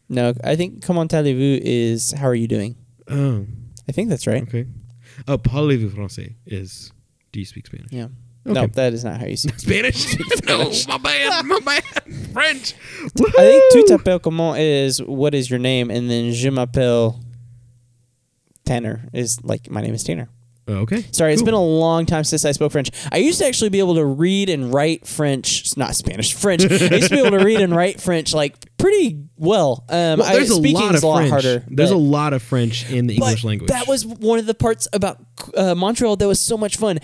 No, 0.09 0.33
I 0.43 0.55
think 0.55 0.83
comment 0.83 1.09
allez-vous 1.13 1.59
is 1.63 2.11
how 2.11 2.27
are 2.27 2.35
you 2.35 2.47
doing? 2.47 2.75
Oh, 3.09 3.45
I 3.87 3.91
think 3.91 4.09
that's 4.09 4.27
right. 4.27 4.43
okay. 4.43 4.65
Oh, 5.27 5.37
parlez-vous 5.37 5.89
français 5.91 6.35
is. 6.45 6.91
Do 7.31 7.39
you 7.39 7.45
speak 7.45 7.67
Spanish? 7.67 7.91
Yeah. 7.91 8.07
No, 8.45 8.67
that 8.67 8.93
is 8.93 9.03
not 9.05 9.19
how 9.19 9.25
you 9.25 9.37
say. 9.37 9.49
Spanish? 9.57 10.17
no, 10.47 10.69
my 10.87 10.97
bad, 10.97 11.45
my 11.45 11.59
bad. 11.59 11.83
French. 12.33 12.73
I 13.05 13.09
think 13.09 13.63
tu 13.71 13.83
t'appelles 13.95 14.21
comment 14.21 14.57
is 14.57 15.01
what 15.01 15.33
is 15.33 15.49
your 15.49 15.59
name, 15.59 15.89
and 15.89 16.09
then 16.09 16.33
je 16.33 16.49
m'appelle 16.49 17.19
Tanner 18.65 19.07
is 19.13 19.43
like 19.43 19.69
my 19.69 19.81
name 19.81 19.93
is 19.93 20.03
Tanner. 20.03 20.29
Oh, 20.67 20.75
okay. 20.75 21.05
Sorry, 21.11 21.33
it's 21.33 21.41
Cool. 21.41 21.47
been 21.47 21.53
a 21.55 21.63
long 21.63 22.05
time 22.05 22.23
since 22.23 22.45
I 22.45 22.53
spoke 22.53 22.71
French. 22.71 22.89
I 23.11 23.17
used 23.17 23.39
to 23.39 23.45
actually 23.45 23.69
be 23.69 23.79
able 23.79 23.95
to 23.95 24.05
read 24.05 24.47
and 24.49 24.73
write 24.73 25.05
French, 25.05 25.75
not 25.75 25.93
Spanish, 25.93 26.33
French. 26.33 26.63
I 26.63 26.95
used 26.95 27.09
to 27.09 27.15
be 27.15 27.19
able 27.19 27.37
to 27.37 27.43
read 27.43 27.59
and 27.59 27.75
write 27.75 27.99
French 27.99 28.33
like 28.33 28.72
pretty 28.83 29.17
well. 29.37 29.85
Um, 29.87 30.19
Well, 30.19 30.23
I, 30.23 30.33
there's 30.33 30.49
a 30.51 30.55
speaking 30.55 30.81
lot 30.81 30.95
of 30.95 31.03
a 31.03 31.07
lot 31.07 31.17
French. 31.19 31.31
harder. 31.31 31.63
There's 31.69 31.89
but- 31.89 31.95
a 31.95 31.97
lot 31.97 32.33
of 32.33 32.43
French 32.43 32.89
in 32.91 33.07
the 33.07 33.15
English 33.15 33.41
but 33.41 33.47
language. 33.47 33.69
That 33.69 33.87
was 33.87 34.05
one 34.05 34.39
of 34.39 34.45
the 34.45 34.53
parts 34.53 34.89
about 34.91 35.23
uh, 35.55 35.73
Montreal 35.73 36.17
that 36.17 36.27
was 36.27 36.41
so 36.41 36.57
much 36.57 36.75
fun. 36.75 36.99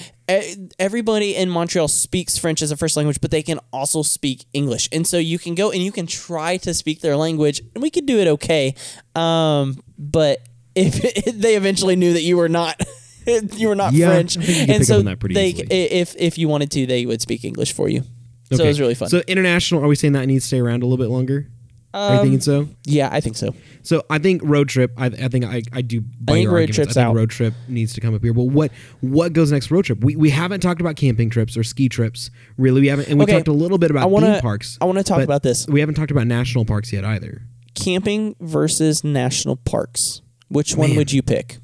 Everybody 0.78 1.36
in 1.38 1.50
Montreal 1.50 1.88
speaks 1.88 2.38
French 2.38 2.62
as 2.62 2.72
a 2.72 2.78
first 2.78 2.98
language, 2.98 3.22
but 3.22 3.32
they 3.32 3.42
can 3.42 3.60
also 3.72 4.04
speak 4.04 4.46
English, 4.52 4.90
and 4.92 5.08
so 5.08 5.18
you 5.18 5.40
can 5.40 5.56
go 5.56 5.72
and 5.72 5.82
you 5.82 5.92
can 5.94 6.06
try 6.06 6.58
to 6.58 6.74
speak 6.74 7.00
their 7.00 7.16
language, 7.16 7.62
and 7.74 7.82
we 7.82 7.90
could 7.90 8.06
do 8.06 8.20
it 8.20 8.28
okay. 8.28 8.76
Um, 9.16 9.82
but 9.98 10.40
if 10.76 11.24
they 11.34 11.56
eventually 11.56 11.96
knew 11.96 12.14
that 12.14 12.24
you 12.24 12.36
were 12.36 12.50
not. 12.50 12.76
you 13.56 13.68
were 13.68 13.76
not 13.76 13.94
Yeah, 13.94 14.08
French, 14.08 14.38
I 14.38 14.42
think 14.42 14.58
you 14.58 14.66
could 14.66 14.76
and 14.76 14.86
so 14.88 15.00
on 15.00 15.06
that 15.06 15.20
pretty 15.20 15.36
they, 15.36 15.50
easily. 15.50 15.68
if 15.72 16.16
if 16.18 16.38
you 16.38 16.48
wanted 16.48 16.72
to, 16.72 16.86
they 16.88 17.06
would 17.06 17.22
speak 17.22 17.44
English 17.46 17.74
for 17.74 17.88
you. 17.88 18.04
So 18.52 18.64
it 18.64 18.68
was 18.68 18.80
really 18.80 18.96
fun. 18.96 19.10
So 19.10 19.22
international, 19.28 19.84
are 19.84 19.88
we 19.88 19.96
saying 19.96 20.14
that 20.14 20.26
needs 20.26 20.46
to 20.46 20.48
stay 20.48 20.60
around 20.60 20.82
a 20.84 20.86
little 20.88 20.98
bit 21.04 21.12
longer? 21.12 21.48
Are 21.94 22.14
you 22.14 22.20
Um, 22.20 22.24
thinking 22.24 22.42
so? 22.42 22.68
yeah, 22.86 23.10
I 23.12 23.20
think 23.20 23.36
so. 23.36 23.54
So 23.82 24.04
I 24.10 24.20
think 24.20 24.42
road 24.44 24.70
trip. 24.70 24.92
I, 24.98 25.08
I 25.08 25.28
think 25.28 25.46
I, 25.46 25.62
I 25.74 25.82
do. 25.82 26.02
By 26.02 26.34
think 26.34 26.44
your 26.44 26.54
road 26.54 26.72
trip's 26.72 26.92
I 26.98 27.02
think 27.02 27.08
out. 27.08 27.16
road 27.16 27.30
trip 27.32 27.54
needs 27.68 27.94
to 27.94 28.02
come 28.02 28.14
up 28.14 28.22
here. 28.24 28.34
But 28.34 28.44
what 28.44 28.72
what 29.02 29.34
goes 29.34 29.52
next? 29.52 29.72
Road 29.72 29.86
trip. 29.86 30.04
We, 30.04 30.16
we 30.16 30.30
haven't 30.30 30.60
talked 30.60 30.82
about 30.82 30.96
camping 30.98 31.30
trips 31.30 31.58
or 31.58 31.64
ski 31.64 31.90
trips. 31.90 32.30
Really, 32.58 32.82
we 32.82 32.88
haven't. 32.88 33.08
And 33.08 33.18
we 33.18 33.24
Okay, 33.24 33.34
talked 33.34 33.48
a 33.48 33.54
little 33.54 33.78
bit 33.78 33.90
about 33.92 34.04
I 34.04 34.06
wanna- 34.08 34.34
theme 34.34 34.42
parks. 34.42 34.78
I 34.82 34.86
wanna 34.86 35.04
talk 35.04 35.18
but 35.18 35.24
about 35.24 35.44
this. 35.44 35.68
We 35.68 35.80
haven't 35.80 35.96
talked 35.96 36.12
about 36.12 36.28
national 36.28 36.66
parks 36.66 36.94
yet 36.94 37.04
either. 37.06 37.42
Camping 37.76 38.36
versus 38.40 39.04
national 39.04 39.56
parks. 39.56 40.22
Which 40.50 40.76
one 40.76 40.90
Man. 40.90 40.98
would 40.98 41.12
you 41.12 41.22
pick? 41.22 41.58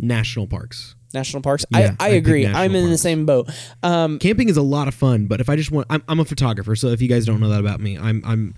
National 0.00 0.46
parks. 0.46 0.94
National 1.14 1.40
parks. 1.42 1.64
Yeah, 1.70 1.94
I, 1.98 2.04
I 2.04 2.08
I 2.08 2.10
pick 2.10 2.18
agree. 2.26 2.42
national 2.44 2.62
I'm 2.62 2.74
in 2.74 2.82
the 2.84 2.88
parks. 2.90 3.02
same 3.02 3.26
boat. 3.26 3.50
Um, 3.82 4.18
Camping 4.18 4.48
is 4.50 4.56
a 4.58 4.62
lot 4.62 4.88
of 4.88 4.94
fun, 4.94 5.26
but 5.26 5.40
if 5.40 5.48
I 5.48 5.56
just 5.56 5.70
want, 5.70 5.86
I'm, 5.90 6.02
I'm 6.06 6.20
a 6.20 6.24
photographer. 6.24 6.76
So 6.76 6.88
if 6.88 7.00
you 7.00 7.08
guys 7.08 7.24
don't 7.24 7.40
know 7.40 7.48
that 7.48 7.60
about 7.60 7.80
me, 7.80 7.96
I'm 7.96 8.22
I'm 8.26 8.54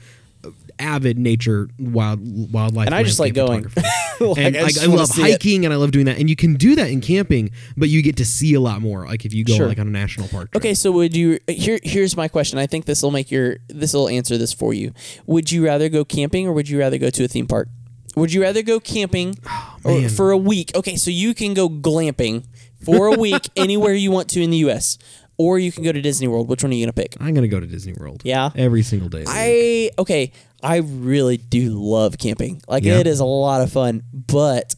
avid 0.81 1.19
nature 1.19 1.69
wild 1.79 2.53
wildlife 2.53 2.87
And 2.87 2.95
I 2.95 3.03
just 3.03 3.21
like 3.21 3.35
going. 3.35 3.67
Like, 4.21 4.37
and 4.39 4.55
I 4.59 4.65
just 4.69 4.83
I 4.83 4.87
love 4.87 5.07
see 5.09 5.23
it. 5.23 5.31
hiking 5.33 5.65
and 5.65 5.73
I 5.73 5.79
love 5.79 5.93
doing 5.93 6.05
that. 6.05 6.19
And 6.19 6.29
you 6.29 6.37
can 6.37 6.53
do 6.53 6.75
that 6.75 6.91
in 6.91 7.01
camping, 7.01 7.53
but 7.75 7.89
you 7.89 8.03
get 8.03 8.19
to 8.19 8.25
see 8.27 8.53
a 8.53 8.61
lot 8.61 8.83
more. 8.83 9.07
Like 9.07 9.25
if 9.25 9.33
you 9.33 9.45
go 9.45 9.55
Sure. 9.55 9.67
like 9.67 9.79
on 9.79 9.87
a 9.87 9.91
national 9.91 10.29
park. 10.29 10.51
Trip. 10.53 10.61
okay, 10.63 10.75
so 10.75 10.93
would 10.93 11.17
you? 11.17 11.39
Here, 11.49 11.79
here's 11.83 12.15
my 12.19 12.29
question. 12.29 12.59
I 12.59 12.67
think 12.67 12.85
this 12.85 13.03
will 13.03 13.13
make 13.13 13.31
your. 13.31 13.57
This 13.69 13.95
will 13.95 14.11
answer 14.11 14.37
this 14.37 14.53
for 14.53 14.75
you. 14.75 14.93
Would 15.25 15.51
you 15.51 15.65
rather 15.65 15.89
go 15.89 16.05
camping 16.05 16.47
or 16.47 16.53
would 16.53 16.69
you 16.69 16.79
rather 16.79 16.99
go 16.99 17.09
to 17.09 17.25
a 17.25 17.29
theme 17.29 17.47
park? 17.47 17.69
Would 18.15 18.31
you 18.31 18.43
rather 18.43 18.61
go 18.61 18.79
camping 18.79 19.37
Oh, 19.87 20.01
man. 20.01 20.11
for 20.11 20.33
a 20.33 20.37
week? 20.37 20.73
Okay, 20.75 20.97
so 20.97 21.11
you 21.11 21.33
can 21.33 21.55
go 21.55 21.71
glamping 21.71 22.45
for 22.85 23.07
a 23.07 23.19
week 23.19 23.49
anywhere 23.57 23.95
you 23.95 24.11
want 24.11 24.29
to 24.31 24.43
in 24.43 24.51
the 24.51 24.59
U.S. 24.59 24.99
Or 25.39 25.59
you 25.59 25.73
can 25.73 25.83
go 25.83 25.93
to 25.93 26.03
Disney 26.03 26.29
World. 26.29 26.51
Which 26.51 26.63
one 26.63 26.71
are 26.73 26.75
you 26.75 26.85
gonna 26.85 26.93
pick? 26.93 27.17
I'm 27.19 27.33
gonna 27.33 27.49
go 27.49 27.59
to 27.61 27.67
Disney 27.67 27.95
World. 27.95 28.21
Yeah. 28.27 28.51
Every 28.55 28.83
single 28.83 29.09
day. 29.09 29.25
I 29.27 29.91
okay. 29.99 30.33
I 30.63 30.77
really 30.77 31.37
do 31.37 31.71
love 31.71 32.19
camping. 32.19 32.63
Like 32.69 32.85
Yeah. 32.85 32.99
it 32.99 33.07
is 33.07 33.21
a 33.21 33.25
lot 33.25 33.63
of 33.63 33.73
fun, 33.73 34.03
but 34.13 34.75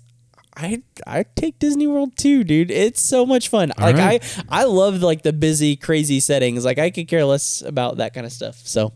I 0.57 0.83
I 1.07 1.25
take 1.35 1.59
Disney 1.59 1.87
World 1.87 2.17
too, 2.17 2.45
dude. 2.45 2.71
It's 2.71 3.03
so 3.03 3.25
much 3.25 3.49
fun. 3.49 3.73
like 3.79 3.97
right. 3.97 4.45
I 4.51 4.63
I 4.63 4.65
love 4.65 5.01
like 5.03 5.23
the 5.23 5.33
busy, 5.33 5.77
crazy 5.77 6.21
settings. 6.21 6.65
Like 6.65 6.79
I 6.79 6.91
could 6.91 7.09
care 7.09 7.25
less 7.25 7.63
about 7.63 7.97
that 7.99 8.13
kind 8.15 8.27
of 8.27 8.33
stuff. 8.33 8.57
So 8.65 8.93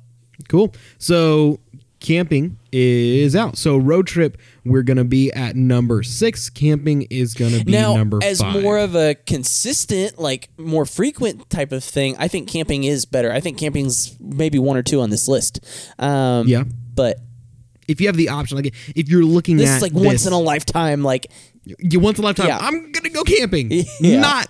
Cool. 0.48 0.74
So 0.98 1.60
camping 2.06 2.56
is 2.70 3.34
out. 3.34 3.58
So 3.58 3.76
road 3.76 4.06
trip, 4.06 4.38
we're 4.64 4.82
gonna 4.84 5.04
be 5.04 5.32
at 5.32 5.56
number 5.56 6.04
six. 6.04 6.48
Camping 6.48 7.02
is 7.10 7.34
gonna 7.34 7.64
be 7.64 7.72
now, 7.72 7.96
number 7.96 8.20
as 8.22 8.40
five. 8.40 8.62
more 8.62 8.78
of 8.78 8.94
a 8.94 9.16
consistent, 9.26 10.18
like 10.18 10.48
more 10.56 10.86
frequent 10.86 11.50
type 11.50 11.72
of 11.72 11.82
thing, 11.82 12.14
I 12.18 12.28
think 12.28 12.48
camping 12.48 12.84
is 12.84 13.04
better. 13.06 13.32
I 13.32 13.40
think 13.40 13.58
camping's 13.58 14.16
maybe 14.20 14.58
one 14.60 14.76
or 14.76 14.82
two 14.84 15.00
on 15.00 15.10
this 15.10 15.26
list. 15.26 15.58
Um, 15.98 16.46
Yeah. 16.46 16.62
but 16.94 17.18
if 17.88 18.00
you 18.00 18.06
have 18.06 18.16
the 18.16 18.28
option, 18.28 18.56
like 18.56 18.72
if 18.94 19.08
you're 19.08 19.24
looking 19.24 19.56
this 19.56 19.68
at 19.68 19.76
is 19.76 19.82
like 19.82 19.92
this, 19.92 20.04
once 20.04 20.26
in 20.26 20.32
a 20.32 20.38
lifetime. 20.40 21.02
Like 21.02 21.26
you 21.78 21.98
once 21.98 22.18
in 22.18 22.24
a 22.24 22.26
lifetime. 22.28 22.46
Yeah. 22.48 22.58
I'm 22.60 22.92
gonna 22.92 23.10
go 23.10 23.24
camping. 23.24 23.70
Yeah. 24.00 24.20
Not 24.20 24.48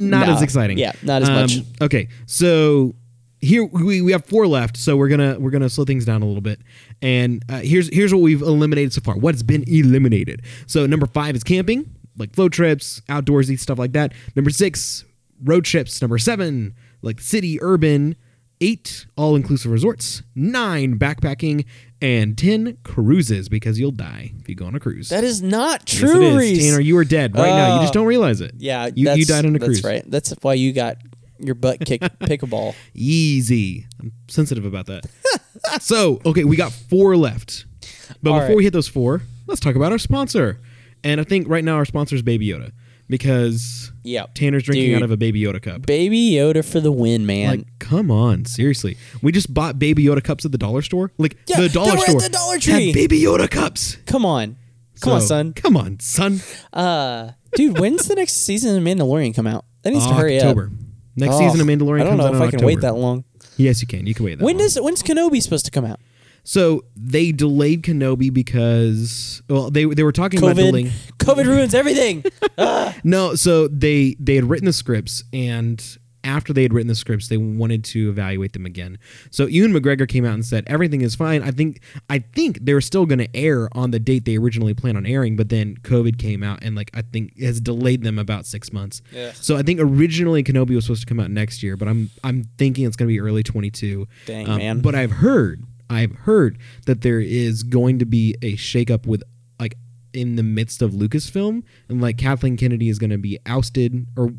not 0.00 0.26
No. 0.28 0.34
as 0.34 0.42
exciting. 0.42 0.78
Yeah, 0.78 0.92
not 1.02 1.22
as 1.22 1.28
much. 1.28 1.58
Okay, 1.82 2.08
so 2.26 2.94
here 3.40 3.64
we, 3.64 4.02
we 4.02 4.12
have 4.12 4.24
four 4.26 4.46
left, 4.46 4.76
so 4.76 4.96
we're 4.96 5.08
gonna 5.08 5.38
we're 5.38 5.50
gonna 5.50 5.68
slow 5.70 5.84
things 5.84 6.04
down 6.04 6.22
a 6.22 6.26
little 6.26 6.42
bit. 6.42 6.60
And 7.02 7.42
uh, 7.48 7.60
here's 7.60 7.88
here's 7.94 8.12
what 8.12 8.22
we've 8.22 8.42
eliminated 8.42 8.92
so 8.92 9.00
far. 9.00 9.16
What's 9.16 9.42
been 9.42 9.64
eliminated? 9.66 10.42
So 10.66 10.86
number 10.86 11.06
five 11.06 11.34
is 11.36 11.42
camping, 11.44 11.94
like 12.18 12.34
float 12.34 12.52
trips, 12.52 13.00
outdoorsy 13.08 13.58
stuff 13.58 13.78
like 13.78 13.92
that. 13.92 14.12
Number 14.36 14.50
six, 14.50 15.04
road 15.42 15.64
trips. 15.64 16.00
Number 16.02 16.18
seven, 16.18 16.74
like 17.02 17.20
city, 17.20 17.58
urban. 17.62 18.16
Eight, 18.62 19.06
all 19.16 19.36
inclusive 19.36 19.72
resorts. 19.72 20.22
Nine, 20.34 20.98
backpacking. 20.98 21.64
And 22.02 22.36
ten, 22.36 22.76
cruises, 22.82 23.48
because 23.48 23.80
you'll 23.80 23.90
die 23.90 24.32
if 24.38 24.50
you 24.50 24.54
go 24.54 24.66
on 24.66 24.74
a 24.74 24.80
cruise. 24.80 25.08
that 25.08 25.24
is 25.24 25.40
not 25.40 25.90
Yes, 25.90 25.98
true, 26.00 26.38
it 26.38 26.42
is. 26.44 26.58
Tanner, 26.58 26.80
you 26.80 26.98
are 26.98 27.04
dead 27.04 27.34
right 27.34 27.48
now. 27.48 27.76
You 27.76 27.80
just 27.80 27.92
Oh. 27.96 28.00
don't 28.00 28.06
realize 28.06 28.42
it. 28.42 28.52
Yeah, 28.58 28.90
you, 28.94 29.10
you 29.12 29.24
died 29.24 29.46
on 29.46 29.56
a 29.56 29.58
cruise. 29.58 29.80
That's 29.80 29.84
right. 29.94 30.10
That's 30.10 30.34
why 30.42 30.54
you 30.54 30.74
got 30.74 30.98
your 31.42 31.54
butt 31.54 31.80
kicked 31.84 32.04
pickleball. 32.20 32.74
Easy. 32.94 33.86
I'm 34.00 34.12
sensitive 34.28 34.64
about 34.64 34.86
that. 34.86 35.04
so, 35.80 36.20
okay, 36.24 36.44
we 36.44 36.56
got 36.56 36.72
four 36.72 37.16
left. 37.16 37.64
But 38.22 38.30
All 38.30 38.36
before 38.38 38.48
right. 38.48 38.56
we 38.56 38.64
hit 38.64 38.72
those 38.72 38.88
four, 38.88 39.22
let's 39.46 39.60
talk 39.60 39.76
about 39.76 39.92
our 39.92 39.98
sponsor. 39.98 40.58
And 41.04 41.20
I 41.20 41.24
think 41.24 41.48
right 41.48 41.64
now 41.64 41.76
our 41.76 41.84
sponsor 41.84 42.14
is 42.16 42.22
Baby 42.22 42.48
Yoda 42.48 42.72
because 43.08 43.90
Yeah, 44.04 44.26
Tanner's 44.34 44.62
drinking 44.64 44.88
Dude. 44.90 44.96
out 44.96 45.02
of 45.02 45.10
a 45.10 45.16
Baby 45.16 45.40
Yoda 45.42 45.60
cup. 45.62 45.86
Baby 45.86 46.32
Yoda 46.32 46.64
for 46.64 46.80
the 46.80 46.92
win, 46.92 47.26
man. 47.26 47.48
Like, 47.58 47.78
come 47.78 48.10
on, 48.10 48.44
seriously. 48.44 48.96
We 49.22 49.32
just 49.32 49.52
bought 49.52 49.78
Baby 49.78 50.04
Yoda 50.04 50.22
cups 50.22 50.44
at 50.44 50.52
the 50.52 50.58
dollar 50.58 50.82
store. 50.82 51.10
Like, 51.18 51.36
Yeah, 51.46 51.60
the 51.60 51.68
dollar 51.68 51.92
were 51.96 52.02
at 52.02 52.08
store 52.08 52.20
the 52.20 52.28
Dollar 52.28 52.58
Tree, 52.58 52.86
had 52.86 52.94
Baby 52.94 53.20
Yoda 53.20 53.50
cups. 53.50 53.96
come 54.06 54.24
on, 54.26 54.56
come 55.00 55.14
on, 55.14 55.20
son. 55.22 55.52
Come 55.54 55.76
on, 55.76 55.98
son. 56.00 56.40
Uh, 56.72 57.30
dude, 57.54 57.78
when's 57.78 58.06
the 58.06 58.14
next 58.14 58.34
season 58.34 58.76
of 58.76 58.82
Mandalorian 58.82 59.34
come 59.34 59.46
out? 59.46 59.64
That 59.82 59.92
needs 59.92 60.06
to 60.06 60.14
hurry 60.14 60.36
October. 60.36 60.66
up. 60.66 60.72
Next 61.16 61.34
Oh, 61.34 61.38
season 61.38 61.60
of 61.60 61.66
Mandalorian 61.66 62.00
I 62.02 62.04
don't 62.04 62.18
comes 62.18 62.18
know 62.20 62.26
out 62.26 62.34
if 62.34 62.40
in 62.40 62.42
I 62.42 62.50
can 62.50 62.66
wait 62.66 62.76
October. 62.78 62.94
that 62.94 63.00
long. 63.00 63.24
Yes, 63.56 63.80
you 63.82 63.86
can. 63.88 64.06
You 64.06 64.14
can 64.14 64.24
wait 64.24 64.38
that 64.38 64.44
When 64.44 64.56
long. 64.56 64.64
does 64.66 64.76
when's 64.80 65.02
Kenobi 65.02 65.42
supposed 65.42 65.64
to 65.66 65.70
come 65.70 65.84
out? 65.84 66.00
So 66.42 66.84
they 66.96 67.32
delayed 67.32 67.82
Kenobi 67.82 68.32
because 68.32 69.42
well 69.48 69.70
they 69.70 69.84
they 69.84 70.02
were 70.02 70.12
talking 70.12 70.38
about 70.42 70.56
delaying. 70.56 70.86
COVID. 70.86 71.16
COVID 71.18 71.46
ruins 71.46 71.74
everything. 71.74 72.24
No, 73.04 73.34
so 73.34 73.68
they 73.68 74.16
they 74.18 74.34
had 74.36 74.44
written 74.44 74.66
the 74.66 74.72
scripts 74.72 75.24
and 75.32 75.82
after 76.24 76.52
they 76.52 76.62
had 76.62 76.72
written 76.72 76.88
the 76.88 76.94
scripts 76.94 77.28
they 77.28 77.36
wanted 77.36 77.84
to 77.84 78.10
evaluate 78.10 78.52
them 78.52 78.66
again. 78.66 78.98
So 79.30 79.46
Ewan 79.46 79.72
McGregor 79.72 80.08
came 80.08 80.24
out 80.24 80.34
and 80.34 80.44
said 80.44 80.64
everything 80.66 81.00
is 81.00 81.14
fine. 81.14 81.42
I 81.42 81.50
think 81.50 81.80
I 82.08 82.18
think 82.18 82.58
they 82.62 82.74
were 82.74 82.80
still 82.80 83.06
going 83.06 83.18
to 83.18 83.36
air 83.36 83.68
on 83.72 83.90
the 83.90 83.98
date 83.98 84.24
they 84.24 84.36
originally 84.36 84.74
planned 84.74 84.96
on 84.96 85.06
airing, 85.06 85.36
but 85.36 85.48
then 85.48 85.76
COVID 85.82 86.18
came 86.18 86.42
out 86.42 86.62
and 86.62 86.74
like 86.76 86.90
I 86.94 87.02
think 87.02 87.38
has 87.40 87.60
delayed 87.60 88.02
them 88.02 88.18
about 88.18 88.46
6 88.46 88.72
months. 88.72 89.02
Yeah. 89.12 89.32
So 89.32 89.56
I 89.56 89.62
think 89.62 89.80
originally 89.80 90.42
Kenobi 90.42 90.74
was 90.74 90.84
supposed 90.84 91.02
to 91.02 91.06
come 91.06 91.20
out 91.20 91.30
next 91.30 91.62
year, 91.62 91.76
but 91.76 91.88
I'm 91.88 92.10
I'm 92.24 92.44
thinking 92.58 92.86
it's 92.86 92.96
going 92.96 93.08
to 93.08 93.12
be 93.12 93.20
early 93.20 93.42
22. 93.42 94.06
Dang, 94.26 94.48
um, 94.48 94.58
man. 94.58 94.80
But 94.80 94.94
I've 94.94 95.12
heard 95.12 95.64
I've 95.88 96.14
heard 96.14 96.58
that 96.86 97.02
there 97.02 97.20
is 97.20 97.62
going 97.62 97.98
to 97.98 98.06
be 98.06 98.36
a 98.42 98.56
shakeup 98.56 99.06
with 99.06 99.22
like 99.58 99.76
in 100.12 100.36
the 100.36 100.42
midst 100.42 100.82
of 100.82 100.92
Lucasfilm, 100.92 101.62
and 101.88 102.00
like 102.00 102.16
Kathleen 102.16 102.56
Kennedy 102.56 102.88
is 102.88 102.98
going 102.98 103.10
to 103.10 103.18
be 103.18 103.38
ousted, 103.46 104.06
or 104.16 104.32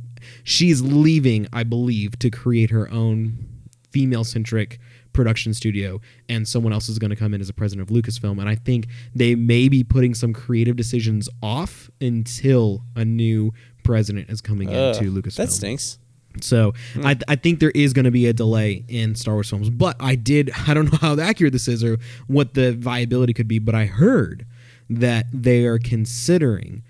she's 0.44 0.82
leaving, 0.82 1.48
I 1.54 1.64
believe, 1.64 2.18
to 2.20 2.30
create 2.30 2.70
her 2.70 2.90
own 2.92 3.48
female 3.92 4.24
centric 4.24 4.80
production 5.14 5.54
studio, 5.54 6.00
and 6.30 6.48
someone 6.48 6.74
else 6.74 6.90
is 6.90 6.98
going 6.98 7.10
to 7.10 7.16
come 7.16 7.34
in 7.34 7.42
as 7.42 7.50
a 7.50 7.54
president 7.54 7.90
of 7.90 7.96
Lucasfilm. 7.96 8.40
And 8.40 8.48
I 8.48 8.56
think 8.56 8.88
they 9.14 9.36
may 9.36 9.68
be 9.68 9.84
putting 9.84 10.14
some 10.14 10.34
creative 10.34 10.76
decisions 10.76 11.30
off 11.44 11.90
until 12.00 12.84
a 12.96 13.04
new 13.04 13.54
president 13.84 14.30
is 14.30 14.42
coming 14.42 14.70
Ugh, 14.70 14.96
into 14.96 15.12
Lucasfilm. 15.12 15.36
that 15.36 15.52
stinks. 15.52 16.00
So 16.40 16.74
hmm. 16.94 17.06
I, 17.06 17.18
I 17.28 17.36
think 17.36 17.60
there 17.60 17.72
is 17.72 17.92
going 17.92 18.06
to 18.06 18.12
be 18.12 18.26
a 18.28 18.34
delay 18.34 18.86
in 18.88 19.16
Star 19.16 19.34
Wars 19.34 19.50
films, 19.50 19.70
but 19.70 19.98
I 20.00 20.16
did 20.16 20.52
I 20.68 20.74
don't 20.74 20.92
know 20.92 20.98
how 21.00 21.20
accurate 21.20 21.54
this 21.54 21.68
is 21.68 21.84
or 21.84 21.98
what 22.28 22.54
the 22.54 22.74
viability 22.74 23.34
could 23.34 23.48
be, 23.48 23.60
but 23.60 23.76
I 23.76 23.86
heard 23.86 24.46
that 24.90 25.26
they 25.34 25.66
are 25.66 25.80
considering 25.80 26.84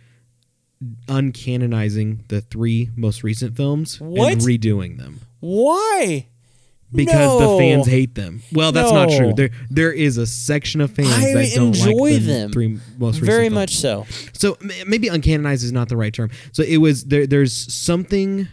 uncanonizing 1.08 2.28
the 2.30 2.42
three 2.42 2.90
most 2.96 3.24
recent 3.24 3.56
films 3.56 4.00
What? 4.00 4.32
and 4.34 4.42
redoing 4.42 4.98
them 4.98 5.22
Why? 5.40 6.28
because 6.94 7.40
the 7.40 7.58
fans 7.58 7.88
hate 7.88 8.16
them. 8.16 8.42
Well, 8.52 8.72
that's 8.74 8.92
not 8.92 9.10
true. 9.10 9.34
There 9.34 9.52
there 9.70 9.94
is 9.94 10.18
a 10.18 10.26
section 10.28 10.82
of 10.82 10.92
fans 10.92 11.08
I 11.10 11.34
that 11.34 11.52
don't 11.56 11.68
enjoy 11.68 11.92
like 11.92 12.14
the 12.22 12.28
them. 12.28 12.52
three 12.52 12.80
most 12.98 13.16
recent 13.22 13.26
Very 13.28 13.44
films. 13.46 13.54
much 13.56 13.76
so. 13.78 14.06
So 14.34 14.58
maybe 14.86 15.08
uncanonized 15.08 15.64
is 15.64 15.72
not 15.72 15.88
the 15.88 15.96
right 15.96 16.14
term. 16.14 16.32
So 16.52 16.64
it 16.64 16.78
was 16.78 17.06
there. 17.06 17.26
There's 17.26 17.54
something, 17.74 18.50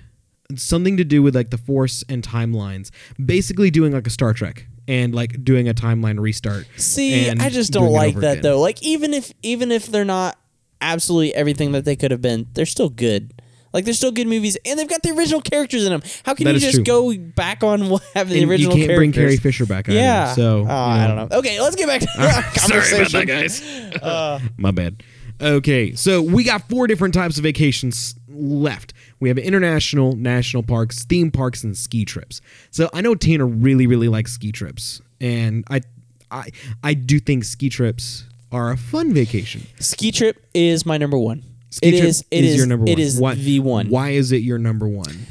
something 0.54 0.96
to 0.98 1.04
do 1.04 1.20
with 1.20 1.34
like 1.34 1.50
the 1.50 1.58
force 1.58 2.04
and 2.08 2.22
timelines. 2.22 2.90
Basically, 3.24 3.70
doing 3.72 3.92
like 3.92 4.06
a 4.06 4.10
Star 4.10 4.32
Trek 4.34 4.66
and 4.86 5.12
like 5.14 5.42
doing 5.42 5.68
a 5.68 5.74
timeline 5.74 6.20
restart. 6.20 6.68
See, 6.76 7.28
I 7.30 7.48
just 7.48 7.72
don't 7.72 7.90
like 7.92 8.14
that 8.16 8.32
again. 8.38 8.42
though. 8.44 8.60
Like 8.60 8.80
even 8.84 9.14
if 9.14 9.32
even 9.42 9.72
if 9.72 9.86
they're 9.88 10.04
not 10.04 10.38
absolutely 10.80 11.34
everything 11.34 11.72
that 11.72 11.84
they 11.84 11.96
could 11.96 12.10
have 12.10 12.22
been, 12.22 12.46
they're 12.54 12.66
still 12.66 12.88
good. 12.90 13.32
Like 13.72 13.84
they're 13.84 13.92
still 13.94 14.12
good 14.12 14.26
movies, 14.26 14.56
and 14.64 14.78
they've 14.78 14.88
got 14.88 15.02
the 15.02 15.10
original 15.10 15.42
characters 15.42 15.84
in 15.84 15.90
them. 15.92 16.00
How 16.24 16.32
can 16.34 16.44
That 16.46 16.54
you 16.54 16.60
just 16.60 16.76
true. 16.76 16.84
go 16.84 17.14
back 17.18 17.62
on 17.62 17.90
what 17.90 18.02
having 18.14 18.32
the 18.32 18.40
And 18.42 18.50
original 18.50 18.76
you 18.78 18.86
can't 18.86 18.96
bring? 18.96 19.12
Carrie 19.12 19.36
Fisher 19.36 19.66
back. 19.66 19.88
Either, 19.88 19.98
Yeah. 19.98 20.32
So 20.32 20.64
oh, 20.66 20.70
I 20.70 21.06
don't 21.06 21.16
know. 21.30 21.38
Okay, 21.38 21.60
let's 21.60 21.76
get 21.76 21.86
back 21.86 22.00
to 22.00 22.06
the 22.16 22.60
conversation. 22.60 23.26
guys. 23.26 23.62
Uh, 24.02 24.40
My 24.56 24.70
bad. 24.70 25.02
Okay, 25.40 25.94
so 25.94 26.20
we 26.22 26.44
got 26.44 26.68
four 26.68 26.86
different 26.86 27.12
types 27.14 27.36
of 27.36 27.44
vacations 27.44 28.14
left. 28.28 28.92
We 29.20 29.28
have 29.28 29.38
international, 29.38 30.16
national 30.16 30.62
parks, 30.64 31.04
theme 31.04 31.30
parks, 31.30 31.62
and 31.62 31.76
ski 31.76 32.04
trips. 32.04 32.40
So 32.70 32.88
I 32.94 33.02
know 33.02 33.14
Tanner 33.14 33.46
really, 33.46 33.86
really 33.86 34.08
likes 34.08 34.32
ski 34.32 34.50
trips, 34.50 35.00
and 35.20 35.64
I, 35.70 35.82
I, 36.30 36.50
I 36.82 36.94
do 36.94 37.20
think 37.20 37.44
ski 37.44 37.68
trips 37.68 38.24
are 38.52 38.70
a 38.70 38.76
fun 38.76 39.12
vacation. 39.12 39.66
Ski 39.78 40.10
trip 40.12 40.44
is 40.54 40.84
my 40.86 40.96
number 40.98 41.18
one. 41.18 41.42
Ski 41.70 41.88
It 41.88 41.98
trip 41.98 42.04
is. 42.08 42.24
It 42.30 42.44
is 42.44 42.56
your 42.56 42.66
number 42.66 42.84
one. 42.84 42.92
It 42.92 42.98
is 42.98 43.20
Why- 43.20 43.34
the 43.34 43.60
one. 43.60 43.88
Why 43.88 44.10
is 44.10 44.32
it 44.32 44.38
your 44.42 44.58
number 44.58 44.88
one? 44.88 45.26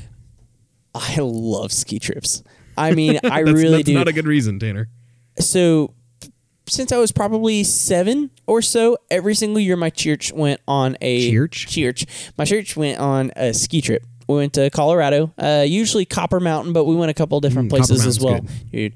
I 0.93 1.17
love 1.19 1.71
ski 1.71 1.99
trips. 1.99 2.43
I 2.77 2.91
mean, 2.91 3.19
I 3.23 3.43
That's, 3.43 3.53
really 3.56 3.77
that's 3.77 3.86
do. 3.86 3.93
not 3.93 4.08
a 4.08 4.13
good 4.13 4.25
reason, 4.27 4.60
Tanner. 4.60 4.89
so 5.39 5.93
since 6.69 6.91
I 6.91 6.97
was 6.97 7.12
probably 7.13 7.63
seven 7.63 8.30
or 8.45 8.62
so, 8.62 8.97
every 9.10 9.36
single 9.36 9.60
year 9.60 9.77
my 9.77 9.89
church 9.89 10.34
went 10.34 10.60
on 10.67 10.97
a 11.01 11.32
Church? 11.32 11.67
Church. 11.67 12.06
My 12.38 12.43
church 12.45 12.75
went 12.75 12.99
on 12.99 13.32
a 13.38 13.53
ski 13.53 13.80
trip. 13.82 14.03
We 14.27 14.36
went 14.36 14.53
to 14.56 14.69
Colorado, 14.71 15.32
uh, 15.38 15.63
usually 15.65 16.03
Copper 16.03 16.41
Mountain, 16.41 16.73
but 16.73 16.84
we 16.84 16.93
went 16.95 17.10
a 17.10 17.13
couple 17.13 17.39
different 17.39 17.69
Mm, 17.71 17.77
Copper 17.77 17.88
places 17.88 18.06
as 18.06 18.19
well, 18.19 18.34
Mountain's 18.34 18.63
dude. 18.71 18.93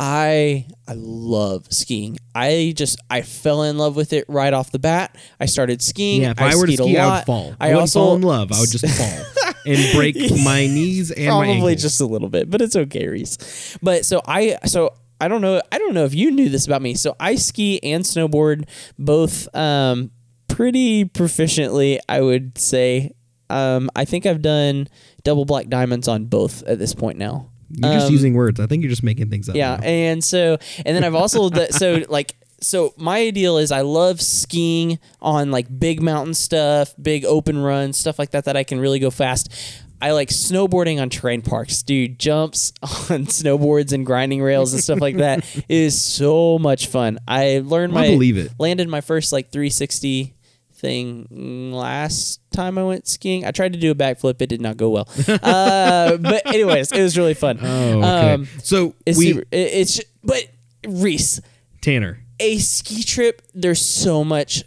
I 0.00 0.66
I 0.86 0.94
love 0.94 1.66
skiing. 1.72 2.18
I 2.32 2.72
just 2.76 3.00
I 3.10 3.22
fell 3.22 3.64
in 3.64 3.76
love 3.78 3.96
with 3.96 4.12
it 4.12 4.24
right 4.28 4.52
off 4.52 4.70
the 4.70 4.78
bat. 4.78 5.16
I 5.40 5.46
started 5.46 5.82
skiing. 5.82 6.22
Yeah, 6.22 6.30
if 6.30 6.40
I, 6.40 6.54
were 6.54 6.68
to 6.68 6.72
ski, 6.72 6.96
I 6.96 7.16
would 7.16 7.26
fall. 7.26 7.56
I, 7.60 7.70
I 7.70 7.72
also 7.72 7.98
fall 7.98 8.14
in 8.14 8.22
love. 8.22 8.52
I 8.52 8.60
would 8.60 8.70
just 8.70 8.86
fall 8.86 9.52
and 9.66 9.96
break 9.96 10.14
my 10.44 10.68
knees 10.68 11.10
and 11.10 11.26
my 11.26 11.46
probably 11.46 11.74
just 11.74 12.00
a 12.00 12.06
little 12.06 12.28
bit, 12.28 12.48
but 12.48 12.62
it's 12.62 12.76
okay, 12.76 13.08
Reece. 13.08 13.76
But 13.82 14.06
so 14.06 14.22
I 14.24 14.58
so 14.66 14.94
I 15.20 15.26
don't 15.26 15.40
know 15.40 15.60
I 15.72 15.78
don't 15.78 15.94
know 15.94 16.04
if 16.04 16.14
you 16.14 16.30
knew 16.30 16.48
this 16.48 16.64
about 16.64 16.80
me. 16.80 16.94
So 16.94 17.16
I 17.18 17.34
ski 17.34 17.82
and 17.82 18.04
snowboard 18.04 18.68
both 19.00 19.52
um, 19.52 20.12
pretty 20.46 21.06
proficiently, 21.06 21.98
I 22.08 22.20
would 22.20 22.56
say. 22.56 23.14
Um, 23.50 23.90
I 23.96 24.04
think 24.04 24.26
I've 24.26 24.42
done 24.42 24.86
double 25.24 25.44
black 25.44 25.68
diamonds 25.68 26.06
on 26.06 26.26
both 26.26 26.62
at 26.64 26.78
this 26.78 26.94
point 26.94 27.18
now. 27.18 27.50
You're 27.70 27.92
just 27.92 28.06
Um, 28.06 28.12
using 28.12 28.34
words. 28.34 28.60
I 28.60 28.66
think 28.66 28.82
you're 28.82 28.90
just 28.90 29.02
making 29.02 29.30
things 29.30 29.48
up. 29.48 29.56
yeah, 29.56 29.76
now. 29.76 29.82
and 29.86 30.24
so 30.24 30.56
and 30.84 30.96
then 30.96 31.04
I've 31.04 31.14
also 31.14 31.48
the, 31.50 31.68
so 31.72 32.02
like 32.08 32.36
so 32.60 32.92
my 32.96 33.20
ideal 33.20 33.58
is 33.58 33.70
I 33.70 33.82
love 33.82 34.20
skiing 34.20 34.98
on 35.20 35.50
like 35.50 35.66
big 35.78 36.02
mountain 36.02 36.34
stuff, 36.34 36.94
big 37.00 37.24
open 37.24 37.58
runs, 37.58 37.96
stuff 37.98 38.18
like 38.18 38.30
that 38.32 38.46
that 38.46 38.56
I 38.56 38.64
can 38.64 38.80
really 38.80 38.98
go 38.98 39.10
fast. 39.10 39.52
I 40.00 40.12
like 40.12 40.28
snowboarding 40.28 41.00
on 41.02 41.10
terrain 41.10 41.42
parks, 41.42 41.82
dude. 41.82 42.20
Jumps 42.20 42.72
on 42.82 43.26
snowboards 43.26 43.92
and 43.92 44.06
grinding 44.06 44.40
rails 44.40 44.72
and 44.72 44.80
stuff 44.82 45.00
like 45.00 45.16
that 45.16 45.44
is 45.68 46.00
so 46.00 46.56
much 46.58 46.86
fun. 46.86 47.18
I 47.26 47.62
learned 47.64 47.92
I 47.92 48.02
my 48.02 48.08
believe 48.08 48.36
it. 48.38 48.52
landed 48.60 48.88
my 48.88 49.00
first 49.00 49.32
like 49.32 49.50
360 49.50 50.34
thing 50.78 51.72
last 51.72 52.40
time 52.52 52.78
I 52.78 52.84
went 52.84 53.06
skiing. 53.08 53.44
I 53.44 53.50
tried 53.50 53.72
to 53.72 53.78
do 53.78 53.90
a 53.90 53.94
backflip, 53.94 54.40
it 54.40 54.48
did 54.48 54.60
not 54.60 54.76
go 54.76 54.90
well. 54.90 55.08
uh, 55.28 56.16
but 56.18 56.46
anyways, 56.46 56.92
it 56.92 57.02
was 57.02 57.18
really 57.18 57.34
fun. 57.34 57.58
Oh, 57.60 57.98
okay. 57.98 58.32
Um, 58.34 58.48
so 58.62 58.94
it's 59.04 59.18
we 59.18 59.42
it's 59.50 60.00
but 60.22 60.46
Reece, 60.86 61.40
Tanner. 61.80 62.20
a 62.40 62.58
ski 62.58 63.02
trip, 63.02 63.42
there's 63.54 63.80
so 63.84 64.24
much 64.24 64.64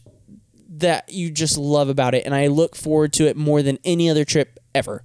that 0.70 1.10
you 1.10 1.30
just 1.32 1.58
love 1.58 1.90
about 1.90 2.16
it, 2.16 2.26
and 2.26 2.34
I 2.36 2.48
look 2.48 2.76
forward 2.76 3.14
to 3.14 3.28
it 3.28 3.38
more 3.38 3.62
than 3.62 3.78
any 3.86 4.10
other 4.10 4.26
trip 4.26 4.60
ever. 4.74 5.04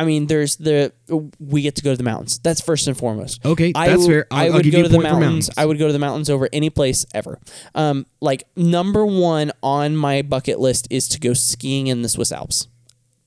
I 0.00 0.04
mean, 0.04 0.26
there's 0.26 0.56
the 0.56 0.92
we 1.40 1.62
get 1.62 1.76
to 1.76 1.82
go 1.82 1.90
to 1.90 1.96
the 1.96 2.02
mountains. 2.02 2.38
That's 2.38 2.60
first 2.60 2.86
and 2.86 2.96
foremost. 2.96 3.44
Okay, 3.44 3.72
I 3.74 3.88
that's 3.88 4.02
w- 4.02 4.08
fair. 4.18 4.26
I'll- 4.30 4.46
I 4.46 4.50
would 4.50 4.70
go 4.70 4.82
to 4.82 4.88
the 4.88 4.98
mountains. 5.00 5.20
mountains. 5.20 5.50
I 5.56 5.66
would 5.66 5.78
go 5.78 5.86
to 5.86 5.92
the 5.92 5.98
mountains 5.98 6.30
over 6.30 6.48
any 6.52 6.70
place 6.70 7.04
ever. 7.14 7.38
Um, 7.74 8.06
like 8.20 8.44
number 8.56 9.04
one 9.04 9.52
on 9.62 9.96
my 9.96 10.22
bucket 10.22 10.60
list 10.60 10.86
is 10.90 11.08
to 11.08 11.20
go 11.20 11.32
skiing 11.34 11.86
in 11.88 12.02
the 12.02 12.08
Swiss 12.08 12.32
Alps. 12.32 12.68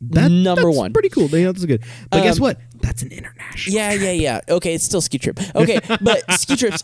That, 0.04 0.32
Number 0.32 0.64
that's 0.64 0.78
one. 0.78 0.94
Pretty 0.94 1.10
cool. 1.10 1.28
That's 1.28 1.64
good. 1.66 1.84
But 2.10 2.24
guess 2.24 2.38
Um, 2.38 2.42
what? 2.42 2.60
That's 2.82 3.04
an 3.04 3.12
international. 3.12 3.76
Yeah, 3.76 3.94
yeah, 3.94 4.12
yeah. 4.12 4.40
Okay, 4.50 4.74
it's 4.74 4.84
still 4.84 5.00
ski 5.02 5.20
trip. 5.20 5.40
Okay, 5.56 5.80
but 6.02 6.24
ski 6.40 6.56
trips, 6.56 6.82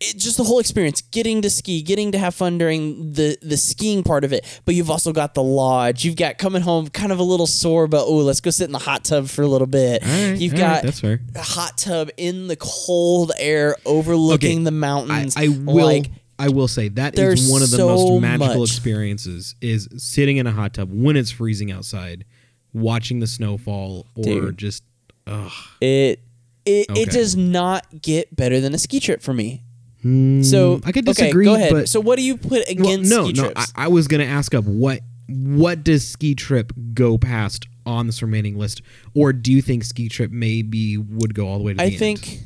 it, 0.00 0.16
just 0.16 0.36
the 0.36 0.44
whole 0.44 0.58
experience, 0.60 1.00
getting 1.00 1.42
to 1.42 1.50
ski, 1.50 1.82
getting 1.82 2.12
to 2.12 2.18
have 2.18 2.34
fun 2.34 2.58
during 2.58 3.12
the 3.12 3.36
the 3.42 3.56
skiing 3.56 4.02
part 4.02 4.24
of 4.24 4.32
it. 4.32 4.44
But 4.64 4.74
you've 4.74 4.90
also 4.90 5.12
got 5.12 5.34
the 5.34 5.42
lodge. 5.42 6.04
You've 6.04 6.16
got 6.16 6.38
coming 6.38 6.62
home 6.62 6.88
kind 6.88 7.10
of 7.12 7.18
a 7.18 7.22
little 7.22 7.46
sore, 7.46 7.88
but 7.88 8.04
oh, 8.06 8.16
let's 8.18 8.40
go 8.40 8.50
sit 8.50 8.64
in 8.64 8.72
the 8.72 8.78
hot 8.78 9.04
tub 9.04 9.28
for 9.28 9.42
a 9.42 9.48
little 9.48 9.66
bit. 9.66 10.02
Right, 10.04 10.36
you've 10.38 10.54
all 10.54 10.60
right, 10.60 10.74
got 10.74 10.82
that's 10.84 11.00
fair. 11.00 11.20
a 11.34 11.42
hot 11.42 11.76
tub 11.78 12.10
in 12.16 12.46
the 12.46 12.56
cold 12.56 13.32
air 13.38 13.76
overlooking 13.84 14.58
Okay, 14.58 14.64
the 14.64 14.70
mountains. 14.70 15.36
I 15.36 15.48
will. 15.48 15.86
Like, 15.86 16.10
I 16.38 16.50
will 16.50 16.68
say 16.68 16.86
that 16.90 17.18
is 17.18 17.50
one 17.50 17.62
of 17.62 17.70
the 17.70 17.76
so 17.78 17.88
most 17.88 18.20
magical 18.22 18.60
much. 18.60 18.70
experiences 18.70 19.56
is 19.60 19.88
sitting 19.96 20.36
in 20.36 20.46
a 20.46 20.52
hot 20.52 20.74
tub 20.74 20.88
when 20.92 21.16
it's 21.16 21.32
freezing 21.32 21.72
outside, 21.72 22.24
watching 22.72 23.18
the 23.18 23.26
snowfall, 23.26 24.06
or 24.14 24.22
Dude. 24.22 24.58
just 24.58 24.84
ugh. 25.26 25.50
it 25.80 26.20
it, 26.64 26.88
Okay. 26.90 27.00
it 27.02 27.10
does 27.10 27.34
not 27.34 28.02
get 28.02 28.36
better 28.36 28.60
than 28.60 28.72
a 28.74 28.78
ski 28.78 29.00
trip 29.00 29.20
for 29.22 29.34
me. 29.34 29.64
Hmm, 30.02 30.42
So 30.42 30.80
I 30.84 30.92
could 30.92 31.04
disagree. 31.04 31.48
okay, 31.48 31.54
go 31.54 31.56
ahead. 31.56 31.72
But 31.72 31.88
so 31.88 32.00
what 32.00 32.16
do 32.16 32.22
you 32.22 32.36
put 32.36 32.50
well, 32.50 32.64
against 32.68 33.10
no, 33.10 33.24
ski 33.24 33.32
no. 33.32 33.42
I, 33.42 33.52
trips? 33.52 33.72
I 33.74 33.88
was 33.88 34.06
gonna 34.08 34.24
ask 34.24 34.54
up 34.54 34.64
what 34.64 35.00
what 35.28 35.84
does 35.84 36.06
ski 36.08 36.34
trip 36.34 36.72
go 36.94 37.18
past 37.18 37.66
on 37.84 38.06
this 38.06 38.22
remaining 38.22 38.58
list, 38.58 38.82
or 39.14 39.32
do 39.32 39.52
you 39.52 39.60
think 39.62 39.84
ski 39.84 40.08
trip 40.08 40.30
maybe 40.30 40.96
would 40.96 41.34
go 41.34 41.48
all 41.48 41.58
the 41.58 41.64
way 41.64 41.72
to 41.72 41.76
the 41.78 41.82
end? 41.82 41.90
I 41.90 41.92
end? 41.92 41.98
think. 41.98 42.40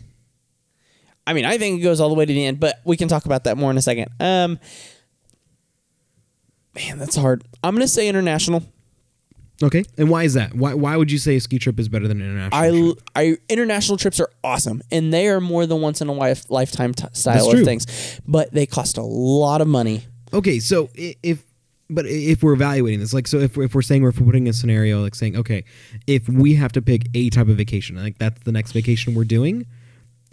I 1.26 1.34
mean, 1.34 1.44
I 1.44 1.58
think 1.58 1.80
it 1.80 1.84
goes 1.84 2.00
all 2.00 2.08
the 2.08 2.14
way 2.16 2.26
to 2.26 2.32
the 2.32 2.44
end, 2.44 2.58
but 2.58 2.80
we 2.84 2.96
can 2.96 3.06
talk 3.06 3.26
about 3.26 3.44
that 3.44 3.56
more 3.56 3.70
in 3.70 3.76
a 3.76 3.82
second. 3.82 4.08
Um, 4.18 4.58
man, 6.74 6.98
that's 6.98 7.16
hard. 7.16 7.44
I'm 7.62 7.74
gonna 7.74 7.86
say 7.86 8.08
international. 8.08 8.64
Okay, 9.62 9.84
and 9.96 10.10
why 10.10 10.24
is 10.24 10.34
that? 10.34 10.54
Why 10.54 10.74
why 10.74 10.96
would 10.96 11.10
you 11.10 11.18
say 11.18 11.36
a 11.36 11.40
ski 11.40 11.58
trip 11.58 11.78
is 11.78 11.88
better 11.88 12.08
than 12.08 12.20
an 12.20 12.30
international? 12.30 12.90
I, 12.90 12.92
trip? 12.92 13.02
I 13.14 13.36
international 13.48 13.98
trips 13.98 14.18
are 14.18 14.30
awesome, 14.42 14.82
and 14.90 15.12
they 15.12 15.28
are 15.28 15.40
more 15.40 15.66
than 15.66 15.80
once 15.80 16.00
in 16.00 16.08
a 16.08 16.12
life, 16.12 16.50
lifetime 16.50 16.94
t- 16.94 17.06
style 17.12 17.50
of 17.50 17.64
things, 17.64 18.20
but 18.26 18.52
they 18.52 18.66
cost 18.66 18.98
a 18.98 19.02
lot 19.02 19.60
of 19.60 19.68
money. 19.68 20.04
Okay, 20.32 20.58
so 20.58 20.88
if 20.94 21.44
but 21.90 22.06
if 22.06 22.42
we're 22.42 22.54
evaluating 22.54 23.00
this, 23.00 23.12
like, 23.12 23.26
so 23.26 23.38
if 23.38 23.56
if 23.58 23.74
we're 23.74 23.82
saying 23.82 24.02
we're 24.02 24.12
putting 24.12 24.48
a 24.48 24.52
scenario, 24.52 25.00
like 25.02 25.14
saying, 25.14 25.36
okay, 25.36 25.64
if 26.06 26.28
we 26.28 26.54
have 26.54 26.72
to 26.72 26.82
pick 26.82 27.06
a 27.14 27.30
type 27.30 27.48
of 27.48 27.56
vacation, 27.56 27.96
like 27.96 28.18
that's 28.18 28.42
the 28.42 28.52
next 28.52 28.72
vacation 28.72 29.14
we're 29.14 29.24
doing, 29.24 29.66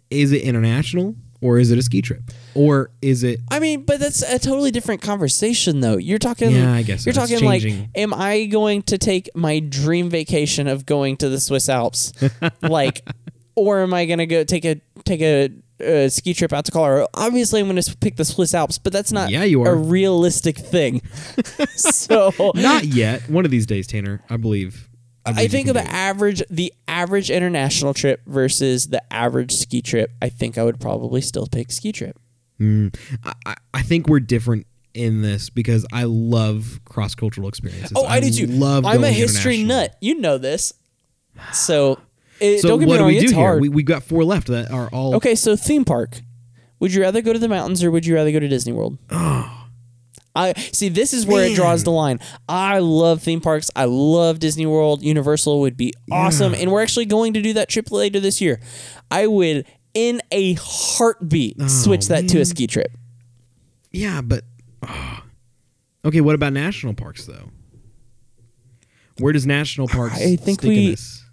is 0.09 0.31
it 0.31 0.41
international 0.41 1.15
or 1.41 1.57
is 1.57 1.71
it 1.71 1.77
a 1.77 1.81
ski 1.81 2.01
trip 2.01 2.21
or 2.55 2.91
is 3.01 3.23
it? 3.23 3.39
I 3.49 3.59
mean, 3.59 3.83
but 3.83 3.99
that's 3.99 4.21
a 4.21 4.39
totally 4.39 4.71
different 4.71 5.01
conversation, 5.01 5.79
though. 5.79 5.97
You're 5.97 6.19
talking. 6.19 6.51
Yeah, 6.51 6.73
I 6.73 6.81
guess 6.83 7.03
so. 7.03 7.09
you're 7.09 7.21
It's 7.21 7.31
talking 7.31 7.45
like, 7.45 7.63
am 7.95 8.13
I 8.13 8.45
going 8.45 8.81
to 8.83 8.97
take 8.97 9.29
my 9.35 9.59
dream 9.59 10.09
vacation 10.09 10.67
of 10.67 10.85
going 10.85 11.17
to 11.17 11.29
the 11.29 11.39
Swiss 11.39 11.69
Alps, 11.69 12.11
like, 12.61 13.07
or 13.55 13.81
am 13.81 13.93
I 13.93 14.05
going 14.05 14.19
to 14.19 14.25
go 14.25 14.43
take 14.43 14.65
a 14.65 14.81
take 15.05 15.21
a, 15.21 15.49
uh 15.81 16.09
ski 16.09 16.33
trip 16.33 16.51
out 16.51 16.65
to 16.65 16.71
Colorado? 16.71 17.07
Obviously, 17.13 17.61
I'm 17.61 17.67
going 17.69 17.81
to 17.81 17.97
pick 17.97 18.17
the 18.17 18.25
Swiss 18.25 18.53
Alps, 18.53 18.77
but 18.77 18.91
that's 18.91 19.13
not 19.13 19.29
Yeah, 19.29 19.45
you 19.45 19.61
are. 19.63 19.71
a 19.71 19.75
realistic 19.75 20.57
thing. 20.57 21.01
so 21.69 22.33
Not 22.55 22.83
yet. 22.83 23.29
One 23.29 23.45
of 23.45 23.51
these 23.51 23.65
days, 23.65 23.87
Tanner, 23.87 24.21
I 24.29 24.35
believe. 24.35 24.88
I 25.37 25.47
think 25.47 25.67
of 25.67 25.73
the 25.75 25.83
do 25.83 25.87
average 25.89 26.43
the 26.49 26.73
average 26.87 27.29
international 27.29 27.93
trip 27.93 28.21
versus 28.25 28.87
the 28.87 29.01
average 29.13 29.51
ski 29.53 29.81
trip. 29.81 30.11
I 30.21 30.29
think 30.29 30.57
I 30.57 30.63
would 30.63 30.79
probably 30.79 31.21
still 31.21 31.47
pick 31.47 31.71
ski 31.71 31.91
trip. 31.91 32.17
Hmm. 32.57 32.87
I, 33.23 33.33
I- 33.45 33.55
I 33.73 33.81
think 33.83 34.07
we're 34.07 34.19
different 34.19 34.65
in 34.93 35.21
this 35.21 35.49
because 35.49 35.85
I 35.93 36.03
love 36.05 36.79
cross 36.83 37.15
cultural 37.15 37.47
experiences. 37.47 37.93
Oh, 37.95 38.05
I, 38.05 38.19
do 38.19 38.29
too. 38.31 38.47
Love. 38.47 38.85
I'm 38.85 39.03
a 39.03 39.11
history 39.11 39.63
nut. 39.63 39.95
You 40.01 40.19
know 40.19 40.37
this. 40.37 40.73
So, 41.53 41.99
it, 42.39 42.59
So 42.59 42.67
don't 42.69 42.79
get 42.79 42.87
what 42.87 42.95
me 42.95 42.97
do 42.97 43.03
wrong. 43.03 43.07
we 43.07 43.19
do 43.19 43.23
it's 43.25 43.31
here? 43.31 43.41
hard. 43.41 43.61
We 43.61 43.69
we 43.69 43.83
got 43.83 44.03
four 44.03 44.23
left 44.25 44.47
that 44.47 44.71
are 44.71 44.89
all 44.89 45.15
okay, 45.15 45.35
so 45.35 45.55
theme 45.55 45.85
park. 45.85 46.19
Would 46.79 46.93
you 46.93 47.01
rather 47.01 47.21
go 47.21 47.31
to 47.33 47.39
the 47.39 47.47
mountains 47.47 47.83
or 47.83 47.91
would 47.91 48.05
you 48.05 48.15
rather 48.15 48.31
go 48.31 48.39
to 48.39 48.47
Disney 48.47 48.73
World? 48.73 48.97
Oh, 49.11 49.58
I 50.35 50.53
see. 50.53 50.89
This 50.89 51.13
is 51.13 51.25
where 51.25 51.45
it 51.45 51.55
draws 51.55 51.83
the 51.83 51.91
line. 51.91 52.19
I 52.47 52.79
love 52.79 53.21
theme 53.21 53.41
parks. 53.41 53.71
I 53.75 53.85
love 53.85 54.39
Disney 54.39 54.65
World. 54.65 55.03
Universal 55.03 55.59
would 55.61 55.75
be 55.75 55.93
awesome, 56.11 56.53
and 56.53 56.71
we're 56.71 56.81
actually 56.81 57.05
going 57.05 57.33
to 57.33 57.41
do 57.41 57.53
that 57.53 57.69
trip 57.69 57.91
later 57.91 58.19
this 58.19 58.39
year. 58.39 58.59
I 59.09 59.27
would, 59.27 59.65
in 59.93 60.21
a 60.31 60.53
heartbeat, 60.59 61.59
switch 61.69 62.07
that 62.07 62.27
to 62.29 62.39
a 62.39 62.45
ski 62.45 62.67
trip. 62.67 62.91
Yeah, 63.91 64.21
but 64.21 64.43
ah. 64.83 65.25
okay. 66.05 66.21
What 66.21 66.35
about 66.35 66.53
national 66.53 66.93
parks 66.93 67.25
though? 67.25 67.49
Where 69.17 69.33
does 69.33 69.45
national 69.45 69.87
parks 69.87 70.21
I 70.21 70.35
think 70.35 70.61
we- 70.61 70.91
this? 70.91 71.23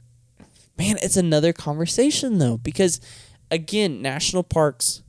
Man, 0.79 0.97
it's 1.03 1.17
another 1.17 1.53
conversation 1.55 2.39
though, 2.39 2.59
because 2.59 3.01
again, 3.51 4.03
national 4.03 4.43
parks. 4.43 5.03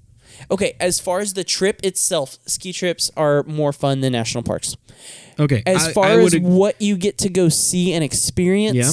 Okay, 0.51 0.75
as 0.79 0.99
far 0.99 1.19
as 1.19 1.33
the 1.33 1.43
trip 1.43 1.79
itself, 1.83 2.37
ski 2.45 2.71
trips 2.73 3.09
are 3.17 3.43
more 3.43 3.73
fun 3.73 4.01
than 4.01 4.13
national 4.13 4.43
parks. 4.43 4.75
Okay, 5.39 5.61
As 5.65 5.87
I- 5.87 5.93
far 5.93 6.05
I 6.05 6.17
as 6.17 6.23
would 6.23 6.35
ag- 6.35 6.43
what 6.43 6.81
you 6.81 6.97
get 6.97 7.17
to 7.19 7.29
go 7.29 7.49
see 7.49 7.93
and 7.93 8.03
experience, 8.03 8.75
Yeah. 8.75 8.91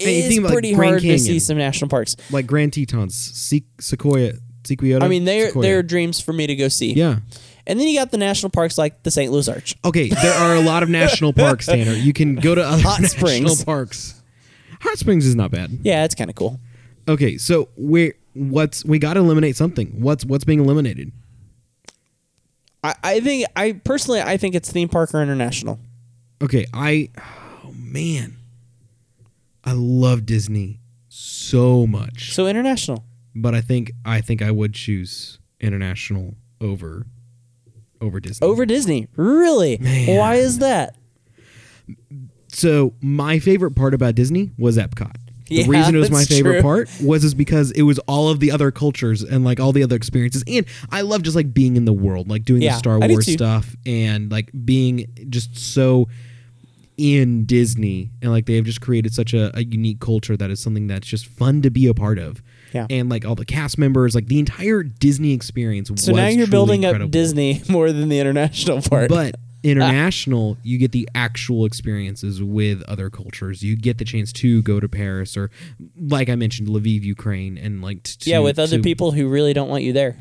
You 0.00 0.08
it's 0.08 0.38
about, 0.38 0.46
like, 0.46 0.52
pretty 0.54 0.74
Grand 0.74 0.90
hard 0.90 1.02
to 1.02 1.18
see 1.18 1.38
some 1.38 1.56
national 1.56 1.88
parks. 1.88 2.16
like 2.30 2.46
Grand 2.46 2.72
Tetons, 2.72 3.14
Se- 3.14 3.62
Sequoia, 3.80 4.32
Sequoia. 4.64 4.98
I 5.00 5.08
mean, 5.08 5.24
they're 5.24 5.46
Sequoia. 5.48 5.62
they're 5.62 5.82
dreams 5.82 6.20
for 6.20 6.32
me 6.32 6.46
to 6.46 6.54
go 6.56 6.68
see. 6.68 6.92
yeah. 6.94 7.18
And 7.66 7.80
then 7.80 7.88
you 7.88 7.98
got 7.98 8.10
the 8.10 8.18
national 8.18 8.50
parks 8.50 8.76
like 8.76 9.02
the 9.04 9.10
St. 9.10 9.32
Louis 9.32 9.48
Arch. 9.48 9.74
Okay, 9.84 10.08
there 10.08 10.34
are 10.34 10.54
a 10.56 10.60
lot 10.60 10.82
of 10.82 10.90
national 10.90 11.32
parks, 11.44 11.64
Tanner. 11.66 11.94
You 11.94 12.12
can 12.12 12.34
go 12.34 12.54
to 12.54 12.62
other 12.62 12.82
Hot 12.82 13.00
national 13.00 13.28
Springs. 13.30 13.64
parks. 13.64 14.22
Hot 14.80 14.98
Springs 14.98 15.24
is 15.26 15.34
not 15.34 15.50
bad. 15.50 15.78
Yeah, 15.82 16.04
it's 16.04 16.14
kind 16.14 16.28
of 16.28 16.36
cool. 16.36 16.60
Okay, 17.08 17.38
so 17.38 17.68
we 17.76 18.12
what's 18.34 18.84
we 18.84 18.98
got 18.98 19.14
to 19.14 19.20
eliminate 19.20 19.56
something. 19.56 19.88
What's 20.00 20.24
what's 20.24 20.44
being 20.44 20.60
eliminated? 20.60 21.12
I, 22.82 22.94
I 23.02 23.20
think 23.20 23.46
I 23.56 23.72
personally 23.72 24.20
I 24.20 24.36
think 24.36 24.54
it's 24.54 24.70
theme 24.70 24.88
park 24.88 25.14
or 25.14 25.22
international. 25.22 25.78
Okay, 26.42 26.66
I 26.74 27.08
oh 27.64 27.72
man. 27.76 28.36
I 29.64 29.72
love 29.72 30.26
Disney 30.26 30.80
so 31.08 31.86
much. 31.86 32.34
So 32.34 32.46
international. 32.46 33.04
but 33.34 33.54
I 33.54 33.60
think 33.62 33.92
I 34.04 34.20
think 34.20 34.42
I 34.42 34.50
would 34.50 34.74
choose 34.74 35.38
international 35.60 36.34
over 36.60 37.06
over 38.00 38.20
Disney. 38.20 38.46
Over 38.46 38.66
Disney. 38.66 39.08
Really? 39.16 39.78
Man. 39.78 40.18
Why 40.18 40.34
is 40.34 40.58
that? 40.58 40.96
So 42.48 42.94
my 43.00 43.38
favorite 43.38 43.72
part 43.72 43.94
about 43.94 44.14
Disney 44.14 44.50
was 44.58 44.76
Epcot. 44.76 45.16
The 45.48 45.56
Yeah, 45.56 45.66
reason 45.68 45.94
it 45.94 45.98
was 45.98 46.10
my 46.10 46.24
favorite 46.24 46.54
true. 46.54 46.62
part 46.62 46.88
was 47.02 47.22
is 47.24 47.34
because 47.34 47.70
it 47.72 47.82
was 47.82 47.98
all 48.00 48.28
of 48.30 48.40
the 48.40 48.50
other 48.50 48.70
cultures 48.70 49.22
and 49.22 49.44
like 49.44 49.60
all 49.60 49.72
the 49.72 49.82
other 49.82 49.96
experiences, 49.96 50.42
and 50.46 50.64
I 50.90 51.02
love 51.02 51.22
just 51.22 51.36
like 51.36 51.52
being 51.52 51.76
in 51.76 51.84
the 51.84 51.92
world, 51.92 52.28
like 52.30 52.44
doing 52.44 52.62
Yeah, 52.62 52.72
the 52.72 52.78
Star 52.78 52.98
Wars 52.98 53.30
stuff, 53.30 53.76
and 53.84 54.30
like 54.32 54.50
being 54.64 55.06
just 55.28 55.56
so 55.56 56.08
in 56.96 57.44
Disney, 57.44 58.10
and 58.22 58.30
like 58.30 58.46
they 58.46 58.54
have 58.54 58.64
just 58.64 58.80
created 58.80 59.12
such 59.12 59.34
a, 59.34 59.56
a 59.56 59.64
unique 59.64 59.98
culture 60.00 60.36
that 60.36 60.50
is 60.50 60.60
something 60.60 60.86
that's 60.86 61.06
just 61.06 61.26
fun 61.26 61.60
to 61.62 61.70
be 61.70 61.86
a 61.86 61.94
part 61.94 62.18
of. 62.18 62.42
Yeah. 62.72 62.88
and 62.90 63.08
like 63.08 63.24
all 63.24 63.36
the 63.36 63.44
cast 63.44 63.78
members, 63.78 64.16
like 64.16 64.26
the 64.26 64.40
entire 64.40 64.82
Disney 64.82 65.32
experience. 65.32 65.92
So 65.94 66.10
now 66.10 66.26
you're 66.26 66.48
building 66.48 66.82
incredible. 66.82 67.04
up 67.04 67.10
Disney 67.12 67.62
more 67.68 67.92
than 67.92 68.08
the 68.08 68.18
international 68.18 68.82
part. 68.82 69.08
But 69.10 69.36
international, 69.64 70.56
you 70.62 70.78
get 70.78 70.92
the 70.92 71.08
actual 71.14 71.64
experiences 71.64 72.42
with 72.42 72.82
other 72.82 73.10
cultures. 73.10 73.62
You 73.62 73.76
get 73.76 73.98
the 73.98 74.04
chance 74.04 74.32
to 74.34 74.62
go 74.62 74.78
to 74.78 74.88
Paris 74.88 75.36
or, 75.36 75.50
like 75.98 76.28
I 76.28 76.36
mentioned, 76.36 76.68
Lviv, 76.68 77.02
Ukraine, 77.02 77.58
and 77.58 77.82
like 77.82 78.02
t- 78.04 78.30
yeah, 78.30 78.38
with 78.38 78.58
other 78.58 78.76
to- 78.76 78.82
people 78.82 79.10
who 79.12 79.28
really 79.28 79.52
don't 79.52 79.68
want 79.68 79.82
you 79.82 79.92
there. 79.92 80.16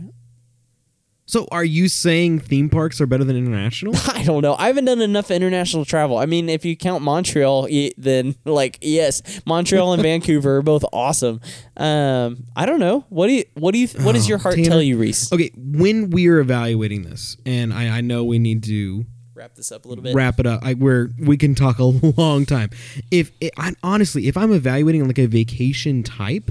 So 1.26 1.48
are 1.54 1.64
you 1.64 1.88
saying 1.88 2.40
theme 2.42 2.70
parks 2.70 3.00
are 3.00 3.06
better 3.08 3.24
than 3.24 3.38
international? 3.38 3.94
I 4.14 4.24
don't 4.24 4.42
know. 4.42 4.56
I 4.60 4.68
haven't 4.68 4.84
done 4.86 5.00
enough 5.02 5.32
international 5.32 5.86
travel. 5.86 6.18
I 6.18 6.26
mean, 6.26 6.50
if 6.50 6.66
you 6.66 6.76
count 6.76 7.02
Montreal, 7.02 7.70
then 7.98 8.36
like 8.44 8.78
yes, 8.82 9.42
Montreal 9.46 9.94
and 9.94 10.02
Vancouver 10.04 10.58
are 10.58 10.62
both 10.62 10.84
awesome. 10.92 11.40
Um, 11.78 12.44
I 12.58 12.66
don't 12.66 12.82
know. 12.82 13.06
What 13.08 13.28
do 13.28 13.34
you? 13.34 13.46
What 13.54 13.72
do 13.72 13.80
you? 13.80 13.88
What 14.02 14.12
does 14.16 14.26
Oh, 14.26 14.30
your 14.30 14.38
heart 14.38 14.60
tell 14.66 14.82
you, 14.82 14.98
Reece? 14.98 15.32
Okay, 15.32 15.52
when 15.56 16.10
we're 16.10 16.40
evaluating 16.40 17.04
this, 17.04 17.38
and 17.46 17.74
I, 17.74 17.98
I 17.98 18.02
know 18.02 18.26
we 18.26 18.38
need 18.38 18.62
to 18.66 19.06
Wrap 19.44 19.56
this 19.56 19.74
up 19.74 19.84
a 19.84 19.90
little 19.90 20.02
bit. 20.02 20.16
wrap 20.16 20.40
it 20.40 20.46
up, 20.46 20.62
I, 20.64 20.74
where 20.76 21.10
we 21.20 21.36
can 21.36 21.54
talk 21.54 21.78
a 21.78 21.84
long 22.18 22.46
time. 22.46 22.70
If 23.12 23.34
it, 23.42 23.52
I, 23.58 23.74
honestly, 23.84 24.30
if 24.30 24.38
I'm 24.38 24.54
evaluating 24.54 25.06
like 25.06 25.20
a 25.20 25.26
vacation 25.26 26.02
type 26.02 26.50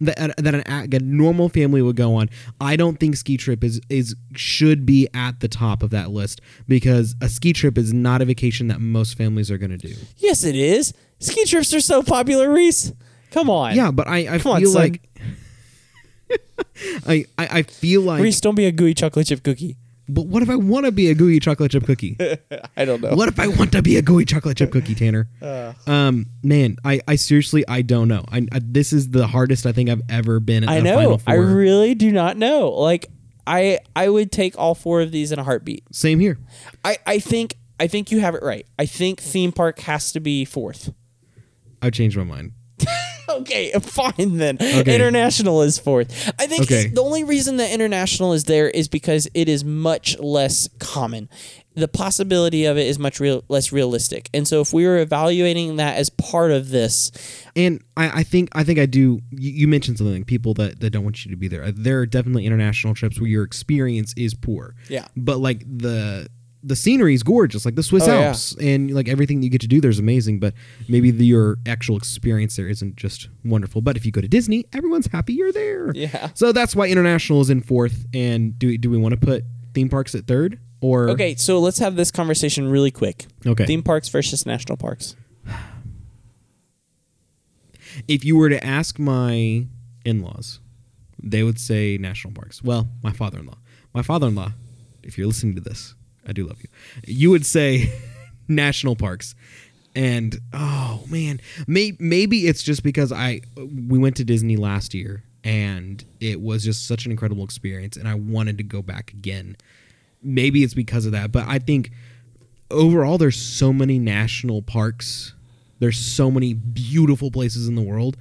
that 0.00 0.34
that 0.38 0.54
an 0.54 0.62
a, 0.66 0.98
normal 1.00 1.50
family 1.50 1.82
would 1.82 1.96
go 1.96 2.14
on, 2.14 2.30
I 2.62 2.76
don't 2.76 2.98
think 2.98 3.16
ski 3.16 3.36
trip 3.36 3.62
is 3.62 3.78
is 3.90 4.16
should 4.34 4.86
be 4.86 5.06
at 5.12 5.40
the 5.40 5.48
top 5.48 5.82
of 5.82 5.90
that 5.90 6.12
list 6.12 6.40
because 6.66 7.14
a 7.20 7.28
ski 7.28 7.52
trip 7.52 7.76
is 7.76 7.92
not 7.92 8.22
a 8.22 8.24
vacation 8.24 8.68
that 8.68 8.80
most 8.80 9.18
families 9.18 9.50
are 9.50 9.58
going 9.58 9.72
to 9.72 9.76
do. 9.76 9.94
Yes, 10.16 10.44
it 10.44 10.56
is. 10.56 10.94
Ski 11.18 11.44
trips 11.44 11.74
are 11.74 11.80
so 11.80 12.02
popular, 12.02 12.50
Reece. 12.50 12.90
Come 13.32 13.50
on. 13.50 13.76
Yeah, 13.76 13.90
but 13.90 14.08
I, 14.08 14.36
I 14.36 14.38
Come 14.38 14.60
feel 14.60 14.70
son. 14.70 14.82
like 14.82 15.02
I, 17.06 17.26
I 17.36 17.48
I 17.58 17.62
feel 17.64 18.00
like. 18.00 18.22
Reece, 18.22 18.40
don't 18.40 18.54
be 18.54 18.64
a 18.64 18.72
gooey 18.72 18.94
chocolate 18.94 19.26
chip 19.26 19.42
cookie. 19.42 19.76
But 20.08 20.26
what 20.26 20.42
if 20.42 20.50
I 20.50 20.56
want 20.56 20.86
to 20.86 20.92
be 20.92 21.08
a 21.08 21.14
gooey 21.14 21.40
chocolate 21.40 21.70
chip 21.70 21.84
cookie? 21.84 22.16
I 22.76 22.84
don't 22.84 23.00
know. 23.00 23.14
What 23.14 23.28
if 23.28 23.38
I 23.40 23.46
want 23.46 23.72
to 23.72 23.82
be 23.82 23.96
a 23.96 24.02
gooey 24.02 24.24
chocolate 24.24 24.56
chip 24.56 24.70
cookie, 24.70 24.94
Tanner? 24.94 25.28
um, 25.86 26.26
man, 26.42 26.76
I, 26.84 27.00
I 27.08 27.16
seriously 27.16 27.64
I 27.68 27.82
don't 27.82 28.08
know. 28.08 28.24
I, 28.30 28.46
I 28.52 28.60
this 28.62 28.92
is 28.92 29.10
the 29.10 29.26
hardest 29.26 29.66
I 29.66 29.72
think 29.72 29.88
I've 29.88 30.02
ever 30.08 30.40
been 30.40 30.62
in 30.62 30.68
I 30.68 30.80
know. 30.80 31.18
I 31.26 31.34
really 31.34 31.94
do 31.94 32.12
not 32.12 32.36
know. 32.36 32.70
Like 32.70 33.06
I 33.46 33.78
I 33.96 34.08
would 34.08 34.30
take 34.32 34.58
all 34.58 34.74
four 34.74 35.00
of 35.00 35.10
these 35.10 35.32
in 35.32 35.38
a 35.38 35.44
heartbeat. 35.44 35.84
Same 35.92 36.20
here. 36.20 36.38
I 36.84 36.98
I 37.06 37.18
think 37.18 37.56
I 37.80 37.86
think 37.86 38.10
you 38.10 38.20
have 38.20 38.34
it 38.34 38.42
right. 38.42 38.66
I 38.78 38.86
think 38.86 39.20
theme 39.20 39.52
park 39.52 39.80
has 39.80 40.12
to 40.12 40.20
be 40.20 40.44
fourth. 40.44 40.92
I 41.82 41.90
changed 41.90 42.16
my 42.16 42.24
mind. 42.24 42.52
Okay, 43.28 43.72
fine 43.80 44.36
then. 44.36 44.56
Okay. 44.60 44.94
International 44.94 45.62
is 45.62 45.78
fourth. 45.78 46.30
I 46.38 46.46
think 46.46 46.62
Okay. 46.62 46.88
the 46.88 47.02
only 47.02 47.24
reason 47.24 47.56
that 47.58 47.72
international 47.72 48.32
is 48.32 48.44
there 48.44 48.68
is 48.68 48.88
because 48.88 49.28
it 49.34 49.48
is 49.48 49.64
much 49.64 50.18
less 50.18 50.68
common. 50.78 51.28
The 51.76 51.88
possibility 51.88 52.66
of 52.66 52.76
it 52.78 52.86
is 52.86 52.98
much 53.00 53.18
real, 53.18 53.42
less 53.48 53.72
realistic. 53.72 54.30
And 54.32 54.46
so 54.46 54.60
if 54.60 54.72
we 54.72 54.86
were 54.86 54.98
evaluating 54.98 55.76
that 55.76 55.96
as 55.96 56.08
part 56.08 56.52
of 56.52 56.68
this, 56.68 57.10
And 57.56 57.82
I, 57.96 58.20
I 58.20 58.22
think 58.22 58.50
I 58.52 58.62
think 58.62 58.78
I 58.78 58.86
do. 58.86 59.20
You, 59.30 59.50
you 59.50 59.68
mentioned 59.68 59.98
something 59.98 60.14
like 60.14 60.26
people 60.26 60.54
that, 60.54 60.78
that 60.80 60.90
don't 60.90 61.02
want 61.02 61.24
you 61.24 61.30
to 61.32 61.36
be 61.36 61.48
there. 61.48 61.72
There 61.72 61.98
are 62.00 62.06
definitely 62.06 62.46
international 62.46 62.94
trips 62.94 63.18
where 63.20 63.28
your 63.28 63.42
experience 63.42 64.14
is 64.16 64.34
poor. 64.34 64.76
Yeah. 64.88 65.06
But 65.16 65.38
like 65.38 65.64
the 65.66 66.28
the 66.66 66.74
scenery 66.74 67.14
is 67.14 67.22
gorgeous, 67.22 67.64
like 67.64 67.74
the 67.74 67.82
Swiss 67.82 68.08
Oh, 68.08 68.18
yeah. 68.18 68.26
Alps, 68.28 68.56
and 68.58 68.90
like 68.92 69.08
everything 69.08 69.42
you 69.42 69.50
get 69.50 69.60
to 69.60 69.68
do 69.68 69.80
there's 69.80 69.98
amazing. 69.98 70.40
But 70.40 70.54
maybe 70.88 71.10
the, 71.10 71.26
your 71.26 71.58
actual 71.66 71.96
experience 71.96 72.56
there 72.56 72.68
isn't 72.68 72.96
just 72.96 73.28
wonderful. 73.44 73.82
But 73.82 73.96
if 73.96 74.06
you 74.06 74.12
go 74.12 74.20
to 74.20 74.28
Disney, 74.28 74.64
everyone's 74.72 75.06
happy 75.06 75.34
you're 75.34 75.52
there. 75.52 75.92
Yeah. 75.94 76.30
So 76.34 76.52
that's 76.52 76.74
why 76.74 76.88
international 76.88 77.40
is 77.42 77.50
in 77.50 77.60
fourth. 77.60 78.06
And 78.14 78.58
do 78.58 78.68
we, 78.68 78.78
do 78.78 78.88
we 78.90 78.96
want 78.96 79.12
to 79.12 79.20
put 79.20 79.44
theme 79.74 79.88
parks 79.88 80.14
at 80.14 80.26
third 80.26 80.58
or 80.80 81.10
okay, 81.10 81.34
so 81.34 81.58
let's 81.60 81.78
have 81.78 81.96
this 81.96 82.10
conversation 82.10 82.68
really 82.70 82.90
quick. 82.90 83.26
Okay. 83.46 83.66
Theme 83.66 83.82
parks 83.82 84.08
versus 84.08 84.44
national 84.46 84.76
parks. 84.76 85.16
if 88.08 88.24
you 88.24 88.36
were 88.36 88.48
to 88.48 88.64
ask 88.64 88.98
my 88.98 89.66
in-laws, 90.04 90.60
they 91.22 91.42
would 91.42 91.58
say 91.58 91.96
national 91.98 92.34
parks. 92.34 92.62
Well, 92.62 92.88
my 93.02 93.12
father-in-law. 93.12 93.56
My 93.94 94.02
father-in-law, 94.02 94.52
if 95.02 95.16
you're 95.16 95.26
listening 95.26 95.54
to 95.54 95.60
this, 95.60 95.94
I 96.26 96.32
do 96.32 96.46
love 96.46 96.60
you. 96.60 96.68
You 97.06 97.30
would 97.30 97.46
say 97.46 97.92
national 98.48 98.96
parks. 98.96 99.34
And 99.96 100.38
oh 100.52 101.04
man, 101.08 101.40
may, 101.66 101.92
maybe 102.00 102.48
it's 102.48 102.62
just 102.62 102.82
because 102.82 103.12
I 103.12 103.42
we 103.56 103.98
went 103.98 104.16
to 104.16 104.24
Disney 104.24 104.56
last 104.56 104.92
year 104.92 105.22
and 105.44 106.04
it 106.20 106.40
was 106.40 106.64
just 106.64 106.88
such 106.88 107.04
an 107.04 107.12
incredible 107.12 107.44
experience 107.44 107.96
and 107.96 108.08
I 108.08 108.14
wanted 108.14 108.58
to 108.58 108.64
go 108.64 108.82
back 108.82 109.12
again. 109.12 109.56
Maybe 110.22 110.64
it's 110.64 110.74
because 110.74 111.06
of 111.06 111.12
that, 111.12 111.30
but 111.30 111.46
I 111.46 111.58
think 111.58 111.92
overall 112.70 113.18
there's 113.18 113.36
so 113.36 113.72
many 113.72 113.98
national 113.98 114.62
parks. 114.62 115.34
There's 115.78 115.98
so 115.98 116.30
many 116.30 116.54
beautiful 116.54 117.30
places 117.30 117.68
in 117.68 117.74
the 117.74 117.82
world. 117.82 118.16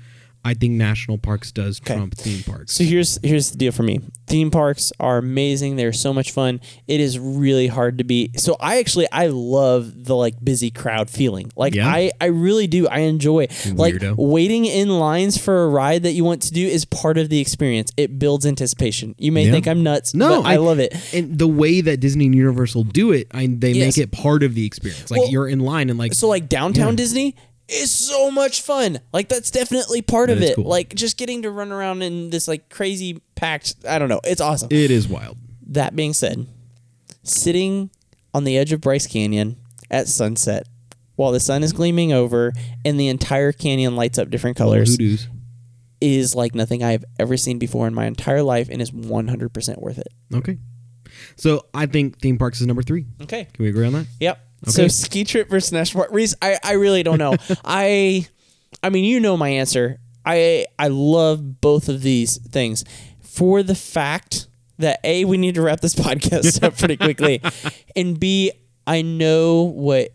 I 0.45 0.53
think 0.53 0.73
national 0.73 1.17
parks 1.19 1.51
does 1.51 1.79
Okay. 1.81 1.95
trump 1.95 2.15
theme 2.15 2.43
parks. 2.43 2.73
So 2.73 2.83
here's 2.83 3.17
here's 3.23 3.51
the 3.51 3.57
deal 3.57 3.71
for 3.71 3.83
me. 3.83 3.99
Theme 4.27 4.51
parks 4.51 4.91
are 4.99 5.17
amazing. 5.17 5.75
They're 5.77 5.93
so 5.93 6.13
much 6.13 6.31
fun. 6.31 6.59
It 6.87 6.99
is 6.99 7.17
really 7.17 7.67
hard 7.67 7.97
to 7.99 8.03
beat. 8.03 8.39
So 8.41 8.57
I 8.59 8.79
actually 8.79 9.07
I 9.11 9.27
love 9.27 10.05
the 10.05 10.15
like 10.15 10.35
busy 10.43 10.69
crowd 10.69 11.09
feeling. 11.09 11.51
Like 11.55 11.75
Yeah? 11.75 11.87
I 11.87 12.11
I 12.19 12.25
really 12.25 12.67
do. 12.67 12.87
I 12.87 12.99
enjoy 12.99 13.47
like 13.73 13.95
waiting 14.17 14.65
in 14.65 14.89
lines 14.89 15.37
for 15.37 15.63
a 15.63 15.69
ride 15.69 16.03
that 16.03 16.11
you 16.11 16.23
want 16.25 16.41
to 16.43 16.51
do 16.53 16.67
is 16.67 16.83
part 16.85 17.17
of 17.17 17.29
the 17.29 17.39
experience. 17.39 17.91
It 17.95 18.19
builds 18.19 18.45
anticipation. 18.45 19.15
You 19.17 19.31
may 19.31 19.45
Yeah. 19.45 19.51
think 19.51 19.67
I'm 19.67 19.81
nuts, 19.83 20.13
no, 20.13 20.41
but 20.41 20.49
I, 20.49 20.57
love 20.57 20.79
it. 20.79 20.93
And 21.13 21.37
the 21.39 21.47
way 21.47 21.79
that 21.81 21.99
Disney 22.01 22.25
and 22.25 22.35
Universal 22.35 22.85
do 22.85 23.11
it, 23.11 23.27
I, 23.31 23.47
they 23.47 23.71
Yes. 23.71 23.95
make 23.97 24.03
it 24.03 24.11
part 24.11 24.43
of 24.43 24.55
the 24.55 24.65
experience. 24.65 25.09
Like 25.11 25.21
Well, 25.21 25.29
you're 25.29 25.47
in 25.47 25.59
line 25.61 25.89
and 25.89 25.97
like 25.99 26.13
So 26.13 26.27
like 26.27 26.49
downtown 26.49 26.89
Yeah. 26.89 26.95
Disney 26.97 27.35
is 27.73 27.91
so 27.91 28.29
much 28.31 28.61
fun. 28.61 28.99
Like 29.11 29.29
that's 29.29 29.51
definitely 29.51 30.01
part 30.01 30.29
of 30.29 30.39
That 30.39 30.43
is 30.45 30.49
it. 30.51 30.55
cool. 30.55 30.65
Like 30.65 30.93
just 30.95 31.17
getting 31.17 31.41
to 31.43 31.51
run 31.51 31.71
around 31.71 32.01
in 32.01 32.29
this 32.29 32.47
like 32.47 32.69
crazy 32.69 33.21
packed. 33.35 33.75
I 33.87 33.99
don't 33.99 34.09
know. 34.09 34.21
It's 34.23 34.41
awesome. 34.41 34.69
it 34.71 34.91
is 34.91 35.07
wild. 35.07 35.37
That 35.67 35.95
being 35.95 36.13
said, 36.13 36.45
sitting 37.23 37.89
on 38.33 38.43
the 38.43 38.57
edge 38.57 38.71
of 38.73 38.81
Bryce 38.81 39.07
Canyon 39.07 39.57
at 39.89 40.07
sunset 40.07 40.67
while 41.15 41.31
the 41.31 41.39
sun 41.39 41.63
is 41.63 41.73
gleaming 41.73 42.11
over 42.11 42.51
and 42.83 42.99
the 42.99 43.07
entire 43.07 43.51
canyon 43.51 43.95
lights 43.95 44.17
up 44.17 44.29
different 44.29 44.57
colors 44.57 44.91
Hoodoos. 44.91 45.27
is 46.01 46.35
like 46.35 46.55
nothing 46.55 46.83
I 46.83 46.91
have 46.91 47.05
ever 47.19 47.37
seen 47.37 47.59
before 47.59 47.87
in 47.87 47.93
my 47.93 48.05
entire 48.05 48.41
life 48.43 48.69
and 48.71 48.81
is 48.81 48.91
100% 48.91 49.79
worth 49.81 49.99
it. 49.99 50.07
Okay. 50.33 50.57
So 51.35 51.65
I 51.73 51.85
think 51.85 52.19
theme 52.19 52.37
parks 52.37 52.59
is 52.61 52.67
number 52.67 52.81
three. 52.83 53.05
Okay. 53.21 53.45
Can 53.53 53.63
we 53.63 53.69
agree 53.69 53.85
on 53.85 53.93
that? 53.93 54.07
Yep. 54.19 54.39
So 54.67 54.87
ski 54.87 55.23
trip 55.23 55.49
versus 55.49 55.71
national 55.71 56.03
park. 56.03 56.13
Reece, 56.13 56.35
I, 56.41 56.57
I 56.63 56.73
really 56.73 57.03
don't 57.03 57.17
know. 57.17 57.35
I 57.65 58.27
I 58.81 58.89
mean 58.89 59.03
you 59.03 59.19
know 59.19 59.35
my 59.37 59.49
answer. 59.49 59.99
I 60.25 60.65
I 60.79 60.87
love 60.87 61.59
both 61.61 61.89
of 61.89 62.01
these 62.01 62.37
things. 62.37 62.83
For 63.21 63.63
the 63.63 63.75
fact 63.75 64.47
that 64.77 64.99
A, 65.03 65.25
we 65.25 65.37
need 65.37 65.55
to 65.55 65.61
wrap 65.61 65.81
this 65.81 65.95
podcast 66.07 66.63
up 66.63 66.77
pretty 66.77 66.97
quickly. 66.97 67.41
And 67.95 68.19
B, 68.19 68.51
I 68.87 69.01
know 69.03 69.63
what 69.63 70.09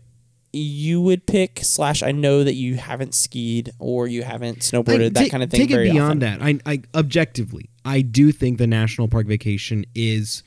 you 0.51 0.99
would 1.01 1.25
pick, 1.27 1.59
slash 1.63 2.01
I 2.03 2.11
know 2.11 2.43
that 2.43 2.55
you 2.55 2.75
haven't 2.75 3.13
skied 3.13 3.71
or 3.79 4.07
you 4.07 4.23
haven't 4.23 4.59
snowboarded, 4.59 5.13
that 5.13 5.19
take- 5.21 5.31
kind 5.31 5.43
of 5.43 5.49
thing. 5.51 5.61
Take 5.67 5.71
it 5.71 5.91
beyond 5.91 6.23
often. 6.23 6.39
that. 6.39 6.41
I, 6.65 6.73
I 6.73 6.81
objectively, 6.95 7.69
I 7.85 8.01
do 8.01 8.31
think 8.31 8.57
the 8.57 8.67
national 8.67 9.07
park 9.07 9.27
vacation 9.27 9.85
is 9.95 10.43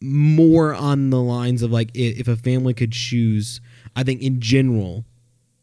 more 0.00 0.74
on 0.74 1.10
the 1.10 1.20
lines 1.20 1.62
of 1.62 1.70
like 1.70 1.90
if 1.94 2.28
a 2.28 2.36
family 2.36 2.74
could 2.74 2.92
choose. 2.92 3.60
I 3.96 4.02
think 4.04 4.22
in 4.22 4.40
general, 4.40 5.04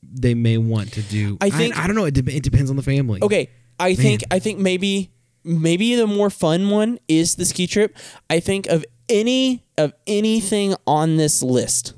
they 0.03 0.33
may 0.33 0.57
want 0.57 0.91
to 0.93 1.01
do. 1.01 1.37
I 1.41 1.49
think- 1.49 1.77
I, 1.77 1.87
don't 1.87 1.95
know. 1.95 2.05
It, 2.05 2.13
de- 2.13 2.35
it 2.35 2.43
depends 2.43 2.69
on 2.69 2.75
the 2.75 2.83
family. 2.83 3.19
Okay, 3.21 3.49
I 3.79 3.95
think 3.95 4.23
I 4.31 4.39
think 4.39 4.59
maybe 4.59 5.11
maybe 5.43 5.95
the 5.95 6.07
more 6.07 6.29
fun 6.29 6.69
one 6.69 6.99
is 7.07 7.35
the 7.35 7.45
ski 7.45 7.67
trip. 7.67 7.95
I 8.29 8.39
think 8.39 8.67
of 8.67 8.83
any 9.09 9.63
of 9.77 9.93
anything 10.07 10.75
on 10.87 11.17
this 11.17 11.43
list, 11.43 11.93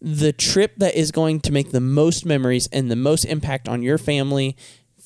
the 0.00 0.32
trip 0.32 0.72
that 0.78 0.94
is 0.94 1.12
going 1.12 1.40
to 1.40 1.52
make 1.52 1.70
the 1.70 1.80
most 1.80 2.26
memories 2.26 2.66
and 2.72 2.90
the 2.90 2.96
most 2.96 3.24
impact 3.24 3.68
on 3.68 3.82
your 3.82 3.98
family 3.98 4.56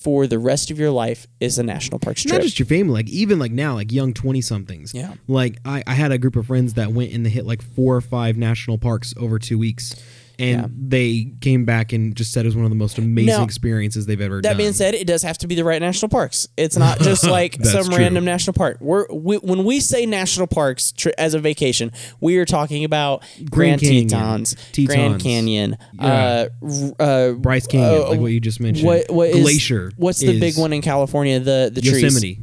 for 0.09 0.27
the 0.27 0.39
rest 0.39 0.71
of 0.71 0.79
your 0.79 0.91
life 0.91 1.27
is 1.39 1.59
a 1.59 1.63
national 1.63 1.99
parks 1.99 2.25
not 2.25 2.41
just 2.41 2.59
your 2.59 2.65
family, 2.65 2.95
like 2.95 3.11
even 3.11 3.39
like 3.39 3.53
now, 3.53 3.75
like 3.75 3.93
young 3.93 4.15
twenty 4.15 4.41
somethings. 4.41 4.95
Yeah. 4.95 5.13
Like 5.27 5.59
I, 5.67 5.83
I 5.87 5.93
had 5.93 6.13
a 6.13 6.17
group 6.17 6.35
of 6.35 6.47
friends 6.47 6.73
that 6.75 6.93
went 6.93 7.13
and 7.13 7.27
they 7.27 7.31
hit 7.31 7.45
like 7.45 7.61
four 7.61 7.95
or 7.95 8.01
five 8.01 8.39
national 8.39 8.79
parks 8.79 9.13
over 9.19 9.39
two 9.39 9.59
weeks, 9.59 9.95
and 10.39 10.61
Yeah. 10.61 10.67
they 10.71 11.33
came 11.41 11.65
back 11.65 11.93
and 11.93 12.15
just 12.15 12.33
said 12.33 12.45
it 12.45 12.49
was 12.49 12.55
one 12.57 12.65
of 12.65 12.71
the 12.71 12.77
most 12.77 12.97
amazing 12.99 13.27
Now, 13.27 13.45
experiences 13.45 14.07
they've 14.07 14.21
ever 14.21 14.37
that 14.43 14.51
done. 14.51 14.57
being 14.57 14.73
said, 14.73 14.95
it 14.95 15.07
does 15.07 15.23
have 15.23 15.37
to 15.39 15.47
be 15.49 15.55
the 15.55 15.65
right 15.65 15.81
national 15.83 16.09
parks. 16.11 16.47
It's 16.57 16.77
not 16.77 17.01
just 17.03 17.25
like 17.25 17.57
some 17.65 17.87
true. 17.87 17.97
random 17.97 18.25
national 18.25 18.55
park. 18.55 18.79
We're 18.81 19.07
we, 19.13 19.37
when 19.39 19.65
we 19.65 19.81
say 19.81 20.07
national 20.07 20.47
parks 20.47 20.93
tri- 20.93 21.13
as 21.19 21.35
a 21.35 21.39
vacation, 21.41 21.91
we 22.21 22.37
are 22.37 22.45
talking 22.45 22.85
about 22.85 23.23
Grand, 23.51 23.81
Grand 23.81 24.11
Tetons, 24.11 24.55
Tetons. 24.73 24.87
Grand 24.87 25.21
Canyon, 25.23 25.77
Yeah. 26.01 26.47
uh, 26.63 27.03
uh, 27.03 27.33
Bryce 27.33 27.67
Canyon, 27.67 28.03
uh, 28.03 28.09
like 28.11 28.21
what 28.21 28.33
you 28.33 28.41
just 28.41 28.61
mentioned. 28.61 28.87
What 28.87 29.11
what 29.11 29.31
is 29.31 29.41
Glacier. 29.43 29.91
What's 29.97 30.21
the 30.21 30.39
big 30.39 30.57
one 30.57 30.73
in 30.73 30.83
California? 30.83 31.41
The 31.41 31.71
the 31.75 31.81
trees. 31.81 32.03
Yosemite. 32.03 32.39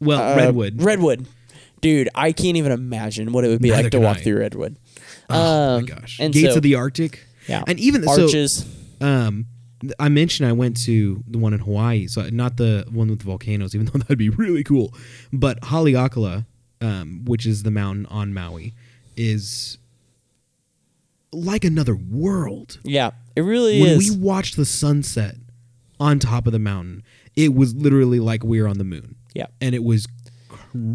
Well, 0.00 0.20
Uh, 0.32 0.36
Redwood. 0.36 0.82
Redwood. 0.82 1.26
Dude, 1.82 2.08
I 2.14 2.32
can't 2.32 2.56
even 2.56 2.72
imagine 2.72 3.32
what 3.32 3.44
it 3.44 3.48
would 3.48 3.60
be 3.62 3.68
Neither 3.70 3.82
like 3.84 3.92
to 3.92 4.00
walk 4.00 4.16
I. 4.16 4.20
through 4.20 4.38
Redwood. 4.38 4.76
oh 5.30 5.76
Um, 5.76 5.82
my 5.82 5.88
gosh. 5.88 6.16
and 6.20 6.32
Gates 6.34 6.50
so- 6.52 6.56
of 6.56 6.62
the 6.62 6.74
Arctic. 6.74 7.25
Yeah. 7.48 7.62
And 7.66 7.78
even 7.80 8.02
so, 8.04 8.22
Arches. 8.22 8.66
um, 9.00 9.46
I 9.98 10.08
mentioned 10.08 10.48
I 10.48 10.52
went 10.52 10.76
to 10.84 11.22
the 11.28 11.38
one 11.38 11.52
in 11.52 11.60
Hawaii, 11.60 12.06
so 12.06 12.28
not 12.30 12.56
the 12.56 12.86
one 12.90 13.08
with 13.08 13.20
the 13.20 13.24
volcanoes, 13.26 13.74
even 13.74 13.86
though 13.92 13.98
that'd 13.98 14.18
be 14.18 14.30
really 14.30 14.64
cool. 14.64 14.94
But 15.32 15.60
Haleakala 15.60 16.44
um, 16.80 17.24
which 17.24 17.46
is 17.46 17.62
the 17.62 17.70
mountain 17.70 18.06
on 18.06 18.34
Maui, 18.34 18.74
is 19.16 19.78
like 21.32 21.64
another 21.64 21.96
world. 21.96 22.78
Yeah, 22.84 23.10
it 23.34 23.42
really 23.42 23.80
When 23.80 23.90
is. 23.92 24.10
When 24.10 24.18
we 24.20 24.24
watched 24.24 24.56
the 24.56 24.64
sunset 24.64 25.36
on 25.98 26.18
top 26.18 26.46
of 26.46 26.52
the 26.52 26.58
mountain, 26.58 27.02
it 27.34 27.54
was 27.54 27.74
literally 27.74 28.20
like 28.20 28.44
we 28.44 28.60
were 28.60 28.68
on 28.68 28.78
the 28.78 28.84
moon. 28.84 29.16
yeah. 29.34 29.46
And 29.60 29.74
it 29.74 29.82
was 29.84 30.06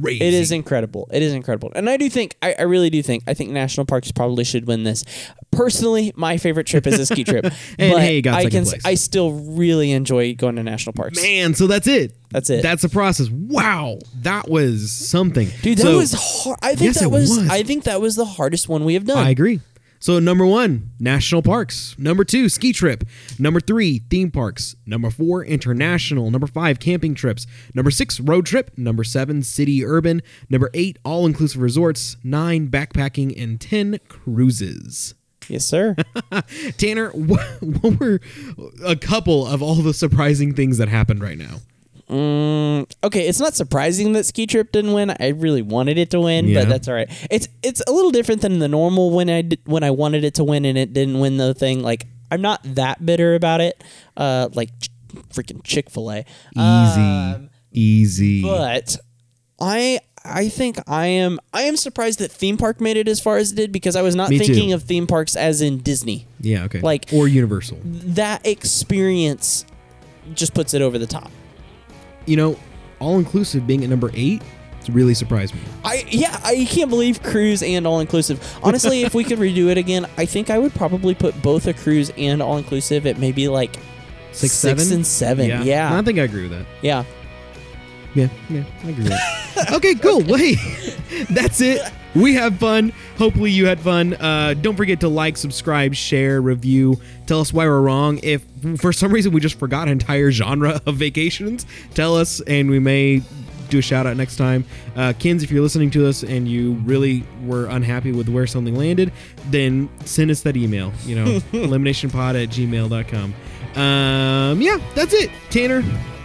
crazy. 0.02 0.24
It 0.24 0.34
is 0.34 0.52
incredible. 0.52 1.10
It 1.12 1.22
is 1.22 1.34
incredible. 1.34 1.72
And 1.76 1.90
I 1.90 1.98
do 1.98 2.10
think, 2.10 2.36
I, 2.42 2.56
I 2.58 2.62
really 2.64 2.90
do 2.90 3.02
think, 3.02 3.24
I 3.28 3.34
think 3.34 3.52
national 3.52 3.86
parks 3.86 4.12
probably 4.12 4.44
should 4.44 4.66
win 4.68 4.84
this. 4.84 5.04
Personally, 5.52 6.14
my 6.16 6.38
favorite 6.38 6.66
trip 6.68 6.88
is 6.88 7.00
a 7.00 7.06
ski 7.06 7.24
trip. 7.24 7.46
And 7.80 7.94
but 7.94 8.02
hey, 8.02 8.16
you 8.18 8.22
got 8.22 8.36
I 8.36 8.44
second 8.44 8.64
can, 8.64 8.70
place. 8.70 8.86
I 8.86 8.94
still 8.96 9.32
really 9.32 9.92
enjoy 9.92 10.36
going 10.36 10.56
to 10.58 10.64
national 10.64 10.94
parks. 10.94 11.22
Man, 11.22 11.54
so 11.54 11.68
that's 11.68 11.88
it. 11.88 12.14
That's 12.30 12.50
it. 12.50 12.62
That's 12.64 12.82
the 12.82 12.90
process. 12.90 13.30
Wow, 13.30 14.00
that 14.22 14.50
was 14.50 14.92
something, 14.92 15.50
Dude, 15.62 15.78
that 15.78 15.84
So, 15.84 15.98
was 15.98 16.14
hard. 16.14 16.60
I 16.62 16.70
think 16.76 16.82
Yes, 16.82 17.00
that 17.02 17.10
was, 17.10 17.30
was. 17.30 17.50
I 17.50 17.64
think 17.64 17.84
that 17.86 18.00
was 18.02 18.16
the 18.16 18.26
hardest 18.26 18.70
one 18.70 18.86
we 18.86 18.94
have 18.94 19.06
done. 19.06 19.18
I 19.18 19.30
agree. 19.30 19.60
So 20.02 20.18
number 20.18 20.48
one, 20.48 20.90
national 21.00 21.44
parks. 21.44 21.96
Number 22.00 22.24
two, 22.24 22.50
ski 22.50 22.74
trip. 22.74 23.04
Number 23.38 23.60
three, 23.60 24.00
theme 24.10 24.32
parks. 24.32 24.76
Number 24.84 25.12
four, 25.12 25.46
international. 25.46 26.32
Number 26.32 26.48
five, 26.48 26.80
camping 26.80 27.14
trips. 27.14 27.46
Number 27.76 27.92
six, 27.92 28.20
road 28.20 28.48
trip. 28.48 28.72
Number 28.76 29.04
seven, 29.04 29.44
city 29.44 29.86
urban. 29.86 30.24
Number 30.50 30.72
eight, 30.74 30.98
all 31.06 31.28
inclusive 31.28 31.62
resorts. 31.62 32.18
Nine, 32.24 32.68
backpacking, 32.68 33.40
and 33.40 33.62
ten, 33.62 34.00
cruises. 34.10 35.14
yes, 35.48 35.66
sir. 35.66 35.96
Tanner, 36.78 37.12
what, 37.12 37.46
what 37.62 38.00
were 38.00 38.20
a 38.84 38.96
couple 38.96 39.46
of 39.46 39.62
all 39.62 39.76
the 39.76 39.94
surprising 39.94 40.56
things 40.56 40.80
that 40.80 40.88
happened 40.90 41.22
right 41.22 41.38
now? 41.38 41.58
Mm, 42.12 42.92
okay, 43.06 43.28
it's 43.28 43.40
not 43.40 43.56
surprising 43.56 44.12
that 44.14 44.26
Ski 44.26 44.46
Trip 44.46 44.72
didn't 44.72 44.92
win. 44.92 45.16
I 45.20 45.30
really 45.30 45.62
wanted 45.62 45.98
it 45.98 46.10
to 46.12 46.20
win, 46.20 46.48
Yeah. 46.48 46.62
but 46.62 46.70
that's 46.70 46.88
all 46.90 46.94
right. 46.94 47.10
It's 47.32 47.48
it's 47.64 47.82
a 47.88 47.92
little 47.92 48.12
different 48.12 48.42
than 48.42 48.60
the 48.60 48.68
normal 48.68 49.12
when 49.12 49.30
I 49.30 49.42
did, 49.44 49.60
when 49.66 49.84
I 49.84 49.92
wanted 49.92 50.24
it 50.26 50.34
to 50.36 50.44
win 50.44 50.66
and 50.66 50.78
it 50.78 50.92
didn't 50.94 51.20
win 51.20 51.38
the 51.38 51.54
thing. 51.54 51.82
Like 51.82 52.08
I'm 52.30 52.42
not 52.42 52.60
that 52.76 53.06
bitter 53.06 53.34
about 53.36 53.62
it. 53.62 53.82
Uh, 54.18 54.50
like 54.54 54.78
ch- 54.80 54.90
freaking 55.30 55.64
Chick 55.64 55.90
Fil 55.90 56.12
A. 56.12 56.26
Easy, 56.58 57.50
easy. 57.72 58.42
but 58.42 58.98
I 59.62 60.00
I 60.26 60.50
think 60.50 60.80
I 60.88 61.06
am 61.08 61.40
I 61.54 61.62
am 61.64 61.78
surprised 61.78 62.20
that 62.20 62.32
theme 62.32 62.58
park 62.58 62.82
made 62.82 62.98
it 62.98 63.08
as 63.08 63.22
far 63.22 63.38
as 63.38 63.54
it 63.54 63.56
did 63.56 63.72
because 63.72 63.96
I 63.96 64.02
was 64.02 64.16
not 64.16 64.30
Me 64.30 64.38
too. 64.38 64.46
thinking 64.46 64.74
of 64.74 64.84
theme 64.84 65.08
parks 65.08 65.36
as 65.38 65.62
in 65.62 65.78
Disney. 65.80 66.28
yeah, 66.42 66.66
okay. 66.66 66.82
like- 66.82 67.06
or 67.14 67.28
Universal. 67.30 67.80
That 67.86 68.46
experience 68.46 69.66
just 70.34 70.54
puts 70.54 70.74
it 70.74 70.82
over 70.82 70.98
the 71.00 71.08
top. 71.08 71.32
You 72.26 72.38
know, 72.38 72.60
all 73.00 73.18
inclusive 73.20 73.66
being 73.66 73.84
at 73.84 73.90
number 73.90 74.12
eight, 74.14 74.42
it's 74.80 74.90
really 74.90 75.14
surprised 75.14 75.54
me. 75.54 75.62
I 75.84 76.06
yeah, 76.10 76.40
I 76.44 76.66
can't 76.70 76.90
believe 76.90 77.22
cruise 77.24 77.62
and 77.64 77.86
all 77.86 78.00
inclusive. 78.00 78.60
Honestly, 78.64 79.04
if 79.04 79.14
we 79.14 79.24
could 79.24 79.40
redo 79.40 79.70
it 79.70 79.78
again, 79.78 80.06
I 80.18 80.26
think 80.26 80.50
I 80.50 80.58
would 80.60 80.74
probably 80.74 81.14
put 81.16 81.40
both 81.42 81.68
a 81.68 81.74
cruise 81.74 82.12
and 82.18 82.42
all 82.42 82.58
inclusive 82.58 83.06
at 83.06 83.18
maybe 83.18 83.48
like 83.48 83.76
Six, 84.34 84.54
six 84.54 84.82
seven? 84.82 84.94
and 84.96 85.06
seven. 85.06 85.48
Yeah, 85.50 85.62
yeah. 85.64 85.98
I 85.98 86.02
think 86.04 86.18
I 86.18 86.24
agree 86.24 86.44
with 86.44 86.52
that. 86.52 86.66
Yeah, 86.82 87.04
yeah, 88.16 88.30
yeah, 88.50 88.64
I 88.84 88.90
agree 88.90 89.04
with 89.04 89.10
that. 89.10 89.72
okay, 89.74 89.96
cool. 89.96 90.22
Hey, 90.38 90.56
that's 91.30 91.60
it. 91.62 91.82
We 92.14 92.34
have 92.34 92.58
fun. 92.58 92.92
Hopefully, 93.18 93.52
you 93.52 93.68
had 93.68 93.80
fun. 93.80 94.14
Uh, 94.16 94.54
don't 94.60 94.76
forget 94.76 95.00
to 95.02 95.08
like, 95.08 95.38
subscribe, 95.38 95.96
share, 95.96 96.42
review. 96.42 97.00
Tell 97.26 97.40
us 97.40 97.54
why 97.54 97.66
we're 97.66 97.80
wrong. 97.82 98.20
If 98.22 98.44
for 98.78 98.92
some 98.92 99.12
reason 99.14 99.32
we 99.32 99.40
just 99.40 99.58
forgot 99.58 99.84
an 99.84 99.94
entire 99.94 100.32
genre 100.32 100.82
of 100.86 100.96
vacations, 100.96 101.66
tell 101.94 102.16
us, 102.18 102.42
and 102.42 102.70
we 102.70 102.80
may 102.80 103.22
do 103.70 103.80
a 103.80 103.82
shout 103.82 104.06
out 104.06 104.18
next 104.18 104.36
time. 104.36 104.66
Uh, 104.98 105.14
Kins, 105.18 105.44
if 105.44 105.50
you're 105.52 105.62
listening 105.64 105.90
to 105.92 106.06
us 106.06 106.24
and 106.24 106.46
you 106.48 106.74
really 106.84 107.24
were 107.46 107.68
unhappy 107.68 108.12
with 108.12 108.28
where 108.28 108.46
something 108.46 108.76
landed, 108.76 109.14
then 109.46 109.90
send 110.04 110.30
us 110.30 110.42
that 110.42 110.58
email. 110.58 110.92
You 111.06 111.16
know, 111.16 111.26
eliminationpod 111.54 112.44
at 112.44 112.50
gmail.com. 112.50 113.34
Um, 113.82 114.62
yeah, 114.62 114.78
that's 114.96 115.14
it. 115.14 115.32
Tanner, 115.50 115.82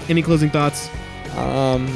any 0.09 0.23
closing 0.23 0.51
thoughts? 0.51 0.91
Um, 1.37 1.87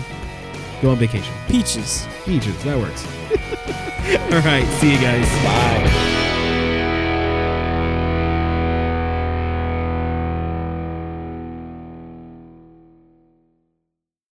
Go 0.81 0.91
on 0.91 0.97
vacation. 0.99 1.35
peaches. 1.49 2.07
Peaches, 2.25 2.63
that 2.63 2.79
works. 2.79 3.05
All 3.31 4.41
right, 4.43 4.67
see 4.81 4.93
you 4.93 5.01
guys. 5.01 5.29
Bye. 5.45 6.30